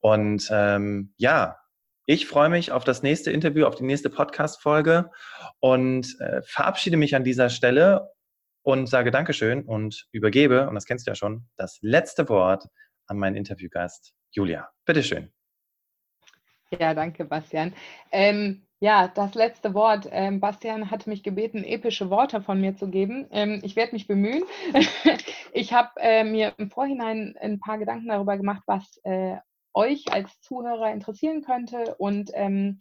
Und 0.00 0.48
ähm, 0.52 1.14
ja, 1.16 1.56
ich 2.06 2.26
freue 2.26 2.50
mich 2.50 2.70
auf 2.70 2.84
das 2.84 3.02
nächste 3.02 3.30
Interview, 3.30 3.66
auf 3.66 3.76
die 3.76 3.84
nächste 3.84 4.10
Podcast-Folge 4.10 5.10
und 5.60 6.20
äh, 6.20 6.42
verabschiede 6.42 6.96
mich 6.96 7.16
an 7.16 7.24
dieser 7.24 7.48
Stelle 7.48 8.10
und 8.62 8.88
sage 8.88 9.10
Dankeschön 9.10 9.62
und 9.62 10.06
übergebe, 10.12 10.68
und 10.68 10.74
das 10.74 10.84
kennst 10.84 11.06
du 11.06 11.10
ja 11.10 11.14
schon, 11.14 11.46
das 11.56 11.78
letzte 11.80 12.28
Wort 12.28 12.66
an 13.06 13.18
meinen 13.18 13.36
Interviewgast 13.36 14.14
Julia. 14.32 14.68
Bitteschön. 14.84 15.32
Ja, 16.78 16.92
danke, 16.92 17.24
Bastian. 17.24 17.72
Ähm, 18.10 18.66
ja, 18.80 19.08
das 19.08 19.34
letzte 19.34 19.72
Wort. 19.72 20.08
Ähm, 20.10 20.40
Bastian 20.40 20.90
hat 20.90 21.06
mich 21.06 21.22
gebeten, 21.22 21.64
epische 21.64 22.10
Worte 22.10 22.42
von 22.42 22.60
mir 22.60 22.76
zu 22.76 22.88
geben. 22.88 23.28
Ähm, 23.30 23.60
ich 23.62 23.76
werde 23.76 23.92
mich 23.92 24.06
bemühen. 24.06 24.42
ich 25.52 25.72
habe 25.72 25.90
äh, 25.98 26.24
mir 26.24 26.52
im 26.58 26.70
Vorhinein 26.70 27.34
ein 27.40 27.60
paar 27.60 27.78
Gedanken 27.78 28.08
darüber 28.08 28.36
gemacht, 28.36 28.62
was 28.66 29.00
äh, 29.04 29.36
euch 29.74 30.12
als 30.12 30.40
Zuhörer 30.40 30.92
interessieren 30.92 31.42
könnte. 31.42 31.94
Und 31.96 32.30
ähm, 32.34 32.80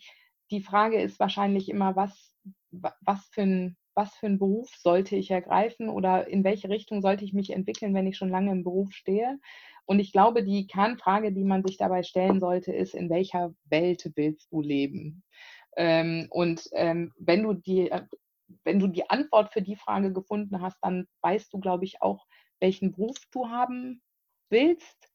die 0.52 0.62
Frage 0.62 1.02
ist 1.02 1.20
wahrscheinlich 1.20 1.70
immer, 1.70 1.96
was, 1.96 2.36
was, 2.72 3.26
für 3.32 3.42
ein, 3.42 3.78
was 3.96 4.14
für 4.16 4.28
einen 4.28 4.40
Beruf 4.40 4.70
sollte 4.78 5.16
ich 5.16 5.32
ergreifen 5.32 5.90
oder 5.90 6.28
in 6.28 6.44
welche 6.44 6.70
Richtung 6.70 7.02
sollte 7.02 7.26
ich 7.26 7.34
mich 7.34 7.52
entwickeln, 7.52 7.94
wenn 7.94 8.08
ich 8.08 8.18
schon 8.18 8.30
lange 8.30 8.52
im 8.52 8.64
Beruf 8.64 8.92
stehe. 8.94 9.40
Und 9.86 10.00
ich 10.00 10.12
glaube, 10.12 10.44
die 10.44 10.68
Kernfrage, 10.68 11.34
die 11.34 11.44
man 11.44 11.64
sich 11.66 11.78
dabei 11.78 12.04
stellen 12.04 12.40
sollte, 12.40 12.72
ist, 12.72 12.96
in 12.96 13.10
welcher 13.10 13.54
Welt 13.66 14.10
willst 14.16 14.52
du 14.52 14.62
leben? 14.62 15.24
Ähm, 15.76 16.28
und 16.30 16.70
ähm, 16.74 17.12
wenn 17.18 17.44
du 17.44 17.54
die 17.54 17.92
wenn 18.64 18.80
du 18.80 18.88
die 18.88 19.10
Antwort 19.10 19.52
für 19.52 19.62
die 19.62 19.76
Frage 19.76 20.14
gefunden 20.14 20.62
hast, 20.62 20.78
dann 20.82 21.08
weißt 21.22 21.52
du, 21.54 21.60
glaube 21.60 21.86
ich, 21.86 22.02
auch, 22.02 22.26
welchen 22.60 22.92
Beruf 22.92 23.18
du 23.32 23.50
haben 23.50 24.02
willst 24.50 25.13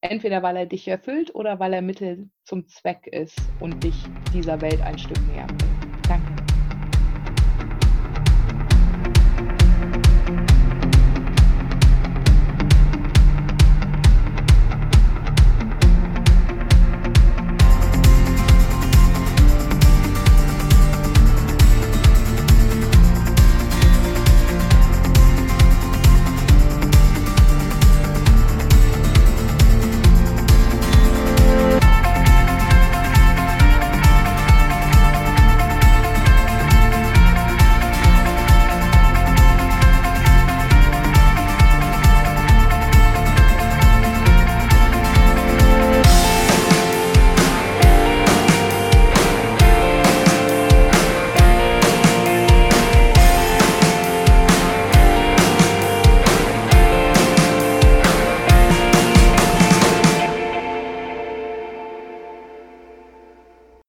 Entweder 0.00 0.42
weil 0.42 0.56
er 0.56 0.66
dich 0.66 0.86
erfüllt 0.88 1.34
oder 1.34 1.58
weil 1.58 1.72
er 1.72 1.82
Mittel 1.82 2.30
zum 2.44 2.66
Zweck 2.68 3.06
ist 3.06 3.38
und 3.60 3.82
dich 3.82 3.96
dieser 4.32 4.60
Welt 4.60 4.80
ein 4.82 4.98
Stück 4.98 5.18
näher 5.28 5.46
bringt. 5.46 5.75